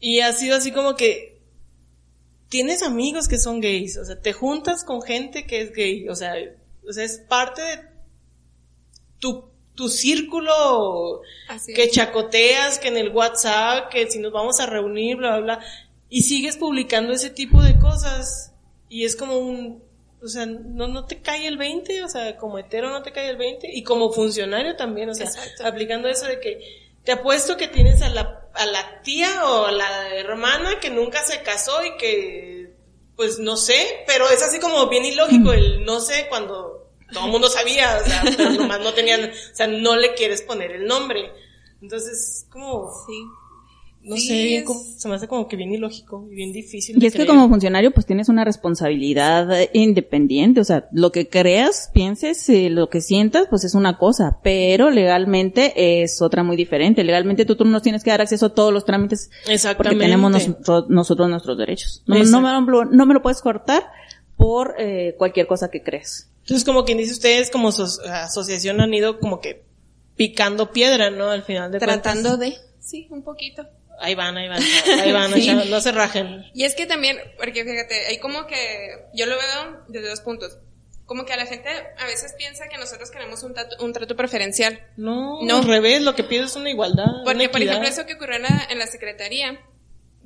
y 0.01 0.19
ha 0.19 0.33
sido 0.33 0.57
así 0.57 0.73
como 0.73 0.97
que, 0.97 1.39
tienes 2.49 2.83
amigos 2.83 3.29
que 3.29 3.39
son 3.39 3.61
gays, 3.61 3.97
o 3.97 4.03
sea, 4.03 4.19
te 4.19 4.33
juntas 4.33 4.83
con 4.83 5.01
gente 5.01 5.47
que 5.47 5.61
es 5.61 5.71
gay, 5.71 6.09
o 6.09 6.15
sea, 6.15 6.33
o 6.85 6.91
sea, 6.91 7.05
es 7.05 7.19
parte 7.19 7.61
de 7.61 7.92
tu, 9.23 9.45
tu 9.73 9.87
círculo 9.87 11.21
Así 11.47 11.73
que 11.73 11.83
es. 11.83 11.91
chacoteas, 11.93 12.77
que 12.77 12.89
en 12.89 12.97
el 12.97 13.09
WhatsApp, 13.09 13.89
que 13.89 14.11
si 14.11 14.19
nos 14.19 14.33
vamos 14.33 14.59
a 14.59 14.65
reunir, 14.65 15.15
bla, 15.15 15.37
bla, 15.37 15.55
bla, 15.55 15.65
y 16.09 16.23
sigues 16.23 16.57
publicando 16.57 17.13
ese 17.13 17.29
tipo 17.29 17.61
de 17.61 17.79
cosas, 17.79 18.51
y 18.89 19.05
es 19.05 19.15
como 19.15 19.37
un, 19.37 19.81
o 20.21 20.27
sea, 20.27 20.45
no, 20.45 20.89
no 20.89 21.05
te 21.05 21.21
cae 21.21 21.47
el 21.47 21.57
20, 21.57 22.03
o 22.03 22.09
sea, 22.09 22.35
como 22.35 22.59
hetero 22.59 22.89
no 22.89 23.01
te 23.01 23.13
cae 23.13 23.29
el 23.29 23.37
20, 23.37 23.69
y 23.73 23.83
como 23.83 24.11
funcionario 24.11 24.75
también, 24.75 25.09
o 25.09 25.15
sea, 25.15 25.27
Exacto. 25.27 25.65
aplicando 25.65 26.09
eso 26.09 26.25
de 26.25 26.41
que 26.41 26.59
te 27.05 27.13
apuesto 27.13 27.55
que 27.55 27.69
tienes 27.69 28.01
a 28.01 28.09
la, 28.09 28.49
a 28.53 28.65
la 28.65 29.01
tía 29.03 29.45
o 29.45 29.67
a 29.67 29.71
la 29.71 30.13
hermana 30.15 30.81
que 30.81 30.89
nunca 30.89 31.23
se 31.23 31.41
casó 31.43 31.81
y 31.85 31.95
que, 31.97 32.73
pues 33.15 33.39
no 33.39 33.55
sé, 33.55 34.03
pero 34.05 34.29
es 34.29 34.43
así 34.43 34.59
como 34.59 34.89
bien 34.89 35.05
ilógico 35.05 35.53
el 35.53 35.85
no 35.85 36.01
sé 36.01 36.27
cuando 36.27 36.82
todo 37.13 37.25
el 37.25 37.31
mundo 37.31 37.47
sabía, 37.47 37.97
o 38.03 38.05
sea, 38.07 38.23
pero 38.37 38.49
nomás 38.51 38.79
no 38.81 38.93
tenían, 38.93 39.23
o 39.25 39.55
sea, 39.55 39.67
no 39.67 39.95
le 39.95 40.13
quieres 40.15 40.41
poner 40.41 40.71
el 40.71 40.85
nombre. 40.85 41.31
Entonces, 41.81 42.45
como, 42.49 42.89
Sí. 43.07 43.13
no 44.03 44.15
Sí, 44.17 44.27
sé, 44.27 44.33
bien 44.43 44.59
es- 44.61 44.65
como- 44.65 44.83
se 44.97 45.07
me 45.09 45.15
hace 45.15 45.27
como 45.29 45.47
que 45.47 45.55
bien 45.55 45.73
ilógico 45.73 46.27
y 46.29 46.35
bien 46.35 46.51
difícil. 46.51 47.01
Y 47.01 47.05
es 47.05 47.13
que 47.13 47.25
como 47.25 47.47
funcionario 47.47 47.91
pues 47.91 48.05
tienes 48.05 48.27
una 48.29 48.43
responsabilidad 48.43 49.61
eh, 49.61 49.69
independiente, 49.73 50.59
o 50.59 50.63
sea, 50.65 50.87
lo 50.91 51.11
que 51.13 51.29
creas, 51.29 51.89
pienses, 51.93 52.47
eh, 52.49 52.69
lo 52.69 52.89
que 52.89 52.99
sientas, 53.01 53.47
pues 53.49 53.63
es 53.63 53.75
una 53.75 53.97
cosa, 53.97 54.39
pero 54.43 54.91
legalmente 54.91 56.03
es 56.03 56.21
otra 56.21 56.43
muy 56.43 56.55
diferente. 56.57 57.03
Legalmente 57.03 57.45
tú, 57.45 57.55
tú 57.55 57.63
nos 57.65 57.81
tienes 57.81 58.03
que 58.03 58.09
dar 58.11 58.19
acceso 58.21 58.47
a 58.47 58.53
todos 58.53 58.73
los 58.73 58.83
trámites 58.85 59.29
porque 59.77 59.95
tenemos 59.95 60.31
nosotros, 60.31 60.85
nosotros 60.89 61.29
nuestros 61.29 61.57
derechos. 61.57 62.03
No, 62.05 62.15
me 62.15 62.25
lo, 62.71 62.85
no 62.85 63.05
me 63.05 63.13
lo 63.13 63.21
puedes 63.21 63.41
cortar 63.41 63.83
por 64.35 64.75
eh, 64.79 65.15
cualquier 65.17 65.47
cosa 65.47 65.69
que 65.71 65.81
creas. 65.81 66.29
Entonces, 66.43 66.63
como 66.63 66.85
quien 66.85 66.97
dice, 66.99 67.13
ustedes 67.13 67.49
como 67.49 67.69
aso- 67.69 68.01
asociación 68.05 68.79
han 68.81 68.93
ido 68.93 69.19
como 69.19 69.41
que 69.41 69.63
picando 70.15 70.71
piedra, 70.71 71.09
¿no? 71.09 71.29
Al 71.29 71.43
final 71.43 71.71
de 71.71 71.79
Tratando 71.79 72.37
cuentas. 72.37 72.61
de, 72.61 72.67
sí, 72.79 73.07
un 73.09 73.23
poquito. 73.23 73.67
Ahí 73.99 74.15
van, 74.15 74.35
ahí 74.37 74.47
van, 74.49 74.61
ahí 75.01 75.11
van, 75.11 75.33
Sí. 75.33 75.51
no 75.69 75.79
se 75.81 75.91
rajen. 75.91 76.45
Y 76.53 76.63
es 76.65 76.75
que 76.75 76.85
también, 76.85 77.17
porque 77.37 77.63
fíjate, 77.63 78.07
hay 78.07 78.17
como 78.19 78.45
que, 78.47 79.05
yo 79.13 79.25
lo 79.25 79.35
veo 79.35 79.83
desde 79.87 80.09
dos 80.09 80.21
puntos. 80.21 80.57
como 81.05 81.25
que 81.25 81.33
a 81.33 81.37
la 81.37 81.45
gente 81.45 81.69
a 81.97 82.05
veces 82.05 82.33
piensa 82.37 82.67
que 82.69 82.77
nosotros 82.77 83.11
queremos 83.11 83.43
un, 83.43 83.53
trato, 83.53 83.75
un 83.83 83.91
trato 83.93 84.15
preferencial. 84.15 84.79
No, 84.97 85.39
No. 85.43 85.57
al 85.57 85.65
revés, 85.65 86.01
lo 86.01 86.15
que 86.15 86.23
pido 86.23 86.45
es 86.45 86.55
una 86.55 86.69
igualdad. 86.69 87.05
Porque, 87.25 87.43
una 87.43 87.51
por 87.51 87.61
ejemplo, 87.61 87.87
eso 87.89 88.05
que 88.05 88.13
ocurrió 88.15 88.37
en 88.37 88.43
la, 88.43 88.67
en 88.69 88.79
la 88.79 88.87
secretaría, 88.87 89.59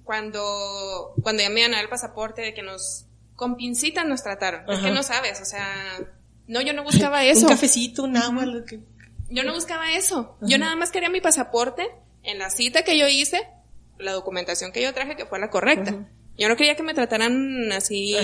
cuando, 0.03 1.13
cuando 1.21 1.43
ya 1.43 1.49
me 1.49 1.67
dar 1.67 1.81
el 1.83 1.89
pasaporte, 1.89 2.41
de 2.41 2.53
que 2.53 2.61
nos, 2.61 3.05
con 3.37 3.55
pincitas 3.55 4.05
nos 4.05 4.23
trataron. 4.23 4.69
Es 4.69 4.79
que 4.79 4.91
no 4.91 5.03
sabes, 5.03 5.39
o 5.39 5.45
sea, 5.45 5.65
no, 6.47 6.59
yo 6.59 6.73
no 6.73 6.83
buscaba 6.83 7.23
eso. 7.23 7.43
Un 7.43 7.47
cafecito, 7.47 8.03
un 8.03 8.17
agua, 8.17 8.45
lo 8.45 8.65
que... 8.65 8.81
Yo 9.29 9.43
no 9.43 9.53
buscaba 9.53 9.91
eso. 9.93 10.37
Yo 10.41 10.57
nada 10.57 10.75
más 10.75 10.91
quería 10.91 11.09
mi 11.09 11.21
pasaporte 11.21 11.87
en 12.23 12.39
la 12.39 12.49
cita 12.49 12.83
que 12.83 12.97
yo 12.97 13.07
hice, 13.07 13.47
la 13.99 14.11
documentación 14.11 14.71
que 14.71 14.81
yo 14.81 14.93
traje 14.93 15.15
que 15.15 15.25
fue 15.25 15.39
la 15.39 15.49
correcta. 15.49 15.91
Ajá. 15.91 16.09
Yo 16.37 16.49
no 16.49 16.55
quería 16.55 16.75
que 16.75 16.83
me 16.83 16.93
trataran 16.93 17.71
así. 17.71 18.15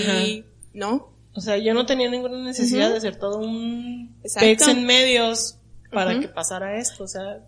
¿no? 0.72 1.12
O 1.34 1.40
sea, 1.40 1.58
yo 1.58 1.74
no 1.74 1.86
tenía 1.86 2.10
ninguna 2.10 2.38
necesidad 2.42 2.90
de 2.90 2.96
hacer 2.96 3.16
todo 3.16 3.38
un 3.38 4.16
Exacto. 4.22 4.70
en 4.70 4.84
medios 4.84 5.58
para 5.92 6.18
que 6.18 6.28
pasara 6.28 6.78
esto, 6.78 7.04
o 7.04 7.08
sea, 7.08 7.40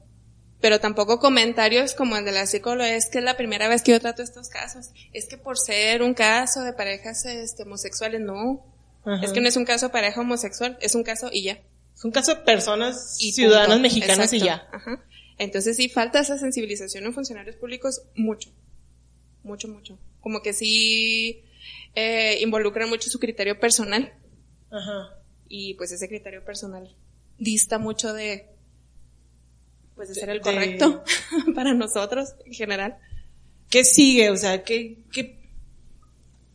Pero 0.61 0.81
tampoco 0.81 1.19
comentarios 1.21 1.95
como 1.95 2.17
el 2.17 2.25
de 2.25 2.33
la 2.33 2.47
psicóloga, 2.47 2.89
es 2.95 3.07
que 3.07 3.19
es 3.19 3.25
la 3.25 3.37
primera 3.37 3.69
vez 3.69 3.83
que 3.83 3.93
yo 3.93 4.01
trato 4.01 4.23
estos 4.23 4.49
casos. 4.49 4.91
Es 5.13 5.27
que 5.27 5.37
por 5.37 5.59
ser 5.59 6.03
un 6.03 6.15
caso 6.15 6.63
de 6.63 6.73
parejas 6.73 7.25
este, 7.27 7.65
homosexuales, 7.65 8.21
no. 8.23 8.65
ajá. 9.05 9.25
Es 9.25 9.33
que 9.33 9.41
no 9.41 9.49
es 9.49 9.57
un 9.57 9.65
caso 9.67 9.87
de 9.87 9.93
pareja 9.93 10.21
homosexual, 10.21 10.79
es 10.81 10.95
un 10.95 11.03
caso 11.05 11.29
y 11.31 11.43
ya. 11.43 11.61
es 11.95 12.05
un 12.05 12.11
caso 12.11 12.35
de 12.35 12.41
personas 12.43 13.17
Y 13.21 13.33
ciudadanas 13.33 13.69
punto. 13.77 13.83
mexicanas 13.83 14.33
y 14.33 14.41
ya. 14.41 14.67
Ajá. 14.73 15.05
Entonces 15.39 15.77
sí 15.77 15.91
falta 15.91 16.21
esa 16.21 16.39
sensibilización 16.39 17.05
en 17.05 17.13
funcionarios 17.13 17.57
públicos 17.57 18.03
mucho. 18.15 18.51
Mucho, 19.43 19.69
mucho. 19.69 19.99
Como 20.21 20.41
que 20.43 20.55
sí 20.55 21.45
eh, 21.95 22.39
involucran 22.41 22.89
mucho 22.89 23.11
su 23.11 23.21
criterio 23.21 23.61
personal 23.61 24.13
Ajá. 24.71 25.19
y 25.49 25.75
pues 25.75 25.93
ese 25.93 26.09
criterio 26.09 26.43
personal 26.45 26.97
dista 27.39 27.79
mucho 27.79 28.15
de 28.15 28.47
pues 29.97 30.09
de 30.11 30.15
ser 30.15 30.29
el 30.31 30.39
De- 30.39 30.43
correcto 30.43 31.03
para 31.55 31.75
nosotros 31.75 32.35
en 32.45 32.53
general. 32.53 32.97
¿Qué 33.71 33.83
sigue? 33.85 34.31
O 34.31 34.37
sea, 34.37 34.63
¿qué, 34.63 34.99
qué... 35.13 35.35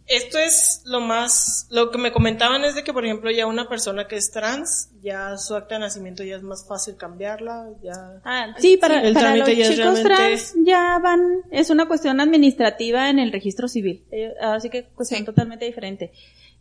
Esto 0.08 0.40
es 0.40 0.82
lo 0.86 1.00
más, 1.00 1.68
lo 1.70 1.90
que 1.90 1.98
me 1.98 2.12
comentaban 2.12 2.66
es 2.66 2.76
de 2.76 2.84
que, 2.84 2.92
por 2.92 3.06
ejemplo, 3.06 3.32
ya 3.32 3.46
una 3.48 3.70
persona 3.70 4.08
que 4.10 4.18
es 4.18 4.30
trans, 4.32 4.90
ya 5.02 5.38
su 5.38 5.56
acta 5.56 5.76
de 5.76 5.80
nacimiento 5.82 6.22
ya 6.24 6.36
es 6.36 6.44
más 6.44 6.68
fácil 6.68 6.98
cambiarla, 6.98 7.70
ya... 7.82 8.20
Ah, 8.26 8.54
sí, 8.60 8.76
para, 8.76 9.02
El 9.04 9.14
para 9.14 9.36
los 9.38 9.46
trámite 9.46 9.56
ya 9.56 9.70
chicos 9.72 10.04
realmente- 10.04 10.10
trans 10.10 10.54
ya 10.66 11.00
van, 11.02 11.22
es 11.52 11.70
una 11.70 11.88
cuestión 11.88 12.20
administrativa 12.20 13.10
en 13.10 13.20
el 13.20 13.32
registro 13.32 13.70
civil. 13.70 14.04
Eh, 14.12 14.34
Así 14.42 14.70
que 14.70 14.84
cuestión 14.86 15.20
Sí. 15.22 15.26
totalmente 15.26 15.64
diferente. 15.66 16.12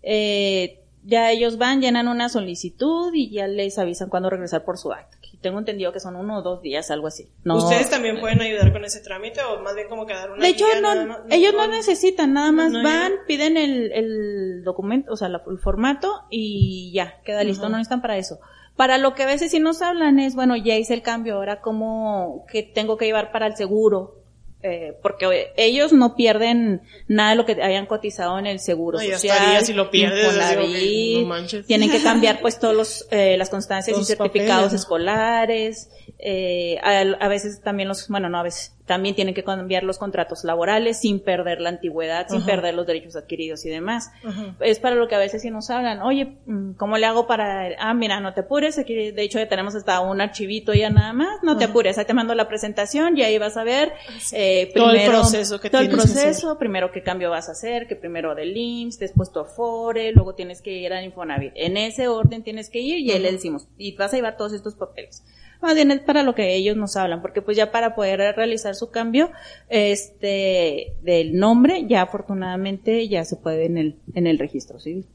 Eh, 0.03 0.79
ya 1.03 1.31
ellos 1.31 1.59
van, 1.59 1.81
llenan 1.81 2.09
una 2.09 2.29
solicitud 2.29 3.13
y 3.15 3.31
ya 3.31 3.47
les 3.47 3.79
avisan 3.79 4.09
cuándo 4.09 4.31
regresar 4.31 4.65
por 4.65 4.79
su 4.79 4.93
acta. 4.93 5.17
Tengo 5.41 5.59
entendido 5.59 5.91
que 5.91 6.01
son 6.01 6.17
uno 6.17 6.39
o 6.39 6.43
dos 6.43 6.61
días, 6.61 6.91
algo 6.91 7.07
así. 7.07 7.31
No, 7.45 7.57
¿Ustedes 7.57 7.89
también 7.89 8.21
pueden 8.21 8.43
ayudar 8.43 8.73
con 8.73 8.85
ese 8.85 9.01
trámite 9.01 9.41
o 9.43 9.63
más 9.63 9.75
bien 9.75 9.89
como 9.89 10.05
que 10.05 10.13
dar 10.13 10.31
una 10.31 10.43
de 10.43 10.51
hecho, 10.51 10.67
guía 10.67 10.83
no, 10.83 10.95
nada 10.95 11.07
más? 11.07 11.19
ellos 11.31 11.55
no 11.55 11.67
necesitan, 11.67 12.35
nada 12.35 12.53
más 12.53 12.71
no, 12.71 12.83
van, 12.83 13.13
piden 13.27 13.57
el, 13.57 13.91
el 13.93 14.65
documento, 14.65 15.13
o 15.13 15.17
sea, 15.17 15.29
el 15.29 15.59
formato 15.59 16.25
y 16.29 16.93
ya, 16.93 17.23
queda 17.25 17.43
listo, 17.43 17.71
no 17.71 17.79
necesitan 17.79 18.03
para 18.03 18.19
eso. 18.19 18.39
Para 18.77 18.99
lo 18.99 19.15
que 19.15 19.23
a 19.23 19.27
veces 19.27 19.51
sí 19.51 19.61
nos 19.61 19.81
hablan 19.81 20.19
es, 20.19 20.35
bueno, 20.35 20.57
ya 20.57 20.77
hice 20.77 20.93
el 20.93 21.03
cambio, 21.03 21.37
ahora 21.37 21.63
cómo, 21.63 22.45
que 22.51 22.63
tengo 22.63 22.99
que 22.99 23.07
llevar 23.07 23.33
para 23.33 23.47
el 23.47 23.57
seguro, 23.57 24.20
eh, 24.63 24.95
porque 25.03 25.53
ellos 25.57 25.93
no 25.93 26.17
pierden 26.17 26.83
nada 27.09 27.31
de 27.31 27.37
lo 27.37 27.47
que 27.47 27.63
hayan 27.63 27.87
cotizado 27.87 28.39
en 28.39 28.47
el 28.47 28.61
seguro 28.61 28.99
No, 28.99 29.05
social, 29.05 29.65
si 29.65 29.73
lo 29.73 29.91
pierdes, 29.91 30.37
no 30.37 31.63
tienen 31.67 31.91
que 31.91 32.03
cambiar 32.03 32.41
pues 32.41 32.59
todos 32.59 32.75
los, 32.75 33.09
eh, 33.11 33.37
las 33.39 33.49
constancias 33.49 33.97
Los 33.97 34.11
y 34.11 34.17
certificados 34.17 34.75
escolares, 34.75 35.89
eh, 36.19 36.79
a, 36.83 37.01
a 37.01 37.29
veces 37.29 37.63
también 37.63 37.89
los, 37.89 38.09
bueno, 38.09 38.29
no 38.29 38.39
a 38.39 38.43
veces, 38.43 38.75
también 38.91 39.15
tienen 39.15 39.35
que 39.35 39.45
cambiar 39.45 39.85
los 39.85 39.99
contratos 39.99 40.43
laborales 40.43 40.99
sin 40.99 41.21
perder 41.21 41.61
la 41.61 41.69
antigüedad, 41.69 42.27
sin 42.27 42.39
Ajá. 42.39 42.47
perder 42.47 42.75
los 42.75 42.89
derechos 42.89 43.15
adquiridos 43.15 43.65
y 43.65 43.69
demás. 43.69 44.11
Ajá. 44.25 44.57
Es 44.59 44.81
para 44.81 44.97
lo 44.97 45.07
que 45.07 45.15
a 45.15 45.19
veces 45.19 45.43
sí 45.43 45.51
nos 45.53 45.71
hablan, 45.71 46.03
oye, 46.03 46.39
mm, 46.45 46.73
¿cómo 46.73 46.99
le 46.99 47.07
hago 47.07 47.29
para, 47.29 47.69
ah, 47.79 47.95
mira, 47.95 48.19
no 48.19 48.35
te 48.35 48.41
apures, 48.41 48.81
aquí 48.81 49.13
de 49.13 49.23
hecho 49.23 49.39
ya 49.39 49.49
tenemos 49.49 49.77
hasta 49.77 50.01
un 50.01 50.21
archivito 50.21 50.75
ya 50.75 50.91
nada 50.91 51.13
más, 51.13 51.41
no 51.45 51.57
te 51.57 51.67
apures, 51.67 51.99
ahí 51.99 52.05
te 52.05 52.15
mando 52.15 52.35
la 52.35 52.49
presentación 52.49 53.17
y 53.17 53.23
ahí 53.23 53.39
vas 53.39 53.57
a 53.57 53.63
ver, 53.63 53.93
eh, 54.33 54.73
Todo 54.75 54.91
el 54.91 55.09
proceso 55.09 55.61
que 55.61 55.71
todo 55.71 55.83
el 55.83 55.89
que 55.89 55.95
proceso, 55.95 56.59
primero 56.59 56.91
qué 56.91 57.05
cambio 57.05 57.31
vas 57.31 57.49
a 57.49 57.53
hacer, 57.53 57.87
que 57.87 57.95
primero 57.95 58.35
del 58.35 58.57
IMSS, 58.57 58.99
después 58.99 59.31
tu 59.31 59.39
Afore, 59.39 60.11
luego 60.11 60.35
tienes 60.35 60.63
que 60.63 60.73
ir 60.73 60.93
al 60.93 61.05
Infonavit. 61.05 61.53
En 61.55 61.77
ese 61.77 62.09
orden 62.09 62.43
tienes 62.43 62.71
que 62.71 62.81
ir 62.81 62.99
y 62.99 63.13
ahí 63.13 63.21
le 63.21 63.31
decimos, 63.31 63.69
y 63.79 63.95
vas 63.95 64.13
a 64.13 64.17
llevar 64.17 64.37
todos 64.37 64.53
estos 64.53 64.75
papeles. 64.75 65.23
Más 65.63 65.75
bien 65.75 65.91
es 65.91 66.01
para 66.01 66.23
lo 66.23 66.35
que 66.35 66.55
ellos 66.55 66.77
nos 66.77 66.97
hablan, 66.97 67.21
porque 67.21 67.43
pues 67.43 67.57
ya 67.57 67.71
para 67.71 67.95
poder 67.95 68.35
realizar 68.35 68.75
su 68.75 68.91
cambio, 68.91 69.31
este, 69.69 70.95
del 71.03 71.37
nombre, 71.37 71.87
ya 71.87 72.03
afortunadamente 72.03 73.09
ya 73.09 73.25
se 73.25 73.37
puede 73.37 73.67
en 73.67 73.79
el, 73.79 73.97
en 74.15 74.27
el 74.27 74.39
registro 74.39 74.81
civil. 74.81 75.07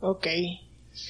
Ok. 0.00 0.26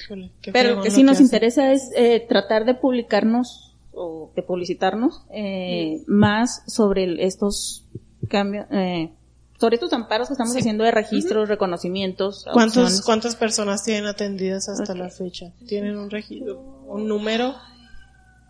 Híjole, 0.03 0.31
Pero 0.43 0.53
fregón 0.53 0.83
que 0.83 0.89
lo 0.89 0.95
sí 0.95 1.03
nos 1.03 1.19
interesa 1.19 1.71
es 1.71 1.89
eh, 1.95 2.23
tratar 2.27 2.65
de 2.65 2.75
publicarnos 2.75 3.75
o 3.91 4.31
de 4.35 4.43
publicitarnos 4.43 5.23
eh, 5.31 6.03
más 6.05 6.63
sobre 6.67 7.25
estos 7.25 7.85
cambios, 8.29 8.67
eh, 8.71 9.11
sobre 9.59 9.75
estos 9.75 9.91
amparos 9.93 10.27
que 10.27 10.33
estamos 10.33 10.55
haciendo 10.55 10.83
de 10.83 10.91
registros, 10.91 11.49
reconocimientos. 11.49 12.45
¿Cuántos, 12.53 12.77
opciones. 12.77 13.01
¿Cuántas 13.01 13.35
personas 13.35 13.83
tienen 13.83 14.05
atendidas 14.05 14.69
hasta 14.69 14.93
la 14.93 15.09
fecha? 15.09 15.51
¿Tienen 15.67 15.97
un 15.97 16.09
registro, 16.09 16.59
un 16.87 17.07
número? 17.07 17.55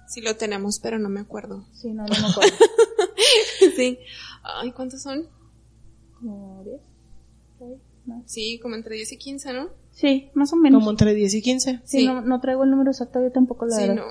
Sí 0.09 0.21
lo 0.21 0.35
tenemos, 0.35 0.79
pero 0.79 0.97
no 0.97 1.07
me 1.07 1.19
acuerdo. 1.19 1.65
Sí, 1.71 1.89
no, 1.93 2.03
no 2.03 2.09
me 2.19 2.27
acuerdo. 2.31 2.55
sí. 3.75 3.99
Ay, 4.43 4.71
¿cuántos 4.71 5.03
son? 5.03 5.27
Como 6.19 6.63
diez, 6.63 6.81
seis, 7.59 7.77
no. 8.07 8.23
Sí, 8.25 8.59
como 8.59 8.73
entre 8.75 8.95
10 8.95 9.11
y 9.11 9.17
15, 9.17 9.53
¿no? 9.53 9.69
Sí, 9.91 10.29
más 10.33 10.51
o 10.51 10.55
menos. 10.55 10.79
Como 10.79 10.89
entre 10.91 11.13
10 11.13 11.35
y 11.35 11.41
15. 11.43 11.81
Sí, 11.83 11.99
Sí. 11.99 12.05
No, 12.07 12.21
no 12.21 12.41
traigo 12.41 12.63
el 12.63 12.71
número 12.71 12.89
exacto, 12.89 13.21
yo 13.21 13.31
tampoco 13.31 13.67
la 13.67 13.75
Sí, 13.75 13.87
no. 13.87 14.03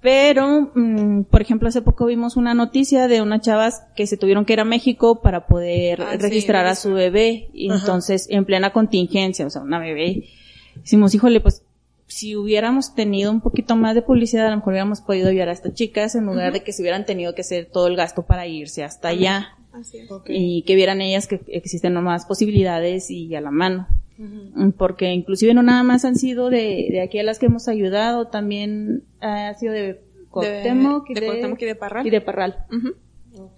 Pero, 0.00 0.70
mm, 0.74 1.24
por 1.24 1.42
ejemplo, 1.42 1.68
hace 1.68 1.82
poco 1.82 2.06
vimos 2.06 2.36
una 2.36 2.54
noticia 2.54 3.08
de 3.08 3.20
unas 3.20 3.40
chavas 3.40 3.82
que 3.96 4.06
se 4.06 4.16
tuvieron 4.16 4.44
que 4.44 4.52
ir 4.52 4.60
a 4.60 4.64
México 4.64 5.20
para 5.20 5.48
poder 5.48 6.00
Ah, 6.02 6.12
sí, 6.12 6.18
registrar 6.18 6.66
a 6.66 6.76
su 6.76 6.92
bebé. 6.92 7.50
Y 7.52 7.72
entonces, 7.72 8.28
en 8.30 8.44
plena 8.44 8.72
contingencia, 8.72 9.44
o 9.46 9.50
sea, 9.50 9.62
una 9.62 9.80
bebé, 9.80 10.28
decimos, 10.76 11.14
híjole, 11.14 11.40
pues, 11.40 11.64
si 12.08 12.36
hubiéramos 12.36 12.94
tenido 12.94 13.30
un 13.30 13.40
poquito 13.40 13.76
más 13.76 13.94
de 13.94 14.02
publicidad, 14.02 14.46
a 14.46 14.50
lo 14.50 14.56
mejor 14.56 14.72
hubiéramos 14.72 15.00
podido 15.02 15.28
ayudar 15.28 15.50
a 15.50 15.52
estas 15.52 15.74
chicas 15.74 16.14
en 16.14 16.26
lugar 16.26 16.52
de 16.52 16.62
que 16.62 16.72
se 16.72 16.82
hubieran 16.82 17.04
tenido 17.06 17.34
que 17.34 17.42
hacer 17.42 17.66
todo 17.66 17.86
el 17.86 17.96
gasto 17.96 18.22
para 18.22 18.46
irse 18.46 18.82
hasta 18.82 19.08
allá. 19.08 19.56
Así 19.72 19.98
es. 19.98 20.08
Y 20.26 20.62
que 20.62 20.74
vieran 20.74 21.00
ellas 21.00 21.26
que 21.26 21.40
existen 21.48 21.94
más 22.02 22.26
posibilidades 22.26 23.10
y 23.10 23.34
a 23.34 23.40
la 23.40 23.50
mano. 23.50 23.86
Ujú. 24.18 24.72
Porque 24.72 25.12
inclusive 25.12 25.54
no 25.54 25.62
nada 25.62 25.82
más 25.82 26.04
han 26.04 26.16
sido 26.16 26.50
de, 26.50 26.88
de 26.90 27.02
aquí 27.02 27.18
a 27.18 27.22
las 27.22 27.38
que 27.38 27.46
hemos 27.46 27.68
ayudado, 27.68 28.26
también 28.26 29.04
ha 29.20 29.54
sido 29.54 29.72
de 29.72 30.00
Cuauhtémoc 30.30 31.10
y 31.10 31.14
de, 31.14 31.20
de, 31.20 31.26
Cuauhtémoc 31.26 31.62
y 31.62 31.64
de 31.66 31.74
Parral. 31.74 32.06
y 32.06 32.10
de 32.10 32.20
Parral. 32.20 32.56
Ujú. 32.72 32.94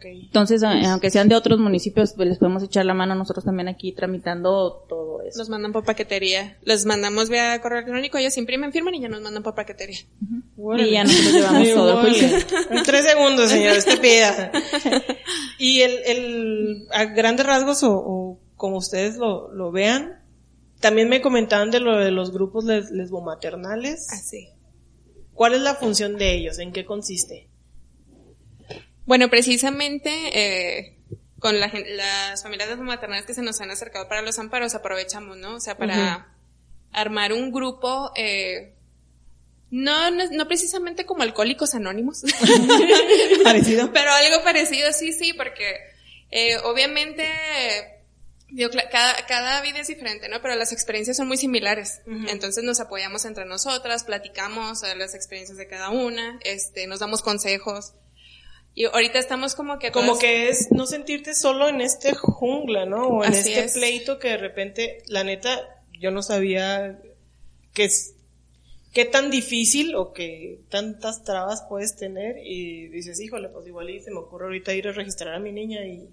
Entonces, 0.03 0.63
aunque 0.63 1.11
sean 1.11 1.29
de 1.29 1.35
otros 1.35 1.59
municipios, 1.59 2.13
pues 2.15 2.29
les 2.29 2.39
podemos 2.39 2.63
echar 2.63 2.85
la 2.85 2.95
mano 2.95 3.15
nosotros 3.15 3.45
también 3.45 3.69
aquí 3.69 3.93
tramitando 3.93 4.85
todo 4.89 5.23
eso. 5.23 5.39
Nos 5.39 5.49
mandan 5.49 5.73
por 5.73 5.85
paquetería. 5.85 6.59
Los 6.63 6.87
mandamos 6.87 7.29
vía 7.29 7.61
correo 7.61 7.79
electrónico, 7.79 8.19
ellos 8.19 8.37
imprimen, 8.37 8.73
firman 8.73 8.95
y 8.95 9.01
ya 9.01 9.09
nos 9.09 9.21
mandan 9.21 9.43
por 9.43 9.55
paquetería. 9.55 10.01
Y 10.79 10.91
ya 10.91 11.05
nosotros 11.05 11.33
llevamos 11.33 11.63
Ay, 11.63 11.75
todo 11.75 12.01
juicio. 12.03 12.29
En 12.71 12.83
tres 12.85 13.05
segundos, 13.05 13.51
señor, 13.51 13.77
este 13.77 13.97
pida. 13.97 14.53
Y 15.59 15.83
el, 15.83 15.99
el, 16.07 16.89
a 16.91 17.05
grandes 17.05 17.45
rasgos 17.45 17.83
o, 17.83 17.93
o 17.93 18.41
como 18.57 18.79
ustedes 18.79 19.17
lo, 19.19 19.53
lo 19.53 19.71
vean, 19.71 20.21
también 20.81 21.11
me 21.11 21.21
comentaban 21.21 21.71
de 21.71 21.81
lo 21.81 21.99
de 21.99 22.11
los 22.11 22.33
grupos 22.33 22.65
les, 22.65 22.91
lesbomaternales. 22.91 24.11
Así. 24.11 24.49
¿Cuál 25.35 25.55
es 25.55 25.61
la 25.61 25.75
función 25.75 26.17
de 26.17 26.35
ellos? 26.35 26.59
¿En 26.59 26.73
qué 26.73 26.87
consiste? 26.87 27.50
Bueno, 29.11 29.29
precisamente 29.29 30.09
eh, 30.35 30.97
con 31.41 31.59
la 31.59 31.67
las 31.67 32.45
familias 32.45 32.79
maternales 32.79 33.27
que 33.27 33.35
se 33.35 33.43
nos 33.43 33.61
han 33.61 33.73
acercado 33.73 34.07
para 34.07 34.23
los 34.23 34.39
amparos 34.39 34.77
aprovechamos, 34.77 35.37
¿no? 35.37 35.57
O 35.57 35.61
sea, 35.61 35.77
para 35.77 36.33
armar 36.93 37.33
un 37.33 37.51
grupo, 37.51 38.13
eh, 38.15 38.73
no, 39.73 40.13
no, 40.13 40.31
no 40.31 40.47
precisamente 40.47 41.07
como 41.07 41.25
alcohólicos 41.25 41.75
anónimos, 41.75 42.23
Parecido. 43.43 43.93
pero 43.93 44.13
algo 44.13 44.45
parecido, 44.45 44.93
sí, 44.93 45.13
sí, 45.13 45.33
porque 45.33 45.75
eh, 46.31 46.59
obviamente 46.59 47.27
digo, 48.49 48.71
cada, 48.93 49.27
cada 49.27 49.61
vida 49.61 49.81
es 49.81 49.89
diferente, 49.89 50.29
¿no? 50.29 50.41
Pero 50.41 50.55
las 50.55 50.71
experiencias 50.71 51.17
son 51.17 51.27
muy 51.27 51.37
similares. 51.37 52.01
Entonces 52.29 52.63
nos 52.63 52.79
apoyamos 52.79 53.25
entre 53.25 53.45
nosotras, 53.45 54.05
platicamos 54.05 54.85
eh, 54.85 54.95
las 54.95 55.17
experiencias 55.17 55.59
de 55.59 55.67
cada 55.67 55.91
una, 55.91 56.39
este, 56.45 56.87
nos 56.87 57.01
damos 57.01 57.23
consejos. 57.23 57.95
Y 58.75 58.85
ahorita 58.85 59.19
estamos 59.19 59.55
como 59.55 59.79
que 59.79 59.91
Como 59.91 60.09
todas- 60.13 60.21
que 60.21 60.49
es 60.49 60.71
no 60.71 60.87
sentirte 60.87 61.35
solo 61.35 61.69
en 61.69 61.81
este 61.81 62.15
jungla, 62.15 62.87
¿no? 62.87 63.09
O 63.09 63.25
en 63.25 63.31
Así 63.33 63.53
este 63.53 63.65
es. 63.65 63.73
pleito 63.73 64.19
que 64.19 64.29
de 64.29 64.37
repente, 64.39 64.99
la 65.09 65.25
neta, 65.25 65.83
yo 65.99 66.11
no 66.11 66.23
sabía 66.23 66.99
que 67.03 67.11
qué 67.75 67.85
es, 67.85 68.15
qué 68.93 69.05
tan 69.05 69.31
difícil 69.31 69.95
o 69.95 70.13
qué 70.13 70.61
tantas 70.71 71.25
trabas 71.25 71.65
puedes 71.69 71.97
tener 71.97 72.37
y 72.45 72.89
dices, 72.89 73.21
híjole, 73.21 73.49
pues 73.49 73.67
igual 73.67 73.91
y 73.91 74.01
se 74.01 74.11
me 74.11 74.19
ocurre 74.19 74.47
ahorita 74.47 74.73
ir 74.75 74.89
a 74.89 74.93
registrar 74.93 75.35
a 75.35 75.39
mi 75.41 75.53
niña 75.53 75.85
y 75.85 76.09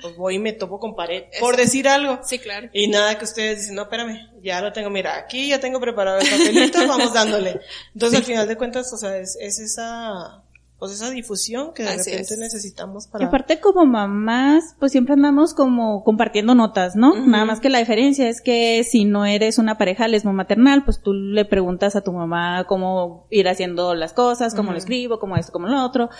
pues 0.00 0.16
voy 0.16 0.36
y 0.36 0.38
me 0.38 0.52
topo 0.52 0.78
con 0.78 0.94
pared, 0.94 1.24
por 1.40 1.56
decir 1.56 1.88
algo. 1.88 2.20
Sí, 2.24 2.38
claro. 2.38 2.68
Y 2.72 2.86
nada 2.86 3.18
que 3.18 3.24
ustedes 3.24 3.60
dicen, 3.60 3.74
no, 3.74 3.82
espérame, 3.82 4.30
ya 4.42 4.60
lo 4.60 4.72
tengo, 4.72 4.90
mira, 4.90 5.16
aquí 5.16 5.48
ya 5.48 5.58
tengo 5.60 5.80
preparado 5.80 6.20
el 6.20 6.28
papelito, 6.30 6.86
vamos 6.86 7.12
dándole. 7.12 7.60
Entonces, 7.94 8.20
al 8.20 8.24
final 8.24 8.46
de 8.46 8.56
cuentas, 8.56 8.92
o 8.92 8.96
sea, 8.96 9.18
es, 9.18 9.36
es 9.40 9.58
esa, 9.58 10.42
pues 10.78 10.92
esa 10.92 11.10
difusión 11.10 11.72
que 11.74 11.82
de 11.82 11.88
Así 11.88 12.10
repente 12.10 12.34
es. 12.34 12.38
necesitamos 12.38 13.06
Y 13.06 13.10
para... 13.10 13.26
aparte 13.26 13.58
como 13.58 13.84
mamás, 13.84 14.76
pues 14.78 14.92
siempre 14.92 15.14
andamos 15.14 15.52
como 15.54 16.04
compartiendo 16.04 16.54
notas, 16.54 16.94
¿no? 16.94 17.14
Nada 17.26 17.44
más 17.44 17.58
que 17.58 17.68
la 17.68 17.80
diferencia 17.80 18.28
es 18.28 18.40
que 18.40 18.84
si 18.84 19.04
no 19.04 19.26
eres 19.26 19.58
una 19.58 19.76
pareja 19.76 20.06
lesmo-maternal, 20.06 20.84
pues 20.84 21.00
tú 21.02 21.12
le 21.14 21.44
preguntas 21.44 21.96
a 21.96 22.02
tu 22.02 22.12
mamá 22.12 22.64
cómo 22.68 23.26
ir 23.30 23.48
haciendo 23.48 23.94
las 23.96 24.12
cosas, 24.12 24.54
cómo 24.54 24.70
lo 24.72 24.78
escribo, 24.78 25.18
cómo 25.18 25.36
esto, 25.36 25.50
cómo 25.52 25.66
lo 25.66 25.84
otro. 25.84 26.10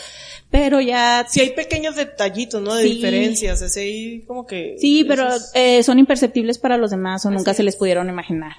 Pero 0.50 0.80
ya... 0.80 1.24
Si 1.28 1.40
hay 1.40 1.50
pequeños 1.50 1.94
detallitos, 1.94 2.60
¿no? 2.60 2.74
De 2.74 2.82
Sí. 2.82 2.94
diferencias, 2.96 3.62
ese 3.62 3.80
ahí 3.82 4.22
como 4.26 4.44
que... 4.44 4.74
Sí, 4.78 5.04
pero 5.04 5.28
esos- 5.28 5.50
eh, 5.54 5.82
son 5.84 5.98
imperceptibles 6.00 6.58
para 6.58 6.76
los 6.78 6.90
demás 6.90 7.24
o 7.26 7.30
nunca 7.30 7.52
Así 7.52 7.58
se 7.58 7.62
les 7.62 7.74
es. 7.74 7.78
pudieron 7.78 8.08
imaginar. 8.08 8.52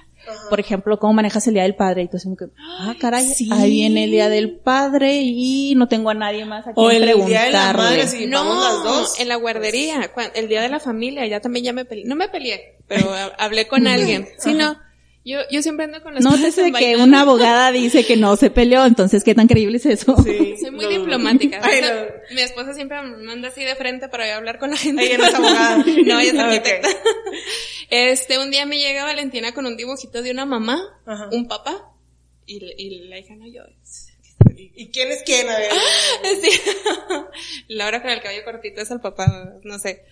Por 0.48 0.60
ejemplo, 0.60 0.98
cómo 0.98 1.12
manejas 1.12 1.46
el 1.46 1.54
Día 1.54 1.62
del 1.64 1.74
Padre 1.76 2.02
y 2.02 2.08
tú 2.08 2.18
como 2.22 2.36
que, 2.36 2.46
ah, 2.58 2.94
caray, 3.00 3.32
ahí 3.52 3.70
viene 3.70 4.04
el 4.04 4.10
Día 4.10 4.28
del 4.28 4.58
Padre 4.58 5.20
y 5.22 5.74
no 5.76 5.88
tengo 5.88 6.10
a 6.10 6.14
nadie 6.14 6.44
más 6.44 6.66
a 6.66 6.72
quien 6.72 6.86
O 6.86 6.90
el 6.90 7.04
Día 7.26 7.42
de 7.44 7.50
la 7.52 7.72
Madre, 7.72 8.06
sí. 8.06 8.26
no, 8.26 8.44
vamos 8.44 8.64
las 8.64 8.82
dos. 8.84 9.20
en 9.20 9.28
la 9.28 9.36
guardería, 9.36 10.10
el 10.34 10.48
día 10.48 10.62
de 10.62 10.68
la 10.68 10.80
familia, 10.80 11.26
ya 11.26 11.40
también 11.40 11.64
ya 11.64 11.72
me 11.72 11.84
peleé. 11.84 12.04
No 12.06 12.16
me 12.16 12.28
peleé, 12.28 12.78
pero 12.88 13.10
ha- 13.14 13.32
hablé 13.44 13.66
con 13.68 13.86
alguien. 13.86 14.28
Sí, 14.38 14.54
no. 14.54 14.76
Yo, 15.22 15.40
yo 15.50 15.60
siempre 15.60 15.84
ando 15.84 16.02
con 16.02 16.14
las 16.14 16.24
cosas 16.24 16.40
Nótese 16.40 16.72
que 16.72 16.96
una 16.96 17.20
abogada 17.20 17.70
dice 17.72 18.06
que 18.06 18.16
no 18.16 18.36
se 18.36 18.48
peleó, 18.50 18.86
entonces 18.86 19.22
qué 19.22 19.34
tan 19.34 19.46
creíble 19.48 19.76
es 19.76 19.84
eso. 19.86 20.16
Sí, 20.22 20.54
Soy 20.58 20.70
muy 20.70 20.86
no. 20.86 20.90
diplomática. 20.90 21.60
Ay, 21.62 21.80
O 21.80 21.82
sea, 21.84 21.94
no. 21.94 22.34
Mi 22.34 22.40
esposa 22.40 22.72
siempre 22.72 23.02
me 23.02 23.18
manda 23.24 23.48
así 23.48 23.62
de 23.62 23.74
frente 23.76 24.08
para 24.08 24.26
ir 24.26 24.32
a 24.32 24.36
hablar 24.38 24.58
con 24.58 24.70
la 24.70 24.76
gente. 24.78 25.04
Ella 25.04 25.18
no 25.18 25.24
es 25.26 25.34
abogada. 25.34 25.76
no, 26.06 26.20
ella 26.20 26.52
es 26.54 26.62
Ah. 26.62 26.88
Este, 27.90 28.38
un 28.38 28.50
día 28.50 28.64
me 28.66 28.78
llega 28.78 29.04
Valentina 29.04 29.52
con 29.52 29.66
un 29.66 29.76
dibujito 29.76 30.22
de 30.22 30.30
una 30.30 30.46
mamá, 30.46 30.80
Ajá. 31.06 31.28
un 31.32 31.48
papá, 31.48 31.92
y, 32.46 32.64
y 32.78 33.08
la 33.08 33.18
hija 33.18 33.34
no 33.36 33.46
yo. 33.46 33.62
¿Y, 34.56 34.72
y 34.74 34.90
quién 34.90 35.10
es 35.10 35.22
quién? 35.24 35.48
A 35.48 35.58
ver. 35.58 35.70
Sí. 36.40 36.60
Laura 37.68 38.00
con 38.00 38.10
el 38.10 38.20
cabello 38.22 38.44
cortito 38.44 38.80
es 38.80 38.90
el 38.90 39.00
papá, 39.00 39.54
no 39.64 39.78
sé. 39.78 40.04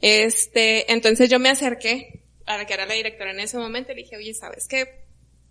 Este, 0.00 0.90
entonces 0.92 1.28
yo 1.28 1.38
me 1.38 1.50
acerqué 1.50 2.20
a 2.46 2.58
la 2.58 2.66
que 2.66 2.74
era 2.74 2.86
la 2.86 2.94
directora 2.94 3.30
en 3.30 3.40
ese 3.40 3.58
momento 3.58 3.92
le 3.92 4.02
dije, 4.02 4.16
oye, 4.16 4.34
¿sabes 4.34 4.66
qué? 4.68 5.04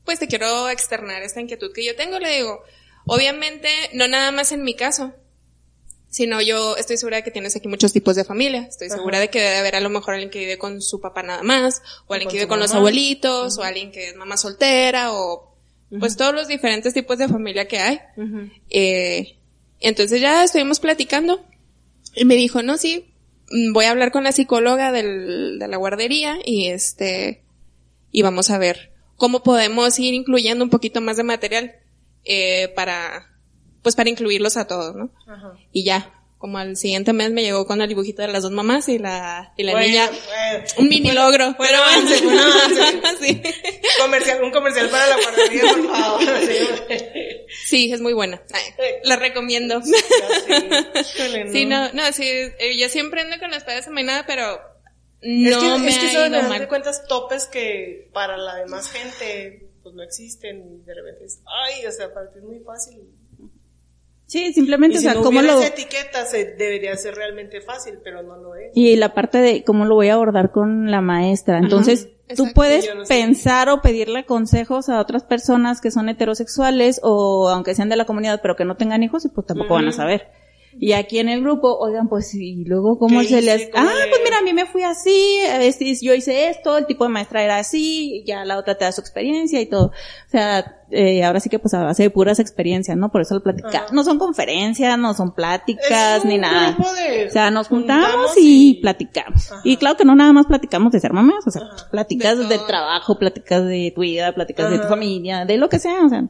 Pues 0.05 0.19
te 0.19 0.27
quiero 0.27 0.69
externar 0.69 1.23
esta 1.23 1.41
inquietud 1.41 1.71
que 1.73 1.85
yo 1.85 1.95
tengo. 1.95 2.19
Le 2.19 2.35
digo, 2.37 2.63
obviamente, 3.05 3.69
no 3.93 4.07
nada 4.07 4.31
más 4.31 4.51
en 4.51 4.63
mi 4.63 4.75
caso, 4.75 5.13
sino 6.09 6.41
yo 6.41 6.77
estoy 6.77 6.97
segura 6.97 7.17
de 7.17 7.23
que 7.23 7.31
tienes 7.31 7.55
aquí 7.55 7.67
muchos 7.67 7.91
tipos 7.93 8.15
de 8.15 8.23
familia. 8.23 8.67
Estoy 8.69 8.89
segura 8.89 9.19
de 9.19 9.29
que 9.29 9.39
debe 9.39 9.57
haber 9.57 9.75
a 9.75 9.79
lo 9.79 9.89
mejor 9.89 10.13
alguien 10.13 10.29
que 10.29 10.39
vive 10.39 10.57
con 10.57 10.81
su 10.81 11.01
papá 11.01 11.23
nada 11.23 11.41
más, 11.41 11.81
o 12.05 12.13
alguien 12.13 12.29
que 12.29 12.37
vive 12.37 12.47
con 12.47 12.59
los 12.59 12.73
abuelitos, 12.73 13.57
o 13.57 13.63
alguien 13.63 13.91
que 13.91 14.09
es 14.09 14.15
mamá 14.15 14.37
soltera, 14.37 15.13
o 15.13 15.55
pues 15.99 16.17
todos 16.17 16.33
los 16.33 16.47
diferentes 16.47 16.93
tipos 16.93 17.17
de 17.17 17.27
familia 17.27 17.67
que 17.67 17.79
hay. 17.79 17.99
Eh, 18.69 19.37
entonces 19.79 20.21
ya 20.21 20.43
estuvimos 20.43 20.79
platicando 20.79 21.43
y 22.15 22.25
me 22.25 22.35
dijo, 22.35 22.61
no, 22.61 22.77
sí, 22.77 23.12
voy 23.73 23.85
a 23.85 23.91
hablar 23.91 24.11
con 24.11 24.23
la 24.23 24.31
psicóloga 24.31 24.91
del, 24.91 25.59
de 25.59 25.67
la 25.67 25.77
guardería 25.77 26.37
y 26.43 26.67
este, 26.67 27.43
y 28.11 28.21
vamos 28.21 28.49
a 28.49 28.57
ver 28.57 28.91
cómo 29.15 29.43
podemos 29.43 29.99
ir 29.99 30.13
incluyendo 30.13 30.63
un 30.63 30.69
poquito 30.69 31.01
más 31.01 31.17
de 31.17 31.23
material, 31.23 31.75
eh, 32.25 32.69
para, 32.75 33.37
pues 33.81 33.95
para 33.95 34.09
incluirlos 34.09 34.57
a 34.57 34.65
todos, 34.67 34.95
¿no? 34.95 35.11
Ajá. 35.27 35.53
Y 35.71 35.83
ya, 35.83 36.13
como 36.43 36.57
al 36.57 36.75
siguiente 36.75 37.13
mes 37.13 37.31
me 37.31 37.41
llegó 37.41 37.65
con 37.65 37.81
el 37.81 37.87
dibujito 37.87 38.21
de 38.21 38.27
las 38.27 38.43
dos 38.43 38.51
mamás 38.51 38.89
y 38.89 38.99
la, 38.99 39.53
y 39.55 39.63
la 39.63 39.71
Bueno, 39.71 39.87
niña, 39.87 40.09
bueno. 40.09 40.65
un 40.77 40.89
mini 40.89 41.13
logro. 41.13 41.53
buen 41.53 41.73
avance, 41.73 42.21
buen 42.21 42.37
avance. 42.37 43.01
sí. 43.21 43.41
Comercial, 43.97 44.43
un 44.43 44.51
comercial 44.51 44.89
para 44.89 45.07
la 45.07 45.21
guardería, 45.21 45.61
por 45.61 45.87
favor. 45.87 46.21
sí, 47.65 47.93
es 47.93 48.01
muy 48.01 48.11
buena. 48.11 48.41
Ay, 48.51 48.61
la 49.05 49.15
recomiendo. 49.15 49.81
Sí, 51.49 51.65
no, 51.65 51.93
no, 51.93 52.11
sí, 52.11 52.25
eh, 52.27 52.77
yo 52.77 52.89
siempre 52.89 53.21
ando 53.21 53.39
con 53.39 53.49
las 53.49 53.63
paredes 53.63 53.87
nada, 53.89 54.25
pero 54.27 54.59
Es 55.21 55.49
no 55.49 55.61
que, 55.61 55.79
me 55.79 55.91
es 55.91 55.97
que 55.97 56.17
ha 56.17 56.59
de 56.59 56.67
cuentas, 56.67 57.07
topes 57.07 57.45
que 57.45 58.09
para 58.11 58.35
la 58.35 58.55
demás 58.55 58.91
gente, 58.91 59.69
pues 59.81 59.95
no 59.95 60.03
existen. 60.03 60.81
Y 60.81 60.85
de 60.85 60.93
repente 60.93 61.23
es, 61.23 61.39
ay, 61.45 61.85
o 61.85 61.91
sea, 61.93 62.13
para 62.13 62.29
ti 62.33 62.39
es 62.39 62.43
muy 62.43 62.59
fácil. 62.59 62.99
Sí, 64.33 64.51
simplemente, 64.51 64.95
Y 64.95 64.97
o 64.97 65.01
sea, 65.01 65.13
no 65.13 65.21
cómo 65.21 65.43
lo... 65.43 65.59
esa 65.59 65.67
etiqueta, 65.67 66.25
se, 66.25 66.55
debería 66.55 66.97
ser 66.97 67.13
realmente 67.13 67.61
fácil, 67.61 67.99
pero 68.03 68.23
no 68.23 68.35
lo 68.35 68.55
es. 68.55 68.71
Y 68.73 68.95
la 68.95 69.13
parte 69.13 69.37
de 69.37 69.63
cómo 69.63 69.85
lo 69.85 69.93
voy 69.93 70.09
a 70.09 70.15
abordar 70.15 70.49
con 70.49 70.89
la 70.89 71.01
maestra. 71.01 71.59
Entonces, 71.59 72.09
tú 72.35 72.47
puedes 72.55 72.85
sé. 72.85 72.93
pensar 73.07 73.69
o 73.69 73.83
pedirle 73.83 74.25
consejos 74.25 74.89
a 74.89 74.99
otras 74.99 75.23
personas 75.23 75.81
que 75.81 75.91
son 75.91 76.09
heterosexuales 76.09 76.99
o 77.03 77.47
aunque 77.47 77.75
sean 77.75 77.89
de 77.89 77.95
la 77.95 78.05
comunidad 78.05 78.39
pero 78.41 78.55
que 78.55 78.65
no 78.65 78.75
tengan 78.75 79.03
hijos 79.03 79.23
y 79.23 79.29
pues 79.29 79.45
tampoco 79.45 79.75
van 79.75 79.89
a 79.89 79.91
saber. 79.91 80.31
Y 80.79 80.93
aquí 80.93 81.19
en 81.19 81.29
el 81.29 81.41
grupo, 81.41 81.77
oigan, 81.77 82.07
pues 82.09 82.33
y 82.33 82.63
luego 82.65 82.97
cómo 82.97 83.19
¿Qué 83.21 83.27
se 83.27 83.41
les... 83.41 83.69
¿Cómo 83.69 83.87
Ah, 83.87 83.93
pues 84.09 84.21
mira, 84.23 84.37
a 84.39 84.41
mí 84.41 84.53
me 84.53 84.65
fui 84.65 84.83
así, 84.83 85.37
este, 85.61 85.93
yo 86.01 86.13
hice 86.13 86.49
esto, 86.49 86.77
el 86.77 86.85
tipo 86.85 87.03
de 87.05 87.09
maestra 87.11 87.43
era 87.43 87.57
así, 87.57 88.23
ya 88.25 88.43
la 88.45 88.57
otra 88.57 88.75
te 88.77 88.85
da 88.85 88.91
su 88.91 89.01
experiencia 89.01 89.61
y 89.61 89.65
todo. 89.67 89.87
O 89.87 90.29
sea, 90.29 90.77
eh, 90.91 91.23
ahora 91.23 91.39
sí 91.39 91.49
que 91.49 91.59
pues 91.59 91.73
a 91.73 91.83
base 91.83 92.03
de 92.03 92.09
puras 92.09 92.39
experiencias, 92.39 92.97
¿no? 92.97 93.09
Por 93.11 93.21
eso 93.21 93.35
lo 93.35 93.41
platicamos. 93.43 93.91
No 93.93 94.03
son 94.03 94.19
conferencias, 94.19 94.97
no 94.97 95.13
son 95.13 95.33
pláticas, 95.33 96.17
Es 96.19 96.25
ni 96.25 96.37
nada. 96.37 96.75
de- 97.07 97.27
O 97.27 97.31
sea, 97.31 97.49
nos 97.51 97.67
juntamos, 97.67 98.05
juntamos 98.07 98.37
y, 98.37 98.71
y- 98.77 98.81
platicamos. 98.81 99.51
Ajá. 99.51 99.61
Y 99.63 99.77
claro 99.77 99.97
que 99.97 100.05
no 100.05 100.15
nada 100.15 100.33
más 100.33 100.45
platicamos 100.47 100.91
de 100.91 100.99
ser 100.99 101.13
mamás, 101.13 101.45
o 101.47 101.51
sea, 101.51 101.61
platicas 101.91 102.37
De 102.37 102.45
del 102.45 102.65
trabajo, 102.65 103.17
platicas 103.17 103.65
de 103.65 103.91
tu 103.95 104.01
vida, 104.01 104.33
platicas 104.33 104.69
de 104.69 104.77
tu 104.77 104.83
Ajá. 104.83 104.89
familia, 104.89 105.45
de 105.45 105.57
lo 105.57 105.69
que 105.69 105.79
sea, 105.79 106.03
o 106.05 106.09
sea. 106.09 106.25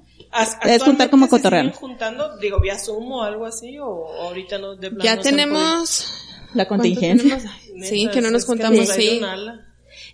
Es 0.64 0.84
juntar 0.84 1.10
como 1.10 1.26
¿actualmente 1.26 1.26
se 1.26 1.30
cotorrear. 1.30 1.66
siguen 1.66 1.80
juntando, 1.80 2.38
digo, 2.38 2.60
vía 2.60 2.78
Zoom 2.78 3.12
o 3.12 3.24
algo 3.24 3.46
así, 3.46 3.78
o 3.80 4.08
ahorita 4.22 4.58
no, 4.58 4.76
de 4.76 4.90
plano 4.90 5.04
Ya 5.04 5.16
no 5.16 5.22
tenemos... 5.22 6.20
La 6.54 6.68
¿cuánto 6.68 6.84
contingencia. 6.84 7.38
tenemos? 7.38 7.60
Sí, 7.90 8.08
que 8.14 8.22
no 8.22 8.30
nos 8.30 8.46
juntamos, 8.46 8.88
sí. 8.90 9.20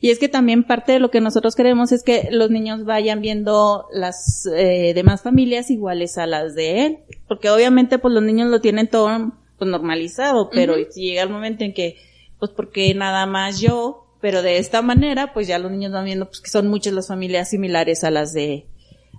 Y 0.01 0.11
es 0.11 0.20
que 0.20 0.30
también 0.30 0.63
parte 0.63 0.93
de 0.93 0.99
lo 0.99 1.11
que 1.11 1.20
nosotros 1.20 1.55
queremos 1.55 1.91
es 1.91 2.03
que 2.03 2.30
los 2.32 2.49
niños 2.49 2.86
vayan 2.86 3.22
viendo 3.22 3.86
las 3.91 4.45
eh, 4.45 4.93
demás 4.93 5.22
familias 5.22 5.70
iguales 5.70 6.17
a 6.17 6.26
las 6.26 6.55
de 6.55 6.86
él. 6.86 6.99
Porque 7.28 7.49
obviamente 7.49 7.99
pues 7.99 8.13
los 8.13 8.24
niños 8.24 8.49
lo 8.49 8.61
tienen 8.61 8.88
todo 8.88 9.34
pues 9.57 9.70
normalizado, 9.70 10.49
pero 10.49 10.76
si 10.89 11.01
llega 11.01 11.24
el 11.24 11.30
momento 11.30 11.65
en 11.65 11.74
que, 11.74 11.97
pues 12.39 12.51
porque 12.55 12.93
nada 12.93 13.26
más 13.26 13.59
yo, 13.59 14.07
pero 14.22 14.41
de 14.41 14.57
esta 14.57 14.82
manera, 14.82 15.34
pues 15.34 15.47
ya 15.47 15.59
los 15.59 15.70
niños 15.70 15.91
van 15.91 16.05
viendo 16.05 16.28
pues 16.28 16.39
que 16.39 16.49
son 16.49 16.70
muchas 16.70 16.93
las 16.93 17.09
familias 17.09 17.49
similares 17.49 18.05
a 18.05 18.09
las 18.09 18.32
de, 18.32 18.67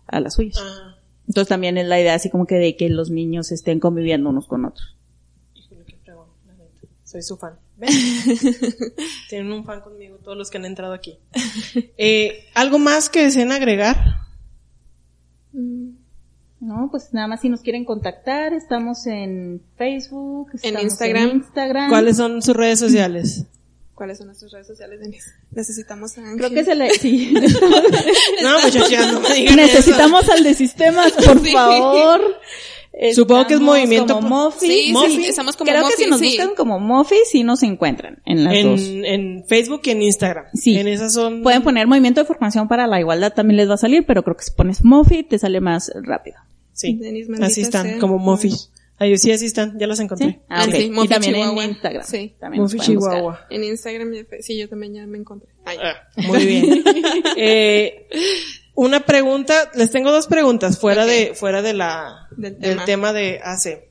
a 0.07 0.19
las 0.19 0.35
suyas. 0.35 0.57
Ajá. 0.59 0.90
Entonces 1.31 1.49
también 1.49 1.79
es 1.79 1.87
la 1.87 2.01
idea 2.01 2.15
así 2.15 2.29
como 2.29 2.45
que 2.45 2.57
de 2.57 2.75
que 2.75 2.89
los 2.89 3.09
niños 3.09 3.53
estén 3.53 3.79
conviviendo 3.79 4.31
unos 4.31 4.49
con 4.49 4.65
otros. 4.65 4.97
Híjole, 5.55 5.85
qué 5.85 5.97
fregón, 5.99 6.27
la 6.45 6.55
neta. 6.55 6.89
Soy 7.05 7.23
su 7.23 7.37
fan. 7.37 7.55
¿Ven? 7.77 7.89
Tienen 9.29 9.53
un 9.53 9.65
fan 9.65 9.81
conmigo, 9.81 10.17
todos 10.25 10.37
los 10.37 10.51
que 10.51 10.59
han 10.59 10.65
entrado 10.65 10.93
aquí. 10.93 11.21
Eh, 11.97 12.47
¿Algo 12.55 12.81
más 12.81 13.09
que 13.09 13.23
deseen 13.23 13.53
agregar? 13.53 13.97
No, 15.53 16.89
pues 16.91 17.15
nada 17.15 17.29
más 17.29 17.43
si 17.43 17.49
nos 17.49 17.61
quieren 17.61 17.85
contactar, 17.85 18.53
estamos 18.53 19.07
en 19.07 19.63
Facebook, 19.77 20.51
estamos 20.55 20.83
Instagram. 20.83 21.29
en 21.29 21.37
Instagram. 21.37 21.91
¿Cuáles 21.91 22.17
son 22.17 22.43
sus 22.43 22.57
redes 22.57 22.81
sociales? 22.81 23.47
¿Cuáles 24.01 24.17
son 24.17 24.29
nuestras 24.29 24.51
redes 24.53 24.67
sociales, 24.67 24.99
Denise? 24.99 25.31
Necesitamos 25.51 26.17
a 26.17 26.23
Ángel. 26.23 26.39
Creo 26.39 26.51
que 26.53 26.65
se 26.65 26.75
le, 26.75 26.89
sí. 26.95 27.35
No, 28.43 28.59
muchachas, 28.63 29.13
no 29.13 29.21
me 29.21 29.35
digan 29.35 29.57
Necesitamos 29.57 30.27
al 30.31 30.43
de 30.43 30.55
sistemas, 30.55 31.13
por 31.13 31.39
Sí. 31.45 31.53
favor. 31.53 32.23
Supongo 33.15 33.47
que 33.47 33.55
es 33.55 33.61
movimiento 33.61 34.15
como 34.15 34.29
Mofi. 34.47 34.67
Sí, 34.67 34.93
Mofi. 34.95 35.17
sí, 35.17 35.25
estamos 35.27 35.55
como 35.55 35.71
Creo 35.71 35.87
que 35.87 36.03
si 36.03 36.09
nos 36.09 36.19
sí. 36.19 36.29
buscan 36.29 36.55
como 36.55 36.81
Mofi, 36.81 37.17
sí 37.31 37.45
nos 37.45 37.63
encuentran 37.63 38.23
en 38.25 38.43
las 38.43 38.63
dos. 38.63 38.81
En, 38.81 39.05
en 39.05 39.45
Facebook 39.47 39.83
y 39.85 39.91
en 39.91 40.01
Instagram. 40.01 40.47
Sí. 40.55 40.79
En 40.79 40.89
esas 40.89 41.13
son... 41.13 41.43
Pueden 41.43 41.63
poner 41.63 41.87
Movimiento 41.87 42.23
de 42.23 42.27
Formación 42.27 42.69
para 42.69 42.87
la 42.87 42.99
Igualdad, 43.01 43.35
también 43.35 43.59
les 43.59 43.69
va 43.69 43.75
a 43.75 43.77
salir, 43.77 44.07
pero 44.07 44.23
creo 44.23 44.35
que 44.35 44.45
si 44.45 44.53
pones 44.53 44.83
Mofi 44.83 45.25
te 45.25 45.39
sale 45.39 45.61
más 45.61 45.93
rápido. 46.03 46.39
Sí. 46.73 46.99
Así 47.43 47.61
están, 47.61 47.87
sea. 47.87 47.99
como 47.99 48.17
Mofi. 48.17 48.51
Ay, 49.03 49.17
sí, 49.19 49.33
así 49.33 49.47
están, 49.47 49.79
ya 49.79 49.87
los 49.87 49.99
encontré. 49.99 50.29
¿Sí? 50.29 50.39
Ah, 50.49 50.61
Ah, 50.61 50.65
ok. 50.69 50.75
sí, 50.75 50.93
y 50.93 51.09
también 51.09 51.35
Chihuahua. 51.35 51.65
en 51.65 51.71
Instagram. 51.71 52.05
Sí. 52.05 52.37
También 52.39 52.63
Mofi 52.63 52.77
buscar. 52.77 52.93
Chihuahua. 52.95 53.47
En 53.51 53.65
Instagram, 53.65 54.13
sí, 54.41 54.59
yo 54.59 54.69
también 54.69 54.95
ya 54.95 55.07
me 55.07 55.17
encontré. 55.19 55.49
Ay. 55.65 55.79
Ah, 55.83 55.95
muy 56.17 56.45
bien. 56.47 56.85
Eh, 57.37 58.07
una 58.75 59.01
pregunta, 59.01 59.71
les 59.75 59.91
tengo 59.91 60.13
dos 60.13 60.27
preguntas 60.27 60.79
fuera 60.79 61.07
de, 61.07 61.33
fuera 61.35 61.63
de 61.63 61.73
la, 61.73 62.29
Del 62.37 62.59
del 62.61 62.71
tema. 62.77 62.85
tema 62.85 63.13
de 63.15 63.41
AC. 63.43 63.89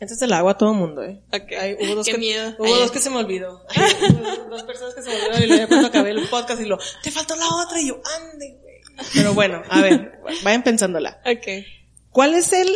Este 0.00 0.14
es 0.14 0.22
el 0.22 0.32
agua 0.32 0.52
a 0.52 0.56
todo 0.56 0.72
mundo, 0.74 1.02
eh. 1.02 1.20
Ok. 1.32 1.52
Ay, 1.60 1.76
hubo 1.80 1.96
dos 1.96 2.06
Qué 2.06 2.12
que, 2.12 2.18
miedo. 2.18 2.54
Hubo 2.60 2.66
Ay. 2.66 2.72
dos 2.80 2.92
que 2.92 3.00
se 3.00 3.10
me 3.10 3.16
olvidó. 3.16 3.64
Ay, 3.70 3.92
hubo 4.46 4.50
dos 4.50 4.62
personas 4.62 4.94
que 4.94 5.02
se 5.02 5.08
me 5.08 5.16
olvidaron 5.16 5.42
y 5.42 5.46
luego 5.48 5.66
cuando 5.68 5.88
acabé 5.88 6.10
el 6.10 6.28
podcast 6.28 6.62
y 6.62 6.66
lo, 6.66 6.78
te 7.02 7.10
faltó 7.10 7.34
la 7.34 7.46
otra 7.64 7.80
y 7.80 7.88
yo, 7.88 8.00
ande, 8.20 8.56
güey. 8.62 8.76
Pero 9.14 9.34
bueno, 9.34 9.62
a 9.68 9.80
ver, 9.80 10.20
vayan 10.44 10.62
pensándola. 10.62 11.20
Ok. 11.26 11.64
¿Cuál 12.10 12.34
es 12.34 12.52
el 12.52 12.68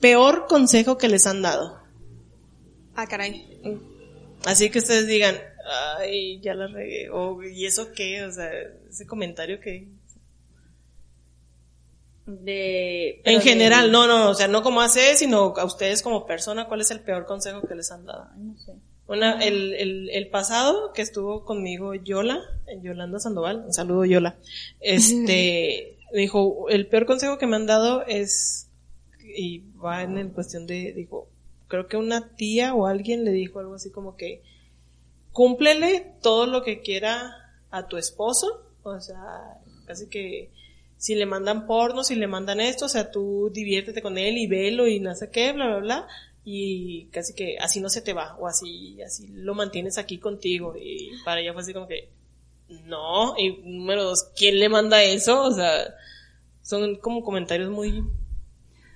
peor 0.00 0.46
consejo 0.46 0.98
que 0.98 1.08
les 1.08 1.26
han 1.26 1.42
dado? 1.42 1.78
Ah, 2.94 3.06
caray. 3.06 3.46
Así 4.44 4.70
que 4.70 4.78
ustedes 4.78 5.06
digan, 5.06 5.36
ay, 5.98 6.40
ya 6.40 6.54
la 6.54 6.66
regué, 6.66 7.10
o 7.10 7.42
¿y 7.42 7.66
eso 7.66 7.92
qué? 7.92 8.24
O 8.24 8.32
sea, 8.32 8.50
ese 8.88 9.06
comentario 9.06 9.60
que... 9.60 9.88
De, 12.26 13.22
En 13.24 13.40
general, 13.40 13.90
no, 13.90 14.06
no, 14.06 14.30
o 14.30 14.34
sea, 14.34 14.48
no 14.48 14.62
como 14.62 14.82
hace, 14.82 15.16
sino 15.16 15.54
a 15.56 15.64
ustedes 15.64 16.02
como 16.02 16.26
persona, 16.26 16.68
¿cuál 16.68 16.82
es 16.82 16.90
el 16.90 17.00
peor 17.00 17.24
consejo 17.24 17.62
que 17.66 17.74
les 17.74 17.90
han 17.90 18.04
dado? 18.04 18.28
no 18.36 18.56
sé. 18.58 18.72
Una, 19.08 19.38
el, 19.42 19.72
el, 19.74 20.10
el 20.10 20.28
pasado 20.28 20.92
que 20.92 21.00
estuvo 21.00 21.46
conmigo 21.46 21.94
Yola, 21.94 22.42
Yolanda 22.82 23.18
Sandoval, 23.18 23.64
un 23.64 23.72
saludo 23.72 24.04
Yola, 24.04 24.36
este, 24.80 25.96
dijo, 26.12 26.68
el 26.68 26.86
peor 26.88 27.06
consejo 27.06 27.38
que 27.38 27.46
me 27.46 27.56
han 27.56 27.64
dado 27.64 28.04
es, 28.06 28.67
y 29.36 29.64
va 29.82 30.02
en 30.02 30.18
el 30.18 30.32
cuestión 30.32 30.66
de, 30.66 30.92
dijo, 30.92 31.28
creo 31.68 31.86
que 31.86 31.96
una 31.96 32.34
tía 32.34 32.74
o 32.74 32.86
alguien 32.86 33.24
le 33.24 33.32
dijo 33.32 33.58
algo 33.58 33.74
así 33.74 33.90
como 33.90 34.16
que, 34.16 34.42
cúmplele 35.32 36.14
todo 36.22 36.46
lo 36.46 36.62
que 36.62 36.80
quiera 36.80 37.54
a 37.70 37.86
tu 37.86 37.96
esposo, 37.96 38.64
o 38.82 39.00
sea, 39.00 39.58
casi 39.86 40.08
que 40.08 40.50
si 40.96 41.14
le 41.14 41.26
mandan 41.26 41.66
porno, 41.66 42.02
si 42.02 42.16
le 42.16 42.26
mandan 42.26 42.60
esto, 42.60 42.86
o 42.86 42.88
sea, 42.88 43.10
tú 43.10 43.50
diviértete 43.52 44.02
con 44.02 44.18
él 44.18 44.36
y 44.36 44.46
velo 44.46 44.88
y 44.88 44.98
no 44.98 45.14
sé 45.14 45.30
qué, 45.30 45.52
bla, 45.52 45.66
bla, 45.66 45.78
bla, 45.78 46.08
y 46.44 47.06
casi 47.06 47.34
que 47.34 47.56
así 47.58 47.80
no 47.80 47.88
se 47.88 48.00
te 48.00 48.14
va, 48.14 48.36
o 48.38 48.48
así, 48.48 49.00
así 49.02 49.28
lo 49.28 49.54
mantienes 49.54 49.98
aquí 49.98 50.18
contigo, 50.18 50.74
y 50.76 51.10
para 51.24 51.40
ella 51.40 51.52
fue 51.52 51.62
así 51.62 51.72
como 51.72 51.86
que, 51.86 52.08
no, 52.68 53.38
y 53.38 53.58
número 53.62 54.04
dos, 54.04 54.30
¿quién 54.36 54.58
le 54.58 54.68
manda 54.68 55.02
eso? 55.02 55.42
O 55.44 55.52
sea, 55.52 55.94
son 56.62 56.96
como 56.96 57.22
comentarios 57.22 57.70
muy... 57.70 58.04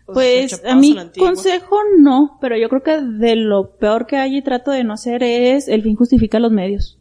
Pues 0.06 0.62
a 0.64 0.72
antigua. 0.72 1.12
consejo 1.16 1.76
no, 1.98 2.38
pero 2.40 2.56
yo 2.56 2.68
creo 2.68 2.82
que 2.82 3.00
de 3.00 3.36
lo 3.36 3.76
peor 3.76 4.06
que 4.06 4.16
hay 4.16 4.36
y 4.38 4.42
trato 4.42 4.70
de 4.70 4.84
no 4.84 4.94
hacer 4.94 5.22
es 5.22 5.68
el 5.68 5.82
fin 5.82 5.96
justifica 5.96 6.38
los 6.38 6.52
medios. 6.52 6.98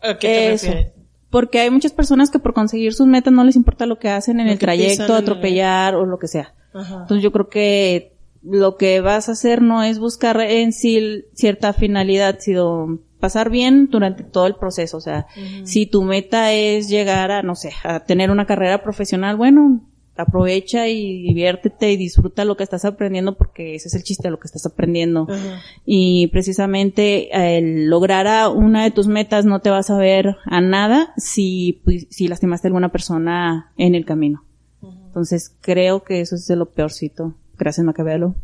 ¿A 0.00 0.18
qué 0.18 0.28
te 0.28 0.52
Eso. 0.52 0.66
refieres? 0.66 0.92
Porque 1.30 1.60
hay 1.60 1.70
muchas 1.70 1.92
personas 1.92 2.30
que 2.30 2.38
por 2.38 2.52
conseguir 2.52 2.92
sus 2.92 3.06
metas 3.06 3.32
no 3.32 3.42
les 3.42 3.56
importa 3.56 3.86
lo 3.86 3.98
que 3.98 4.10
hacen 4.10 4.38
en 4.38 4.46
Lo 4.46 4.52
el 4.52 4.58
trayecto, 4.58 5.14
atropellar 5.14 5.94
o 5.94 6.04
lo 6.04 6.18
que 6.18 6.28
sea. 6.28 6.54
Ajá. 6.74 7.00
Entonces 7.02 7.22
yo 7.22 7.32
creo 7.32 7.48
que 7.48 8.12
lo 8.42 8.76
que 8.76 9.00
vas 9.00 9.28
a 9.28 9.32
hacer 9.32 9.62
no 9.62 9.82
es 9.82 9.98
buscar 9.98 10.38
en 10.40 10.72
sí 10.72 11.24
cierta 11.32 11.72
finalidad, 11.72 12.36
sino 12.40 12.98
pasar 13.18 13.50
bien 13.50 13.88
durante 13.88 14.24
todo 14.24 14.46
el 14.46 14.56
proceso. 14.56 14.96
O 14.96 15.00
sea, 15.00 15.26
si 15.64 15.86
tu 15.86 16.02
meta 16.02 16.52
es 16.52 16.88
llegar 16.88 17.30
a, 17.30 17.42
no 17.42 17.54
sé, 17.54 17.70
a 17.84 18.00
tener 18.00 18.30
una 18.30 18.46
carrera 18.46 18.82
profesional, 18.82 19.36
bueno, 19.36 19.80
aprovecha 20.16 20.88
y 20.88 21.22
diviértete 21.22 21.92
y 21.92 21.96
disfruta 21.96 22.44
lo 22.44 22.56
que 22.56 22.64
estás 22.64 22.84
aprendiendo 22.84 23.36
porque 23.36 23.74
ese 23.74 23.88
es 23.88 23.94
el 23.94 24.02
chiste 24.02 24.24
de 24.24 24.30
lo 24.30 24.38
que 24.38 24.46
estás 24.46 24.66
aprendiendo. 24.66 25.26
Ajá. 25.28 25.60
Y 25.86 26.26
precisamente 26.28 27.56
el 27.56 27.86
lograr 27.86 28.26
a 28.26 28.48
una 28.48 28.84
de 28.84 28.90
tus 28.90 29.06
metas 29.06 29.44
no 29.44 29.60
te 29.60 29.70
vas 29.70 29.90
a 29.90 29.96
ver 29.96 30.36
a 30.44 30.60
nada 30.60 31.12
si, 31.16 31.80
pues, 31.84 32.06
si 32.10 32.28
lastimaste 32.28 32.68
a 32.68 32.70
alguna 32.70 32.90
persona 32.92 33.72
en 33.76 33.94
el 33.94 34.04
camino. 34.04 34.44
Entonces 34.82 35.54
creo 35.60 36.04
que 36.04 36.20
eso 36.20 36.34
es 36.34 36.46
de 36.46 36.56
lo 36.56 36.70
peorcito. 36.70 37.34
Gracias 37.58 37.86
él 37.94 38.34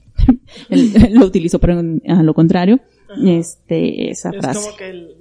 lo 1.14 1.26
utilizo 1.26 1.58
pero 1.58 1.78
a 1.78 2.22
lo 2.22 2.34
contrario. 2.34 2.80
Este, 3.24 4.10
esa 4.10 4.30
Es 4.30 4.36
frase. 4.38 4.60
como 4.60 4.76
que 4.76 4.90
el... 4.90 5.16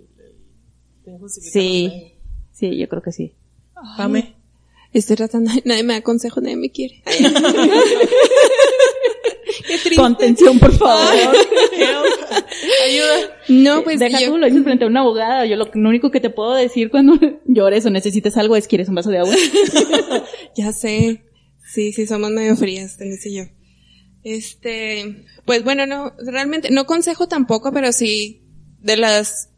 Sí, 1.28 2.14
sí, 2.52 2.78
yo 2.78 2.90
creo 2.90 3.02
que 3.02 3.12
sí. 3.12 3.34
Pame. 3.96 4.37
Estoy 4.94 5.16
tratando, 5.16 5.52
nadie 5.66 5.84
me 5.84 5.94
da 5.94 6.02
consejo, 6.02 6.42
nadie 6.42 6.58
me 6.58 6.72
quiere. 6.72 7.04
Qué 9.66 9.78
triste. 9.80 9.96
Contención, 9.96 10.60
por 10.60 10.74
favor. 10.74 11.14
Ayuda. 12.86 13.38
No, 13.50 13.84
pues 13.84 14.00
Deja 14.00 14.22
yo, 14.22 14.30
tú, 14.30 14.38
lo 14.38 14.46
dices 14.46 14.64
frente 14.64 14.86
a 14.86 14.88
una 14.88 15.02
abogada. 15.02 15.46
Yo 15.46 15.58
lo, 15.58 15.70
lo 15.74 15.90
único 15.90 16.10
que 16.12 16.22
te 16.22 16.30
puedo 16.30 16.54
decir 16.54 16.90
cuando 16.90 17.20
llores 17.46 17.86
o 17.86 17.90
necesites 17.90 18.38
algo 18.38 18.56
es 18.56 18.68
quieres 18.68 18.88
un 18.88 18.96
vaso 18.96 19.10
de 19.10 19.20
agua. 19.20 19.34
ya 20.56 20.72
sé. 20.72 21.24
Sí, 21.68 21.92
sí, 21.92 22.08
somos 22.08 22.32
medio 22.32 22.56
frías, 22.56 22.98
Denise 22.98 23.30
y 23.30 23.36
yo. 23.36 23.44
Este, 24.24 25.26
pues 25.46 25.64
bueno, 25.64 25.86
no, 25.86 26.14
realmente, 26.18 26.70
no 26.72 26.86
consejo 26.86 27.28
tampoco, 27.28 27.72
pero 27.72 27.92
sí, 27.92 28.42
de 28.80 28.98
las, 28.98 29.50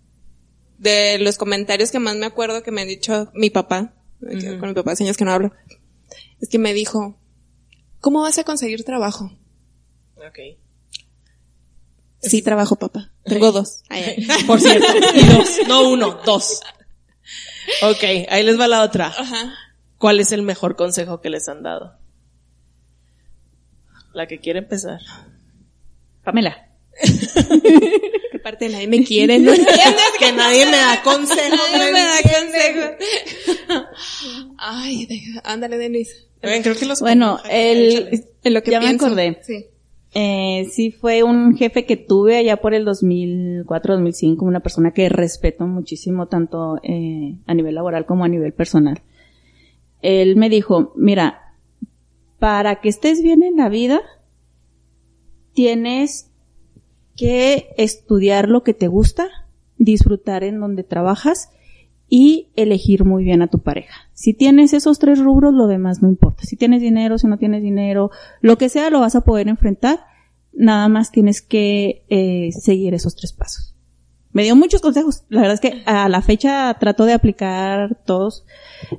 de 0.77 1.17
los 1.19 1.37
comentarios 1.37 1.91
que 1.91 1.99
más 1.99 2.15
me 2.15 2.25
acuerdo 2.25 2.63
que 2.63 2.71
me 2.71 2.81
ha 2.81 2.85
dicho 2.85 3.31
mi 3.33 3.49
papá, 3.49 3.95
con 4.19 4.69
mi 4.69 4.73
papá 4.73 4.93
años 4.99 5.17
que 5.17 5.25
no 5.25 5.31
hablo, 5.31 5.53
es 6.39 6.49
que 6.49 6.59
me 6.59 6.73
dijo, 6.73 7.17
¿cómo 7.99 8.21
vas 8.21 8.37
a 8.37 8.43
conseguir 8.43 8.83
trabajo? 8.83 9.31
Ok. 10.17 10.39
Sí, 12.21 12.41
trabajo, 12.41 12.75
papá. 12.75 13.11
Tengo 13.23 13.51
dos. 13.51 13.83
Ay, 13.89 14.03
ay. 14.03 14.27
Por 14.45 14.59
cierto. 14.59 14.87
Y 15.15 15.25
dos. 15.25 15.59
No 15.67 15.89
uno, 15.89 16.19
dos. 16.25 16.59
Ok, 17.81 18.03
ahí 18.29 18.43
les 18.43 18.59
va 18.59 18.67
la 18.67 18.83
otra. 18.83 19.07
Ajá. 19.07 19.53
¿Cuál 19.97 20.19
es 20.19 20.31
el 20.31 20.41
mejor 20.41 20.75
consejo 20.75 21.21
que 21.21 21.29
les 21.29 21.47
han 21.47 21.63
dado? 21.63 21.97
La 24.13 24.27
que 24.27 24.39
quiere 24.39 24.59
empezar. 24.59 24.99
Pamela. 26.23 26.69
Que 28.49 28.51
parte 28.51 28.65
de 28.65 28.71
nadie 28.71 28.87
me 28.87 29.03
quiere, 29.03 29.37
¿no 29.37 29.51
entiendes? 29.53 30.03
Que 30.17 30.31
nadie 30.31 30.65
me 30.65 30.77
da 30.77 31.01
consejo. 31.03 31.55
Nadie 31.71 31.91
me 31.91 31.99
da 31.99 32.19
entienden. 32.19 32.97
consejo. 32.97 33.85
Ay, 34.57 35.07
ándale, 35.43 35.77
Denise. 35.77 36.27
Oigan, 36.41 36.63
creo 36.63 36.75
que 36.75 36.85
los 36.85 36.99
Bueno, 37.01 37.39
el, 37.49 38.25
En 38.43 38.53
lo 38.53 38.63
que 38.63 38.71
ya 38.71 38.79
me 38.79 38.89
acordé. 38.89 39.39
Sí. 39.43 39.65
Eh, 40.15 40.67
sí 40.71 40.89
fue 40.91 41.21
un 41.21 41.55
jefe 41.55 41.85
que 41.85 41.95
tuve 41.95 42.37
allá 42.37 42.57
por 42.57 42.73
el 42.73 42.85
2004, 42.85 43.93
2005, 43.93 44.43
una 44.43 44.61
persona 44.61 44.91
que 44.91 45.07
respeto 45.09 45.67
muchísimo 45.67 46.27
tanto 46.27 46.79
eh, 46.81 47.35
a 47.45 47.53
nivel 47.53 47.75
laboral 47.75 48.07
como 48.07 48.23
a 48.23 48.27
nivel 48.27 48.53
personal. 48.53 49.01
Él 50.01 50.37
me 50.37 50.49
dijo, 50.49 50.93
mira, 50.95 51.55
para 52.39 52.81
que 52.81 52.89
estés 52.89 53.21
bien 53.21 53.43
en 53.43 53.57
la 53.57 53.69
vida, 53.69 54.01
tienes 55.53 56.28
que 57.19 57.73
estudiar 57.77 58.47
lo 58.47 58.63
que 58.63 58.73
te 58.73 58.87
gusta, 58.87 59.27
disfrutar 59.77 60.45
en 60.45 60.59
donde 60.59 60.83
trabajas 60.83 61.51
y 62.07 62.47
elegir 62.55 63.03
muy 63.03 63.25
bien 63.25 63.41
a 63.41 63.47
tu 63.47 63.59
pareja. 63.59 64.09
Si 64.13 64.33
tienes 64.33 64.73
esos 64.73 64.99
tres 64.99 65.19
rubros, 65.19 65.53
lo 65.53 65.67
demás 65.67 66.01
no 66.01 66.07
importa. 66.07 66.43
Si 66.43 66.55
tienes 66.55 66.81
dinero, 66.81 67.17
si 67.17 67.27
no 67.27 67.37
tienes 67.37 67.61
dinero, 67.61 68.09
lo 68.41 68.57
que 68.57 68.69
sea 68.69 68.89
lo 68.89 69.01
vas 69.01 69.15
a 69.15 69.21
poder 69.21 69.49
enfrentar. 69.49 69.99
Nada 70.53 70.87
más 70.87 71.11
tienes 71.11 71.41
que 71.41 72.05
eh, 72.09 72.51
seguir 72.53 72.93
esos 72.93 73.15
tres 73.15 73.33
pasos. 73.33 73.75
Me 74.31 74.43
dio 74.43 74.55
muchos 74.55 74.81
consejos. 74.81 75.23
La 75.27 75.41
verdad 75.41 75.55
es 75.55 75.61
que 75.61 75.83
a 75.85 76.07
la 76.07 76.21
fecha 76.21 76.75
trato 76.79 77.05
de 77.05 77.13
aplicar 77.13 78.01
todos 78.05 78.45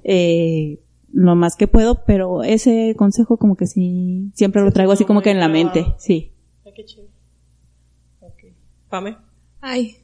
eh, 0.05 0.81
lo 1.13 1.37
más 1.37 1.57
que 1.57 1.69
puedo, 1.69 2.05
pero 2.05 2.43
ese 2.43 2.95
consejo 2.97 3.39
como 3.39 3.57
que 3.57 3.67
sí, 3.67 4.31
siempre 4.35 4.63
lo 4.63 4.73
traigo 4.73 4.93
así 4.93 5.05
como 5.05 5.23
que 5.23 5.31
en 5.31 5.41
la 5.41 5.49
mente. 5.49 5.95
Sí. 5.99 6.33
Qué 6.77 6.85
chido. 6.85 7.20
Pame. 8.91 9.17
Ay. 9.61 9.97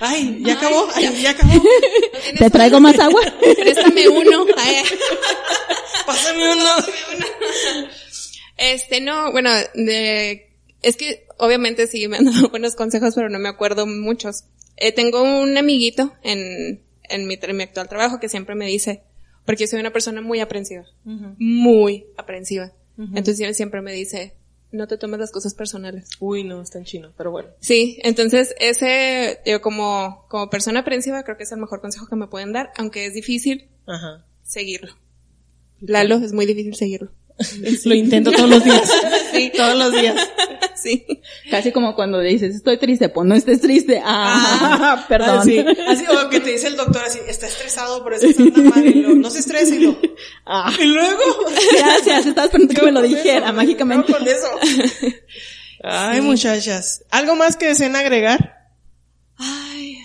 Ay, 0.00 0.42
ya 0.44 0.54
acabó. 0.54 0.88
Ay, 0.94 1.22
ya 1.22 1.30
acabó. 1.30 1.52
¿Te 2.38 2.50
traigo 2.50 2.80
más 2.80 2.98
agua? 2.98 3.22
Préstame 3.40 4.08
uno. 4.08 4.46
Pásame 6.06 6.52
uno. 6.52 6.70
Este, 8.58 9.00
no, 9.00 9.32
bueno, 9.32 9.50
de, 9.74 10.52
es 10.82 10.96
que 10.96 11.26
obviamente 11.38 11.86
sí 11.86 12.06
me 12.08 12.18
han 12.18 12.26
dado 12.26 12.48
buenos 12.50 12.74
consejos, 12.74 13.14
pero 13.14 13.28
no 13.28 13.38
me 13.38 13.48
acuerdo 13.48 13.86
muchos. 13.86 14.44
Eh, 14.76 14.92
tengo 14.92 15.22
un 15.22 15.56
amiguito 15.56 16.12
en, 16.22 16.82
en 17.04 17.26
mi, 17.26 17.38
en 17.40 17.56
mi 17.56 17.62
actual 17.62 17.88
trabajo 17.88 18.20
que 18.20 18.28
siempre 18.28 18.54
me 18.54 18.66
dice, 18.66 19.02
porque 19.46 19.64
yo 19.64 19.68
soy 19.68 19.80
una 19.80 19.92
persona 19.92 20.20
muy 20.20 20.40
aprensiva, 20.40 20.84
muy 21.04 22.06
aprensiva. 22.16 22.72
Entonces 22.98 23.40
él 23.40 23.54
siempre 23.54 23.80
me 23.80 23.92
dice, 23.92 24.34
no 24.72 24.86
te 24.86 24.96
tomes 24.96 25.20
las 25.20 25.30
cosas 25.30 25.54
personales. 25.54 26.08
Uy, 26.18 26.44
no, 26.44 26.60
está 26.62 26.78
en 26.78 26.84
chino, 26.84 27.12
pero 27.16 27.30
bueno. 27.30 27.50
Sí, 27.60 27.98
entonces 28.02 28.54
ese, 28.58 29.40
yo 29.46 29.60
como, 29.60 30.24
como 30.28 30.50
persona 30.50 30.80
aprensiva 30.80 31.22
creo 31.22 31.36
que 31.36 31.44
es 31.44 31.52
el 31.52 31.60
mejor 31.60 31.80
consejo 31.80 32.06
que 32.06 32.16
me 32.16 32.26
pueden 32.26 32.52
dar, 32.52 32.72
aunque 32.76 33.06
es 33.06 33.14
difícil 33.14 33.68
Ajá. 33.86 34.24
seguirlo. 34.42 34.92
Lalo, 35.80 36.16
es 36.16 36.32
muy 36.32 36.46
difícil 36.46 36.74
seguirlo. 36.74 37.10
Lo 37.84 37.94
intento 37.94 38.30
todos 38.32 38.48
los 38.50 38.64
días. 38.64 38.90
Sí, 39.32 39.50
todos 39.56 39.74
los 39.78 39.92
días. 39.92 40.14
Sí. 40.76 41.06
Casi 41.50 41.72
como 41.72 41.94
cuando 41.94 42.20
dices, 42.20 42.54
estoy 42.54 42.76
triste, 42.76 43.08
pues 43.08 43.26
no 43.26 43.34
estés 43.34 43.62
triste. 43.62 43.98
Ah, 44.04 45.06
perdón. 45.08 45.38
Así, 45.38 45.58
así, 45.88 46.04
o 46.06 46.28
que 46.28 46.40
te 46.40 46.50
dice 46.50 46.66
el 46.66 46.76
doctor 46.76 47.02
así, 47.06 47.18
está 47.26 47.46
estresado, 47.46 48.02
por 48.02 48.12
eso 48.12 48.26
está 48.26 48.42
anda 48.42 48.60
mal, 48.70 48.86
y 48.86 48.92
luego, 48.94 49.14
no 49.16 49.30
se 49.30 49.38
estrese, 49.38 49.76
y 49.76 49.78
lo, 49.78 49.98
Ah, 50.44 50.70
y 50.78 50.84
luego, 50.84 51.22
gracias, 51.78 52.26
estaba 52.26 52.44
esperando 52.44 52.74
que 52.74 52.82
me 52.82 52.92
lo 52.92 53.00
Con 53.00 53.06
eso, 53.06 53.16
dijera 53.16 53.52
mágicamente. 53.52 54.12
con 54.12 54.22
eso. 54.28 54.48
Ay, 55.82 56.20
muchachas. 56.20 57.04
¿Algo 57.10 57.36
más 57.36 57.56
que 57.56 57.68
deseen 57.68 57.96
agregar? 57.96 58.68
Ay, 59.38 59.98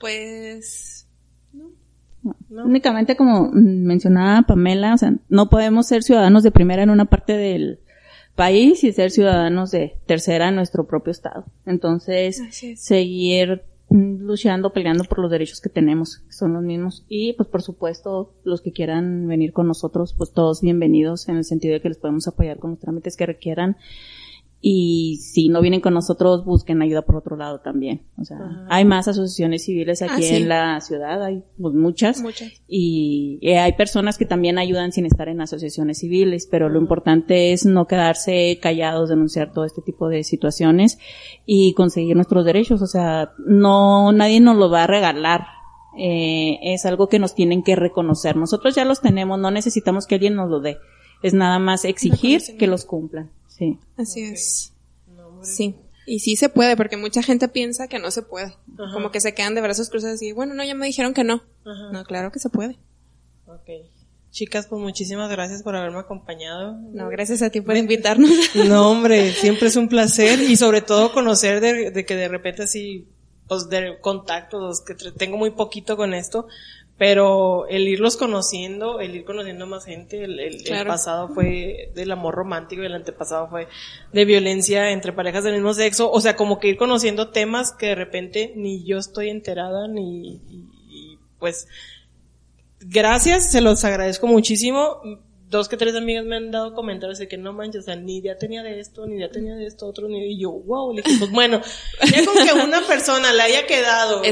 pues, 0.00 0.93
no, 2.24 2.64
Únicamente 2.64 3.16
como 3.16 3.50
mencionaba 3.52 4.42
Pamela, 4.46 4.94
o 4.94 4.98
sea, 4.98 5.14
no 5.28 5.48
podemos 5.48 5.86
ser 5.86 6.02
ciudadanos 6.02 6.42
de 6.42 6.50
primera 6.50 6.82
en 6.82 6.90
una 6.90 7.04
parte 7.04 7.36
del 7.36 7.80
país 8.34 8.82
y 8.82 8.92
ser 8.92 9.10
ciudadanos 9.10 9.70
de 9.70 9.96
tercera 10.06 10.48
en 10.48 10.56
nuestro 10.56 10.86
propio 10.86 11.12
estado. 11.12 11.44
Entonces, 11.66 12.42
seguir 12.76 13.62
luchando, 13.90 14.72
peleando 14.72 15.04
por 15.04 15.20
los 15.20 15.30
derechos 15.30 15.60
que 15.60 15.68
tenemos, 15.68 16.18
que 16.18 16.32
son 16.32 16.54
los 16.54 16.62
mismos. 16.62 17.04
Y 17.08 17.34
pues 17.34 17.48
por 17.48 17.62
supuesto, 17.62 18.32
los 18.44 18.60
que 18.60 18.72
quieran 18.72 19.28
venir 19.28 19.52
con 19.52 19.66
nosotros, 19.66 20.14
pues 20.16 20.32
todos 20.32 20.62
bienvenidos 20.62 21.28
en 21.28 21.36
el 21.36 21.44
sentido 21.44 21.74
de 21.74 21.80
que 21.80 21.88
les 21.88 21.98
podemos 21.98 22.26
apoyar 22.26 22.58
con 22.58 22.70
los 22.70 22.80
trámites 22.80 23.16
que 23.16 23.26
requieran 23.26 23.76
y 24.66 25.18
si 25.18 25.50
no 25.50 25.60
vienen 25.60 25.82
con 25.82 25.92
nosotros, 25.92 26.46
busquen 26.46 26.80
ayuda 26.80 27.02
por 27.02 27.16
otro 27.16 27.36
lado 27.36 27.60
también. 27.60 28.00
O 28.16 28.24
sea, 28.24 28.38
hay 28.70 28.86
más 28.86 29.06
asociaciones 29.06 29.62
civiles 29.66 30.00
aquí 30.00 30.24
ah, 30.24 30.36
en 30.38 30.48
la 30.48 30.80
ciudad, 30.80 31.22
hay 31.22 31.42
pues, 31.60 31.74
muchas. 31.74 32.22
Muchas. 32.22 32.50
Y, 32.66 33.46
hay 33.46 33.74
personas 33.74 34.16
que 34.16 34.24
también 34.24 34.56
ayudan 34.56 34.90
sin 34.92 35.04
estar 35.04 35.28
en 35.28 35.42
asociaciones 35.42 35.98
civiles, 35.98 36.48
pero 36.50 36.70
lo 36.70 36.80
importante 36.80 37.52
es 37.52 37.66
no 37.66 37.86
quedarse 37.86 38.58
callados, 38.62 39.10
denunciar 39.10 39.52
todo 39.52 39.66
este 39.66 39.82
tipo 39.82 40.08
de 40.08 40.24
situaciones 40.24 40.98
y 41.44 41.74
conseguir 41.74 42.16
nuestros 42.16 42.46
derechos. 42.46 42.80
O 42.80 42.86
sea, 42.86 43.32
no, 43.46 44.12
nadie 44.12 44.40
nos 44.40 44.56
lo 44.56 44.70
va 44.70 44.84
a 44.84 44.86
regalar. 44.86 45.42
Eh, 45.98 46.58
es 46.62 46.86
algo 46.86 47.10
que 47.10 47.18
nos 47.18 47.34
tienen 47.34 47.64
que 47.64 47.76
reconocer. 47.76 48.34
Nosotros 48.36 48.74
ya 48.74 48.86
los 48.86 49.02
tenemos, 49.02 49.38
no 49.38 49.50
necesitamos 49.50 50.06
que 50.06 50.14
alguien 50.14 50.36
nos 50.36 50.48
lo 50.48 50.60
dé. 50.60 50.78
Es 51.22 51.34
nada 51.34 51.58
más 51.58 51.84
exigir 51.84 52.40
que 52.58 52.66
los 52.66 52.86
cumplan. 52.86 53.28
Sí. 53.56 53.78
Así 53.96 54.22
es. 54.22 54.72
sí. 55.42 55.76
Y 56.06 56.18
sí 56.18 56.36
se 56.36 56.50
puede, 56.50 56.76
porque 56.76 56.96
mucha 56.98 57.22
gente 57.22 57.48
piensa 57.48 57.88
que 57.88 57.98
no 57.98 58.10
se 58.10 58.22
puede. 58.22 58.54
Como 58.92 59.10
que 59.10 59.20
se 59.20 59.32
quedan 59.32 59.54
de 59.54 59.62
brazos 59.62 59.88
cruzados 59.88 60.20
y, 60.20 60.32
bueno, 60.32 60.52
no, 60.54 60.62
ya 60.62 60.74
me 60.74 60.86
dijeron 60.86 61.14
que 61.14 61.24
no. 61.24 61.42
No, 61.64 62.04
claro 62.04 62.30
que 62.30 62.40
se 62.40 62.50
puede. 62.50 62.76
Ok. 63.46 63.70
Chicas, 64.30 64.66
pues 64.66 64.82
muchísimas 64.82 65.30
gracias 65.30 65.62
por 65.62 65.76
haberme 65.76 66.00
acompañado. 66.00 66.76
No, 66.92 67.08
gracias 67.08 67.40
a 67.40 67.50
ti 67.50 67.60
por 67.60 67.76
invitarnos. 67.76 68.30
No, 68.68 68.90
hombre, 68.90 69.32
siempre 69.32 69.68
es 69.68 69.76
un 69.76 69.88
placer 69.88 70.40
y 70.40 70.56
sobre 70.56 70.82
todo 70.82 71.12
conocer 71.12 71.60
de, 71.60 71.90
de 71.90 72.04
que 72.04 72.16
de 72.16 72.28
repente 72.28 72.64
así, 72.64 73.06
pues 73.48 73.68
de 73.68 73.98
contactos, 74.00 74.82
que 74.82 74.94
tengo 75.12 75.36
muy 75.36 75.52
poquito 75.52 75.96
con 75.96 76.12
esto, 76.14 76.48
pero 76.96 77.66
el 77.68 77.88
irlos 77.88 78.16
conociendo, 78.16 79.00
el 79.00 79.16
ir 79.16 79.24
conociendo 79.24 79.66
más 79.66 79.84
gente, 79.84 80.22
el, 80.22 80.38
el, 80.38 80.86
pasado 80.86 81.28
fue 81.28 81.90
del 81.94 82.12
amor 82.12 82.34
romántico 82.34 82.82
y 82.82 82.86
el 82.86 82.94
antepasado 82.94 83.48
fue 83.48 83.66
de 84.12 84.24
violencia 84.24 84.90
entre 84.92 85.12
parejas 85.12 85.42
del 85.44 85.54
mismo 85.54 85.74
sexo, 85.74 86.10
o 86.10 86.20
sea, 86.20 86.36
como 86.36 86.60
que 86.60 86.68
ir 86.68 86.76
conociendo 86.76 87.30
temas 87.30 87.72
que 87.72 87.86
de 87.86 87.94
repente 87.96 88.52
ni 88.54 88.84
yo 88.84 88.98
estoy 88.98 89.28
enterada, 89.28 89.88
ni, 89.88 90.40
y 90.88 91.18
pues, 91.40 91.66
gracias, 92.80 93.50
se 93.50 93.60
los 93.60 93.84
agradezco 93.84 94.28
muchísimo 94.28 95.00
dos 95.50 95.68
que 95.68 95.76
tres 95.76 95.94
amigas 95.94 96.24
me 96.24 96.36
han 96.36 96.50
dado 96.50 96.74
comentarios 96.74 97.18
de 97.18 97.28
que 97.28 97.36
no 97.36 97.52
manches, 97.52 97.82
o 97.82 97.84
sea, 97.84 97.96
ni 97.96 98.18
idea 98.18 98.36
tenía 98.36 98.62
de 98.62 98.80
esto, 98.80 99.06
ni 99.06 99.16
idea 99.16 99.30
tenía 99.30 99.54
de 99.54 99.66
esto, 99.66 99.86
otro, 99.86 100.08
ni 100.08 100.32
y 100.32 100.38
yo, 100.38 100.50
wow, 100.50 100.92
le 100.92 101.02
dije, 101.02 101.16
pues 101.18 101.30
bueno, 101.30 101.60
ya 102.10 102.24
con 102.24 102.34
que 102.34 102.52
una 102.52 102.86
persona 102.86 103.32
le 103.32 103.42
haya 103.42 103.66
quedado 103.66 104.22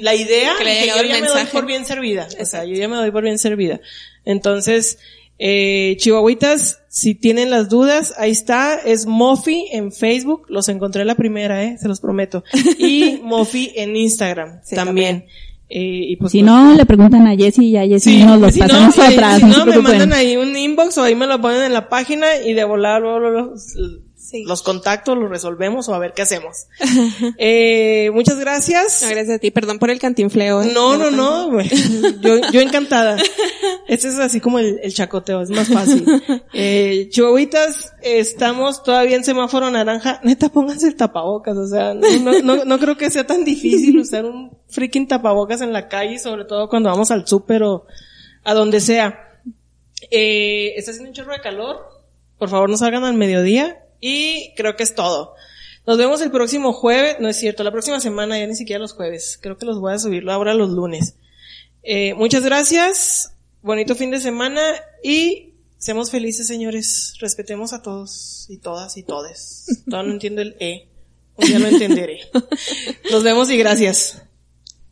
la 0.00 0.14
idea, 0.14 0.54
que, 0.56 0.64
le 0.64 0.86
yo 0.86 1.02
ya 1.02 1.20
me 1.20 1.26
doy 1.26 1.44
por 1.46 1.66
bien 1.66 1.84
servida, 1.84 2.28
o 2.40 2.44
sea, 2.44 2.64
yo 2.64 2.74
ya 2.74 2.88
me 2.88 2.96
doy 2.96 3.10
por 3.10 3.24
bien 3.24 3.38
servida. 3.38 3.80
Entonces, 4.24 4.98
eh, 5.38 5.96
Chihuahuitas, 5.98 6.82
si 6.88 7.14
tienen 7.14 7.50
las 7.50 7.68
dudas, 7.68 8.14
ahí 8.16 8.30
está, 8.30 8.76
es 8.76 9.06
Mofi 9.06 9.68
en 9.72 9.92
Facebook, 9.92 10.46
los 10.48 10.68
encontré 10.68 11.04
la 11.04 11.16
primera, 11.16 11.64
eh, 11.64 11.78
se 11.78 11.88
los 11.88 12.00
prometo, 12.00 12.44
y 12.78 13.18
Mofi 13.22 13.72
en 13.74 13.96
Instagram 13.96 14.60
también. 14.74 15.26
Eh, 15.74 16.10
y 16.10 16.16
pues, 16.16 16.32
si 16.32 16.42
no, 16.42 16.74
le 16.74 16.84
preguntan 16.84 17.26
a 17.26 17.34
Jessy 17.34 17.68
y 17.68 17.78
a 17.78 17.86
Jessy 17.86 18.24
nos 18.24 18.38
los 18.38 18.52
si 18.52 18.60
pasamos 18.60 18.94
no, 18.94 19.04
atrás. 19.04 19.38
Si 19.38 19.46
no, 19.46 19.64
me 19.64 19.78
mandan 19.78 20.12
ahí 20.12 20.36
un 20.36 20.54
inbox 20.54 20.98
o 20.98 21.02
ahí 21.02 21.14
me 21.14 21.26
lo 21.26 21.40
ponen 21.40 21.62
en 21.62 21.72
la 21.72 21.88
página 21.88 22.26
y 22.44 22.52
de 22.52 22.62
volar 22.64 23.00
luego, 23.00 23.20
los 23.20 23.78
contactos 24.62 25.16
los 25.16 25.30
resolvemos 25.30 25.88
o 25.88 25.94
a 25.94 25.98
ver 25.98 26.12
qué 26.14 26.22
hacemos. 26.22 26.66
eh, 27.38 28.10
muchas 28.12 28.38
gracias. 28.38 29.04
gracias 29.08 29.36
a 29.36 29.38
ti, 29.38 29.50
perdón 29.50 29.78
por 29.78 29.90
el 29.90 29.98
cantinfleo. 29.98 30.62
¿eh? 30.62 30.70
No, 30.74 30.96
no, 30.96 31.10
no, 31.10 31.60
yo, 32.20 32.50
yo 32.52 32.60
encantada. 32.60 33.16
Este 33.88 34.08
es 34.08 34.18
así 34.18 34.40
como 34.40 34.58
el, 34.58 34.80
el 34.82 34.92
chacoteo, 34.92 35.42
es 35.42 35.50
más 35.50 35.68
fácil. 35.68 36.04
Eh, 36.54 37.08
chihuahuitas, 37.10 37.94
estamos 38.02 38.82
todavía 38.82 39.16
en 39.16 39.24
semáforo 39.24 39.70
naranja. 39.70 40.20
Neta, 40.22 40.50
pónganse 40.50 40.86
el 40.86 40.96
tapabocas, 40.96 41.56
o 41.56 41.66
sea, 41.66 41.94
no, 41.94 42.42
no, 42.42 42.64
no 42.64 42.78
creo 42.78 42.96
que 42.96 43.10
sea 43.10 43.26
tan 43.26 43.44
difícil 43.44 43.98
usar 43.98 44.26
un 44.26 44.50
freaking 44.68 45.08
tapabocas 45.08 45.62
en 45.62 45.72
la 45.72 45.88
calle, 45.88 46.18
sobre 46.18 46.44
todo 46.44 46.68
cuando 46.68 46.90
vamos 46.90 47.10
al 47.10 47.26
súper 47.26 47.62
o 47.62 47.86
a 48.44 48.54
donde 48.54 48.80
sea. 48.80 49.40
Eh, 50.10 50.74
está 50.76 50.90
haciendo 50.90 51.10
un 51.10 51.14
chorro 51.14 51.32
de 51.32 51.40
calor. 51.40 51.76
Por 52.38 52.48
favor, 52.48 52.68
no 52.68 52.76
salgan 52.76 53.04
al 53.04 53.14
mediodía. 53.14 53.81
Y 54.02 54.52
creo 54.56 54.74
que 54.74 54.82
es 54.82 54.96
todo. 54.96 55.34
Nos 55.86 55.96
vemos 55.96 56.20
el 56.20 56.30
próximo 56.30 56.72
jueves, 56.72 57.16
no 57.20 57.28
es 57.28 57.36
cierto, 57.36 57.62
la 57.62 57.70
próxima 57.70 58.00
semana, 58.00 58.38
ya 58.38 58.46
ni 58.46 58.56
siquiera 58.56 58.80
los 58.80 58.92
jueves. 58.92 59.38
Creo 59.40 59.56
que 59.56 59.64
los 59.64 59.80
voy 59.80 59.94
a 59.94 59.98
subirlo 59.98 60.32
ahora 60.32 60.54
los 60.54 60.70
lunes. 60.70 61.14
Eh, 61.84 62.12
muchas 62.14 62.44
gracias, 62.44 63.32
bonito 63.62 63.94
fin 63.94 64.10
de 64.10 64.20
semana 64.20 64.60
y 65.02 65.54
seamos 65.78 66.10
felices, 66.10 66.48
señores. 66.48 67.14
Respetemos 67.20 67.72
a 67.72 67.80
todos 67.80 68.46
y 68.48 68.58
todas 68.58 68.96
y 68.96 69.04
todes. 69.04 69.66
Todavía 69.86 70.08
no 70.08 70.14
entiendo 70.14 70.42
el 70.42 70.56
E. 70.58 70.88
Día 71.38 71.58
lo 71.60 71.68
entenderé. 71.68 72.20
Nos 73.10 73.22
vemos 73.22 73.50
y 73.50 73.56
gracias. 73.56 74.22